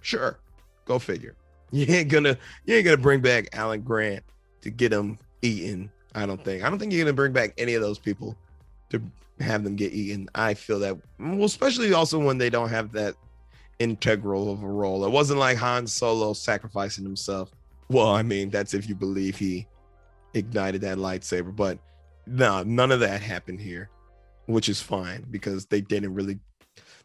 Sure, 0.00 0.38
go 0.86 0.98
figure. 0.98 1.36
You 1.72 1.86
ain't 1.88 2.08
gonna 2.08 2.36
you 2.64 2.74
ain't 2.74 2.84
gonna 2.84 2.96
bring 2.96 3.20
back 3.20 3.48
Alan 3.52 3.82
Grant 3.82 4.24
to 4.62 4.70
get 4.70 4.92
him 4.92 5.20
eaten. 5.40 5.88
I 6.16 6.26
don't 6.26 6.44
think. 6.44 6.64
I 6.64 6.68
don't 6.68 6.80
think 6.80 6.92
you're 6.92 7.04
gonna 7.04 7.12
bring 7.12 7.32
back 7.32 7.54
any 7.58 7.74
of 7.74 7.80
those 7.80 7.96
people 7.96 8.36
to 8.88 9.00
have 9.38 9.62
them 9.62 9.76
get 9.76 9.92
eaten. 9.92 10.28
I 10.34 10.54
feel 10.54 10.80
that 10.80 10.96
well, 11.20 11.44
especially 11.44 11.92
also 11.92 12.18
when 12.18 12.38
they 12.38 12.50
don't 12.50 12.70
have 12.70 12.90
that 12.94 13.14
integral 13.78 14.52
of 14.52 14.64
a 14.64 14.68
role. 14.68 15.04
It 15.04 15.12
wasn't 15.12 15.38
like 15.38 15.58
Han 15.58 15.86
Solo 15.86 16.32
sacrificing 16.32 17.04
himself. 17.04 17.52
Well, 17.88 18.08
I 18.08 18.22
mean, 18.22 18.50
that's 18.50 18.74
if 18.74 18.88
you 18.88 18.96
believe 18.96 19.38
he 19.38 19.68
ignited 20.34 20.80
that 20.82 20.98
lightsaber, 20.98 21.54
but 21.54 21.78
no, 22.26 22.62
none 22.62 22.92
of 22.92 23.00
that 23.00 23.22
happened 23.22 23.60
here 23.60 23.90
which 24.50 24.68
is 24.68 24.80
fine 24.80 25.24
because 25.30 25.66
they 25.66 25.80
didn't 25.80 26.14
really 26.14 26.38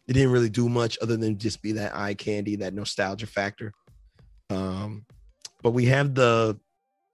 they 0.06 0.12
didn't 0.12 0.30
really 0.30 0.48
do 0.48 0.68
much 0.68 0.98
other 1.02 1.16
than 1.16 1.38
just 1.38 1.62
be 1.62 1.72
that 1.72 1.94
eye 1.94 2.14
candy, 2.14 2.56
that 2.56 2.74
nostalgia 2.74 3.26
factor. 3.26 3.72
Um, 4.50 5.04
but 5.62 5.72
we 5.72 5.86
have 5.86 6.14
the 6.14 6.58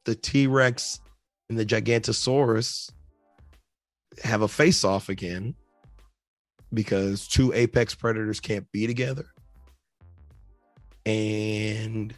the 0.04 0.14
T 0.14 0.46
Rex 0.46 1.00
and 1.48 1.58
the 1.58 1.64
Gigantosaurus 1.64 2.90
have 4.22 4.42
a 4.42 4.48
face 4.48 4.84
off 4.84 5.08
again 5.08 5.54
because 6.74 7.28
two 7.28 7.52
apex 7.52 7.94
predators 7.94 8.40
can't 8.40 8.70
be 8.72 8.86
together. 8.86 9.26
And 11.06 12.14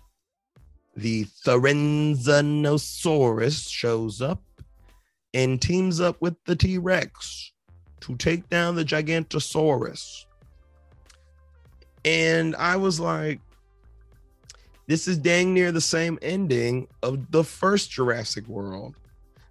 the 0.97 1.27
Therizinosaurus 1.45 3.69
shows 3.69 4.23
up 4.23 4.43
and 5.33 5.61
teams 5.61 6.01
up 6.01 6.21
with 6.21 6.37
the 6.47 6.57
T 6.57 6.79
Rex 6.79 7.53
to 8.01 8.17
take 8.17 8.49
down 8.49 8.77
the 8.77 8.85
Gigantosaurus. 8.85 10.27
And 12.05 12.55
I 12.57 12.77
was 12.77 13.01
like, 13.01 13.41
this 14.87 15.09
is 15.09 15.17
dang 15.17 15.55
near 15.55 15.73
the 15.73 15.81
same 15.81 16.19
ending 16.21 16.87
of 17.03 17.31
the 17.31 17.43
first 17.43 17.91
Jurassic 17.91 18.47
World. 18.47 18.97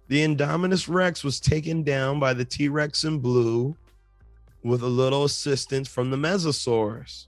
The 0.08 0.24
Indominus 0.24 0.88
Rex 0.88 1.24
was 1.24 1.40
taken 1.40 1.82
down 1.82 2.20
by 2.20 2.32
the 2.32 2.44
T 2.44 2.68
Rex 2.68 3.02
in 3.04 3.18
blue 3.18 3.74
with 4.62 4.82
a 4.82 4.88
little 4.88 5.24
assistance 5.24 5.88
from 5.88 6.10
the 6.10 6.16
Mosasaurus. 6.16 7.26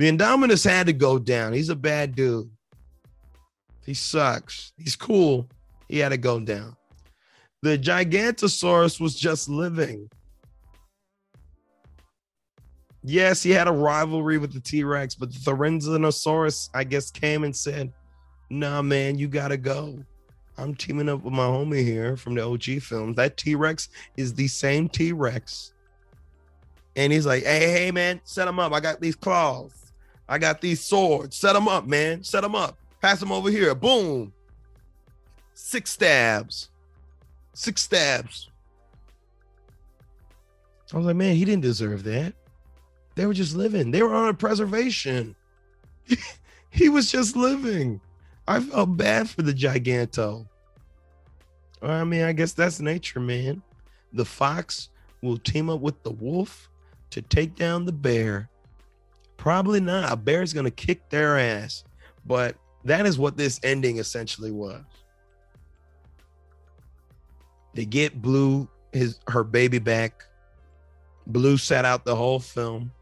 The 0.00 0.10
Indominus 0.10 0.64
had 0.64 0.86
to 0.86 0.94
go 0.94 1.18
down. 1.18 1.52
He's 1.52 1.68
a 1.68 1.76
bad 1.76 2.14
dude. 2.14 2.50
He 3.84 3.92
sucks. 3.92 4.72
He's 4.78 4.96
cool. 4.96 5.46
He 5.90 5.98
had 5.98 6.08
to 6.08 6.16
go 6.16 6.40
down. 6.40 6.74
The 7.60 7.76
Gigantosaurus 7.76 8.98
was 8.98 9.14
just 9.14 9.50
living. 9.50 10.08
Yes, 13.02 13.42
he 13.42 13.50
had 13.50 13.68
a 13.68 13.72
rivalry 13.72 14.38
with 14.38 14.54
the 14.54 14.60
T 14.60 14.84
Rex, 14.84 15.14
but 15.14 15.34
the 15.34 15.38
Therizinosaurus, 15.38 16.70
I 16.72 16.84
guess, 16.84 17.10
came 17.10 17.44
and 17.44 17.54
said, 17.54 17.92
Nah, 18.48 18.80
man, 18.80 19.18
you 19.18 19.28
gotta 19.28 19.58
go. 19.58 20.02
I'm 20.56 20.74
teaming 20.74 21.10
up 21.10 21.24
with 21.24 21.34
my 21.34 21.44
homie 21.44 21.84
here 21.84 22.16
from 22.16 22.36
the 22.36 22.46
OG 22.46 22.80
film. 22.80 23.12
That 23.12 23.36
T 23.36 23.54
Rex 23.54 23.90
is 24.16 24.32
the 24.32 24.48
same 24.48 24.88
T 24.88 25.12
Rex. 25.12 25.74
And 26.96 27.12
he's 27.12 27.26
like, 27.26 27.42
Hey, 27.42 27.70
hey, 27.70 27.90
man, 27.90 28.18
set 28.24 28.48
him 28.48 28.58
up. 28.58 28.72
I 28.72 28.80
got 28.80 29.02
these 29.02 29.14
claws. 29.14 29.79
I 30.30 30.38
got 30.38 30.60
these 30.60 30.80
swords. 30.80 31.36
Set 31.36 31.54
them 31.54 31.66
up, 31.66 31.88
man. 31.88 32.22
Set 32.22 32.42
them 32.42 32.54
up. 32.54 32.78
Pass 33.02 33.18
them 33.18 33.32
over 33.32 33.50
here. 33.50 33.74
Boom 33.74 34.32
Six 35.54 35.90
stabs. 35.90 36.70
Six 37.52 37.82
stabs. 37.82 38.48
I 40.92 40.96
was 40.96 41.06
like, 41.06 41.16
man, 41.16 41.36
he 41.36 41.44
didn't 41.44 41.62
deserve 41.62 42.04
that. 42.04 42.32
They 43.14 43.26
were 43.26 43.34
just 43.34 43.54
living. 43.54 43.90
They 43.90 44.02
were 44.02 44.14
on 44.14 44.28
a 44.28 44.34
preservation. 44.34 45.34
he 46.70 46.88
was 46.88 47.10
just 47.10 47.36
living. 47.36 48.00
I 48.48 48.60
felt 48.60 48.96
bad 48.96 49.28
for 49.28 49.42
the 49.42 49.52
giganto. 49.52 50.46
I 51.82 52.04
mean, 52.04 52.22
I 52.22 52.32
guess 52.32 52.52
that's 52.52 52.80
nature, 52.80 53.20
man. 53.20 53.62
The 54.12 54.24
fox 54.24 54.88
will 55.22 55.38
team 55.38 55.70
up 55.70 55.80
with 55.80 56.02
the 56.02 56.10
wolf 56.10 56.68
to 57.10 57.22
take 57.22 57.54
down 57.54 57.84
the 57.84 57.92
bear. 57.92 58.48
Probably 59.40 59.80
not. 59.80 60.12
A 60.12 60.16
bear's 60.16 60.52
gonna 60.52 60.70
kick 60.70 61.08
their 61.08 61.38
ass. 61.38 61.82
But 62.26 62.56
that 62.84 63.06
is 63.06 63.18
what 63.18 63.38
this 63.38 63.58
ending 63.62 63.96
essentially 63.96 64.50
was. 64.50 64.82
They 67.72 67.86
get 67.86 68.20
Blue 68.20 68.68
his 68.92 69.18
her 69.28 69.42
baby 69.42 69.78
back. 69.78 70.24
Blue 71.26 71.56
sat 71.56 71.86
out 71.86 72.04
the 72.04 72.14
whole 72.14 72.38
film. 72.38 72.92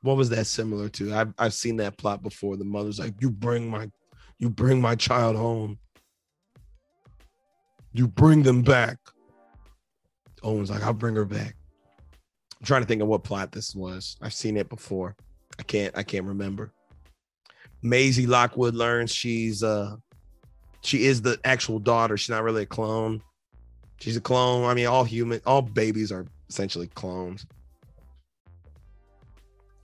What 0.00 0.16
was 0.16 0.30
that 0.30 0.46
similar 0.46 0.88
to? 0.88 1.14
I've 1.14 1.34
I've 1.38 1.52
seen 1.52 1.76
that 1.76 1.98
plot 1.98 2.22
before. 2.22 2.56
The 2.56 2.64
mother's 2.64 2.98
like, 2.98 3.12
"You 3.20 3.30
bring 3.30 3.68
my, 3.68 3.90
you 4.38 4.48
bring 4.48 4.80
my 4.80 4.94
child 4.94 5.36
home. 5.36 5.78
You 7.92 8.08
bring 8.08 8.42
them 8.42 8.62
back." 8.62 8.96
Owen's 10.42 10.70
like, 10.70 10.82
"I'll 10.82 10.94
bring 10.94 11.14
her 11.14 11.26
back." 11.26 11.56
I'm 12.64 12.66
trying 12.66 12.80
to 12.80 12.88
think 12.88 13.02
of 13.02 13.08
what 13.08 13.24
plot 13.24 13.52
this 13.52 13.74
was. 13.74 14.16
I've 14.22 14.32
seen 14.32 14.56
it 14.56 14.70
before. 14.70 15.14
I 15.58 15.64
can't. 15.64 15.94
I 15.98 16.02
can't 16.02 16.24
remember. 16.24 16.72
Maisie 17.82 18.26
Lockwood 18.26 18.74
learns 18.74 19.12
she's 19.12 19.62
uh 19.62 19.96
she 20.80 21.04
is 21.04 21.20
the 21.20 21.38
actual 21.44 21.78
daughter. 21.78 22.16
She's 22.16 22.30
not 22.30 22.42
really 22.42 22.62
a 22.62 22.66
clone. 22.66 23.20
She's 24.00 24.16
a 24.16 24.20
clone. 24.22 24.64
I 24.64 24.72
mean, 24.72 24.86
all 24.86 25.04
human, 25.04 25.42
all 25.44 25.60
babies 25.60 26.10
are 26.10 26.24
essentially 26.48 26.86
clones. 26.86 27.44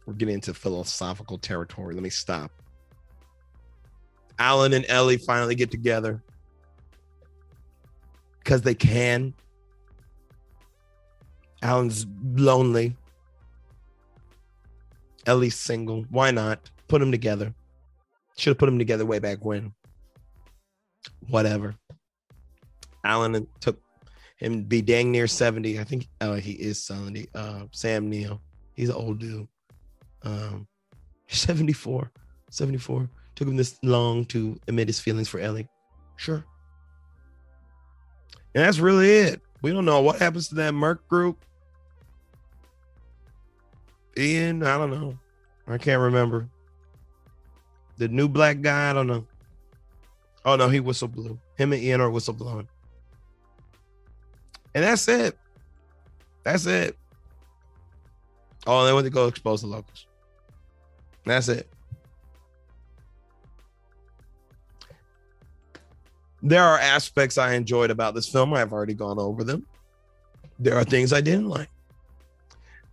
We're 0.07 0.15
getting 0.15 0.37
into 0.37 0.55
philosophical 0.55 1.37
territory. 1.37 1.93
Let 1.93 2.03
me 2.03 2.09
stop. 2.09 2.51
Alan 4.39 4.73
and 4.73 4.87
Ellie 4.89 5.19
finally 5.19 5.55
get 5.55 5.71
together 5.71 6.23
because 8.39 8.63
they 8.63 8.75
can. 8.75 9.35
Alan's 11.63 12.07
lonely. 12.35 12.97
Ellie's 15.27 15.57
single. 15.57 16.05
Why 16.11 16.31
not? 16.31 16.71
Put 16.89 17.01
them 17.01 17.11
together. 17.11 17.55
Should 18.37 18.53
have 18.53 18.59
put 18.59 18.67
them 18.67 18.79
together 18.79 19.05
way 19.05 19.19
back 19.19 19.45
when. 19.45 19.75
Whatever. 21.29 21.75
Alan 23.05 23.47
took 23.61 23.81
him 24.39 24.63
be 24.63 24.83
dang 24.83 25.13
near 25.13 25.27
70. 25.27 25.79
I 25.79 25.85
think 25.85 26.09
oh 26.21 26.35
he 26.35 26.53
is 26.53 26.83
70. 26.83 27.29
Uh 27.35 27.65
Sam 27.73 28.09
Neill. 28.09 28.41
He's 28.75 28.89
an 28.89 28.95
old 28.95 29.19
dude. 29.19 29.47
Um 30.23 30.67
74. 31.29 32.11
74. 32.51 33.09
Took 33.35 33.49
him 33.49 33.57
this 33.57 33.79
long 33.83 34.25
to 34.27 34.59
admit 34.69 34.89
his 34.89 35.01
feelings 35.01 35.29
for 35.29 35.41
Ellie. 35.41 35.69
Sure. 36.17 36.45
And 38.55 38.65
that's 38.65 38.79
really 38.79 39.11
it. 39.11 39.41
We 39.63 39.71
don't 39.73 39.85
know 39.85 40.01
what 40.01 40.19
happens 40.19 40.49
to 40.49 40.55
that 40.57 40.73
Merc 40.73 41.07
group. 41.09 41.45
Ian, 44.21 44.63
I 44.63 44.77
don't 44.79 44.91
know. 44.91 45.19
I 45.67 45.79
can't 45.79 46.01
remember. 46.01 46.49
The 47.97 48.09
new 48.09 48.29
black 48.29 48.61
guy, 48.61 48.91
I 48.91 48.93
don't 48.93 49.07
know. 49.07 49.27
Oh 50.45 50.57
no, 50.57 50.69
he 50.69 50.81
whistle 50.81 51.09
blew. 51.09 51.39
Him 51.57 51.73
and 51.73 51.83
Ian 51.83 52.01
are 52.01 52.11
whistle 52.11 52.35
blowing. 52.35 52.69
And 54.75 54.85
that's 54.85 55.07
it. 55.09 55.37
That's 56.45 56.67
it. 56.67 56.97
Oh, 58.67 58.85
they 58.85 58.93
went 58.93 59.05
to 59.05 59.11
go 59.11 59.27
expose 59.27 59.63
the 59.63 59.67
locusts. 59.67 60.07
That's 61.25 61.49
it. 61.49 61.69
There 66.43 66.63
are 66.63 66.79
aspects 66.79 67.37
I 67.37 67.53
enjoyed 67.55 67.91
about 67.91 68.15
this 68.15 68.29
film. 68.29 68.55
I've 68.55 68.73
already 68.73 68.95
gone 68.95 69.19
over 69.19 69.45
them. 69.45 69.67
There 70.59 70.77
are 70.77 70.85
things 70.85 71.13
I 71.13 71.21
didn't 71.21 71.49
like. 71.49 71.69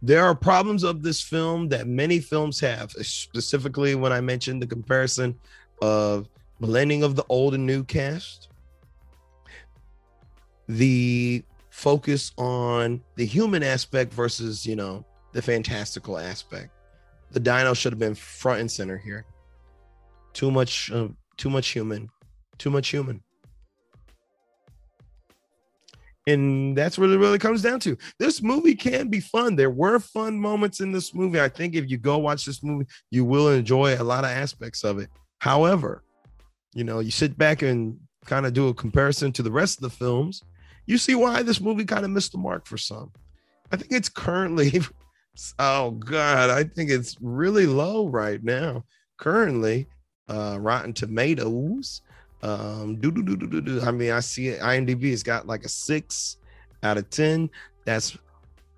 There 0.01 0.23
are 0.23 0.35
problems 0.35 0.83
of 0.83 1.01
this 1.01 1.21
film 1.21 1.69
that 1.69 1.87
many 1.87 2.19
films 2.19 2.59
have, 2.59 2.91
specifically 2.91 3.95
when 3.95 4.13
I 4.13 4.21
mentioned 4.21 4.61
the 4.61 4.67
comparison 4.67 5.35
of 5.81 6.29
blending 6.59 7.03
of 7.03 7.15
the 7.15 7.25
old 7.29 7.55
and 7.55 7.65
new 7.65 7.83
cast, 7.83 8.49
the 10.67 11.43
focus 11.69 12.31
on 12.37 13.01
the 13.15 13.25
human 13.25 13.63
aspect 13.63 14.13
versus, 14.13 14.65
you 14.65 14.75
know, 14.75 15.03
the 15.33 15.41
fantastical 15.41 16.17
aspect. 16.17 16.69
The 17.31 17.39
dino 17.39 17.73
should 17.73 17.91
have 17.91 17.99
been 17.99 18.15
front 18.15 18.61
and 18.61 18.71
center 18.71 18.97
here. 18.97 19.25
Too 20.33 20.51
much, 20.51 20.91
uh, 20.91 21.09
too 21.37 21.49
much 21.49 21.69
human, 21.69 22.09
too 22.57 22.69
much 22.69 22.89
human 22.89 23.21
and 26.27 26.77
that's 26.77 26.97
what 26.97 27.09
it 27.09 27.17
really 27.17 27.39
comes 27.39 27.61
down 27.61 27.79
to. 27.79 27.97
This 28.19 28.43
movie 28.43 28.75
can 28.75 29.07
be 29.07 29.21
fun. 29.21 29.55
There 29.55 29.69
were 29.69 29.97
fun 29.97 30.37
moments 30.37 30.81
in 30.81 30.91
this 30.91 31.15
movie. 31.15 31.39
I 31.39 31.47
think 31.47 31.73
if 31.73 31.89
you 31.89 31.97
go 31.97 32.17
watch 32.17 32.45
this 32.45 32.61
movie, 32.61 32.85
you 33.09 33.23
will 33.23 33.49
enjoy 33.49 33.95
a 33.95 34.03
lot 34.03 34.25
of 34.25 34.29
aspects 34.29 34.83
of 34.83 34.99
it. 34.99 35.09
However, 35.39 36.03
you 36.75 36.83
know, 36.83 36.99
you 36.99 37.11
sit 37.11 37.37
back 37.37 37.61
and 37.61 37.97
kind 38.25 38.45
of 38.45 38.53
do 38.53 38.67
a 38.67 38.73
comparison 38.73 39.31
to 39.31 39.41
the 39.41 39.51
rest 39.51 39.77
of 39.77 39.83
the 39.83 39.97
films, 39.97 40.43
you 40.85 40.97
see 40.97 41.15
why 41.15 41.41
this 41.43 41.61
movie 41.61 41.85
kind 41.85 42.03
of 42.03 42.11
missed 42.11 42.33
the 42.33 42.37
mark 42.37 42.67
for 42.67 42.77
some. 42.77 43.11
I 43.71 43.77
think 43.77 43.91
it's 43.91 44.09
currently, 44.09 44.81
oh 45.59 45.91
God, 45.91 46.49
I 46.49 46.65
think 46.65 46.91
it's 46.91 47.15
really 47.21 47.67
low 47.67 48.07
right 48.07 48.43
now. 48.43 48.83
Currently, 49.17 49.87
uh, 50.27 50.57
Rotten 50.59 50.91
Tomatoes 50.91 52.01
um, 52.43 52.97
do 52.97 53.11
do 53.11 53.23
do 53.23 53.35
do 53.35 53.61
do. 53.61 53.81
I 53.81 53.91
mean, 53.91 54.11
I 54.11 54.19
see 54.19 54.49
it. 54.49 54.59
IMDb 54.59 55.09
has 55.11 55.23
got 55.23 55.47
like 55.47 55.63
a 55.63 55.69
six 55.69 56.37
out 56.83 56.97
of 56.97 57.09
ten. 57.09 57.49
That's 57.85 58.17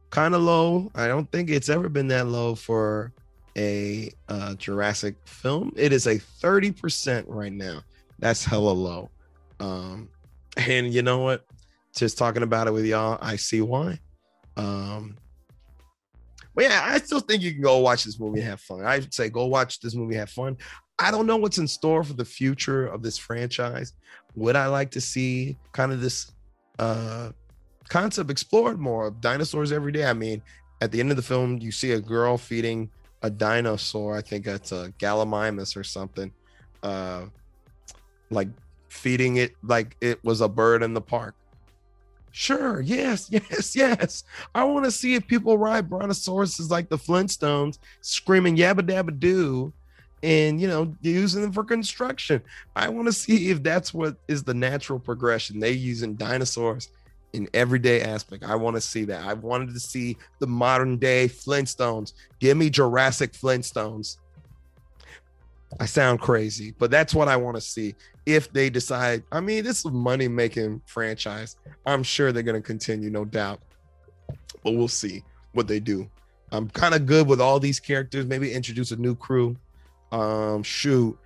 kind 0.10 0.34
of 0.34 0.42
low. 0.42 0.92
I 0.96 1.08
don't 1.08 1.30
think 1.32 1.50
it's 1.50 1.70
ever 1.70 1.90
been 1.90 2.08
that 2.10 2.28
low 2.28 2.56
for 2.56 3.12
a 3.58 4.12
uh, 4.30 4.56
Jurassic 4.56 5.16
film. 5.26 5.74
It 5.76 5.92
is 5.92 6.08
a 6.08 6.18
thirty 6.18 6.72
percent 6.72 7.28
right 7.28 7.52
now. 7.52 7.82
That's 8.20 8.46
hella 8.46 8.72
low. 8.72 9.10
Um, 9.60 10.10
and 10.58 10.94
you 10.94 11.02
know 11.02 11.20
what? 11.20 11.46
Just 11.96 12.18
talking 12.18 12.44
about 12.44 12.68
it 12.68 12.72
with 12.72 12.86
y'all, 12.86 13.18
I 13.22 13.36
see 13.36 13.62
why. 13.62 14.00
Um, 14.56 15.18
but 16.56 16.66
yeah, 16.66 16.82
I 16.84 16.98
still 17.00 17.20
think 17.20 17.42
you 17.42 17.54
can 17.54 17.62
go 17.62 17.78
watch 17.78 18.04
this 18.04 18.20
movie 18.20 18.40
and 18.40 18.50
have 18.50 18.62
fun. 18.62 18.86
I'd 18.86 19.14
say 19.14 19.30
go 19.30 19.46
watch 19.46 19.80
this 19.80 19.96
movie, 19.96 20.16
have 20.16 20.30
fun. 20.30 20.58
I 21.00 21.12
don't 21.12 21.26
know 21.26 21.38
what's 21.38 21.58
in 21.58 21.68
store 21.68 22.04
for 22.04 22.14
the 22.14 22.26
future 22.26 22.86
of 22.86 23.02
this 23.02 23.18
franchise. 23.18 23.94
Would 24.36 24.56
I 24.56 24.68
like 24.68 24.92
to 24.92 25.02
see 25.02 25.58
kind 25.72 25.94
of 25.94 26.02
this 26.02 26.32
uh, 26.78 27.32
concept 27.88 28.30
explored 28.30 28.80
more? 28.80 29.08
Of 29.08 29.22
dinosaurs 29.22 29.72
every 29.72 29.94
day. 29.94 30.06
I 30.06 30.14
mean, 30.14 30.42
at 30.82 30.92
the 30.92 31.00
end 31.00 31.10
of 31.10 31.16
the 31.16 31.24
film, 31.24 31.58
you 31.60 31.72
see 31.72 31.94
a 31.94 32.02
girl 32.02 32.38
feeding 32.38 32.90
a 33.22 33.30
dinosaur. 33.30 34.18
I 34.18 34.22
think 34.22 34.46
it's 34.46 34.74
a 34.74 34.94
Gallimimus 35.00 35.78
or 35.78 35.84
something. 35.84 36.32
Uh, 36.84 37.26
like 38.30 38.50
feeding 38.90 39.38
it 39.38 39.56
like 39.64 39.96
it 40.02 40.24
was 40.24 40.42
a 40.42 40.50
bird 40.50 40.84
in 40.84 40.94
the 40.94 41.02
park. 41.02 41.36
Sure, 42.32 42.82
yes, 42.82 43.28
yes, 43.32 43.76
yes. 43.76 44.24
I 44.54 44.64
want 44.66 44.86
to 44.86 44.92
see 44.92 45.16
if 45.16 45.26
people 45.28 45.58
ride 45.58 45.90
brontosauruses 45.90 46.70
like 46.70 46.90
the 46.90 46.98
Flintstones, 46.98 47.80
screaming 48.02 48.58
yabba 48.58 48.82
dabba 48.82 49.18
doo 49.18 49.74
and 50.24 50.60
you 50.60 50.68
know 50.68 50.94
using 51.02 51.42
them 51.42 51.52
for 51.52 51.64
construction. 51.64 52.42
I 52.76 52.90
want 52.90 53.08
to 53.08 53.14
see 53.14 53.50
if 53.50 53.64
that's 53.64 53.94
what 53.94 54.18
is 54.28 54.44
the 54.44 54.54
natural 54.54 55.00
progression. 55.00 55.60
They 55.60 55.72
using 55.72 56.16
dinosaurs 56.16 56.90
in 57.34 57.48
everyday 57.54 58.02
aspect. 58.02 58.44
I 58.44 58.56
want 58.56 58.76
to 58.76 58.82
see 58.82 59.06
that. 59.06 59.24
I 59.24 59.34
wanted 59.34 59.74
to 59.74 59.80
see 59.80 60.18
the 60.40 60.48
modern 60.48 60.98
day 60.98 61.28
flintstones. 61.28 62.14
Give 62.40 62.58
me 62.58 62.70
jurassic 62.70 63.34
flintstones. 63.34 64.18
I 65.80 65.86
sound 65.86 66.20
crazy 66.20 66.74
but 66.80 66.90
that's 66.90 67.14
what 67.14 67.28
i 67.28 67.38
want 67.38 67.56
to 67.56 67.62
see. 67.62 67.94
If 68.26 68.52
they 68.52 68.70
decide 68.70 69.24
i 69.32 69.40
mean 69.40 69.64
this 69.64 69.80
is 69.80 69.86
a 69.86 69.92
money 69.92 70.28
making 70.28 70.82
franchise. 70.86 71.58
I'm 71.86 72.04
sure 72.04 72.32
they're 72.32 72.44
going 72.44 72.62
to 72.62 72.66
continue 72.66 73.10
no 73.10 73.24
doubt. 73.24 73.60
But 74.64 74.74
we'll 74.74 74.88
see 74.88 75.24
what 75.54 75.68
they 75.68 75.80
do. 75.80 76.10
I'm 76.52 76.70
kind 76.70 76.96
of 76.96 77.06
good 77.06 77.28
with 77.28 77.40
all 77.40 77.60
these 77.60 77.80
characters. 77.80 78.26
Maybe 78.26 78.52
introduce 78.52 78.92
a 78.92 78.96
new 78.96 79.16
crew 79.16 79.56
um, 80.12 80.64
shoot, 80.64 81.18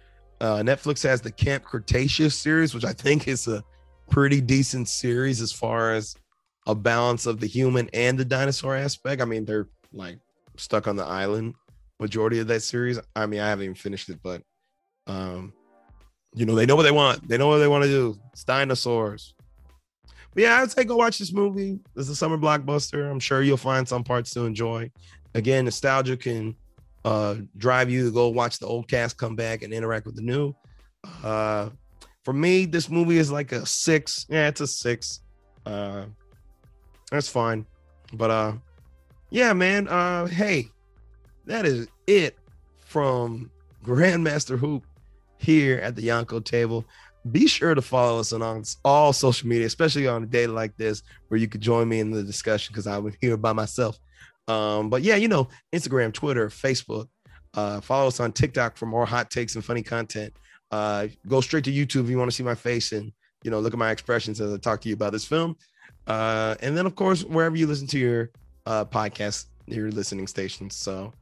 uh, 0.41 0.57
Netflix 0.57 1.03
has 1.03 1.21
the 1.21 1.31
Camp 1.31 1.63
Cretaceous 1.63 2.35
series, 2.35 2.73
which 2.73 2.85
I 2.85 2.93
think 2.93 3.27
is 3.27 3.47
a 3.47 3.63
pretty 4.09 4.41
decent 4.41 4.89
series 4.89 5.41
as 5.41 5.51
far 5.51 5.93
as 5.93 6.15
a 6.67 6.75
balance 6.75 7.25
of 7.25 7.39
the 7.39 7.47
human 7.47 7.89
and 7.93 8.17
the 8.17 8.25
dinosaur 8.25 8.75
aspect. 8.75 9.21
I 9.21 9.25
mean, 9.25 9.45
they're 9.45 9.67
like 9.91 10.19
stuck 10.57 10.87
on 10.87 10.95
the 10.95 11.05
island 11.05 11.55
majority 11.99 12.39
of 12.39 12.47
that 12.47 12.61
series. 12.61 12.99
I 13.15 13.25
mean, 13.25 13.39
I 13.39 13.49
haven't 13.49 13.63
even 13.63 13.75
finished 13.75 14.09
it, 14.09 14.19
but 14.21 14.41
um, 15.07 15.53
you 16.35 16.45
know, 16.45 16.55
they 16.55 16.65
know 16.65 16.75
what 16.75 16.83
they 16.83 16.91
want. 16.91 17.27
They 17.27 17.37
know 17.37 17.47
what 17.47 17.59
they 17.59 17.67
want 17.67 17.83
to 17.83 17.89
do. 17.89 18.19
It's 18.31 18.43
dinosaurs. 18.43 19.33
But 20.33 20.43
yeah, 20.43 20.61
I'd 20.61 20.71
say 20.71 20.83
go 20.83 20.95
watch 20.95 21.19
this 21.19 21.31
movie. 21.31 21.79
It's 21.95 22.09
a 22.09 22.15
summer 22.15 22.37
blockbuster. 22.37 23.09
I'm 23.09 23.19
sure 23.19 23.43
you'll 23.43 23.57
find 23.57 23.87
some 23.87 24.03
parts 24.03 24.31
to 24.31 24.45
enjoy. 24.45 24.91
Again, 25.35 25.65
nostalgia 25.65 26.17
can 26.17 26.55
uh, 27.05 27.35
drive 27.57 27.89
you 27.89 28.05
to 28.05 28.11
go 28.11 28.29
watch 28.29 28.59
the 28.59 28.65
old 28.65 28.87
cast 28.87 29.17
come 29.17 29.35
back 29.35 29.61
and 29.61 29.73
interact 29.73 30.05
with 30.05 30.15
the 30.15 30.21
new. 30.21 30.53
Uh, 31.23 31.69
for 32.23 32.33
me, 32.33 32.65
this 32.65 32.89
movie 32.89 33.17
is 33.17 33.31
like 33.31 33.51
a 33.51 33.65
six. 33.65 34.25
Yeah, 34.29 34.47
it's 34.47 34.61
a 34.61 34.67
six. 34.67 35.21
Uh, 35.65 36.05
that's 37.11 37.27
fine. 37.27 37.65
But 38.13 38.31
uh, 38.31 38.53
yeah, 39.29 39.53
man. 39.53 39.87
Uh, 39.87 40.27
hey, 40.27 40.69
that 41.45 41.65
is 41.65 41.87
it 42.07 42.37
from 42.79 43.51
Grandmaster 43.83 44.57
Hoop 44.57 44.85
here 45.37 45.79
at 45.79 45.95
the 45.95 46.07
Yonko 46.07 46.43
table. 46.43 46.85
Be 47.31 47.47
sure 47.47 47.73
to 47.73 47.81
follow 47.81 48.19
us 48.19 48.33
on 48.33 48.63
all 48.83 49.13
social 49.13 49.47
media, 49.47 49.65
especially 49.65 50.07
on 50.07 50.23
a 50.23 50.25
day 50.25 50.45
like 50.45 50.75
this 50.75 51.03
where 51.29 51.39
you 51.39 51.47
could 51.47 51.61
join 51.61 51.87
me 51.87 51.99
in 51.99 52.11
the 52.11 52.23
discussion 52.23 52.73
because 52.73 52.85
I'm 52.85 53.13
here 53.21 53.37
by 53.37 53.53
myself. 53.53 53.97
Um, 54.47 54.89
but 54.89 55.01
yeah, 55.01 55.15
you 55.15 55.27
know, 55.27 55.47
Instagram, 55.73 56.13
Twitter, 56.13 56.49
Facebook. 56.49 57.07
Uh, 57.53 57.79
follow 57.81 58.07
us 58.07 58.19
on 58.19 58.31
TikTok 58.31 58.77
for 58.77 58.85
more 58.85 59.05
hot 59.05 59.29
takes 59.29 59.55
and 59.55 59.63
funny 59.63 59.83
content. 59.83 60.33
Uh, 60.71 61.07
go 61.27 61.39
straight 61.39 61.63
to 61.65 61.71
YouTube 61.71 62.05
if 62.05 62.09
you 62.09 62.17
want 62.17 62.29
to 62.29 62.35
see 62.35 62.43
my 62.43 62.55
face 62.55 62.93
and 62.93 63.11
you 63.43 63.51
know 63.51 63.59
look 63.59 63.73
at 63.73 63.79
my 63.79 63.91
expressions 63.91 64.41
as 64.41 64.51
I 64.51 64.57
talk 64.57 64.81
to 64.81 64.89
you 64.89 64.95
about 64.95 65.11
this 65.11 65.25
film. 65.25 65.55
Uh, 66.07 66.55
and 66.61 66.75
then 66.75 66.85
of 66.85 66.95
course 66.95 67.23
wherever 67.23 67.55
you 67.55 67.67
listen 67.67 67.87
to 67.87 67.99
your 67.99 68.31
uh, 68.65 68.85
podcast, 68.85 69.45
your 69.67 69.91
listening 69.91 70.25
stations. 70.27 70.75
So 70.75 71.13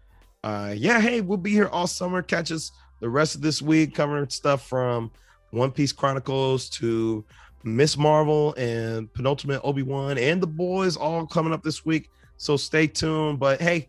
uh, 0.44 0.74
yeah, 0.76 1.02
hey, 1.02 1.22
we'll 1.22 1.38
be 1.38 1.52
here 1.52 1.68
all 1.68 1.88
summer. 1.88 2.22
Catch 2.22 2.52
us 2.52 2.72
the 3.02 3.10
rest 3.10 3.36
of 3.36 3.42
this 3.42 3.62
week 3.62 3.94
covering 3.94 4.30
stuff 4.30 4.68
from 4.68 5.12
One 5.50 5.72
Piece 5.72 5.92
Chronicles 5.92 6.70
to 6.70 7.26
Miss 7.64 7.98
Marvel 7.98 8.54
and 8.58 9.12
penultimate 9.14 9.62
Obi 9.64 9.84
Wan 9.84 10.18
and 10.18 10.42
the 10.42 10.48
boys 10.48 10.96
all 10.96 11.28
coming 11.28 11.54
up 11.54 11.62
this 11.62 11.86
week. 11.86 12.10
So 12.42 12.58
stay 12.58 12.88
tuned. 12.88 13.38
But 13.38 13.62
hey, 13.62 13.88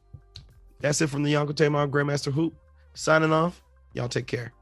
that's 0.78 1.00
it 1.00 1.08
from 1.08 1.22
the 1.22 1.32
Yonko 1.32 1.56
Tamar 1.56 1.88
Grandmaster 1.88 2.30
Hoop. 2.30 2.52
Signing 2.92 3.32
off. 3.32 3.62
Y'all 3.94 4.10
take 4.10 4.26
care. 4.26 4.52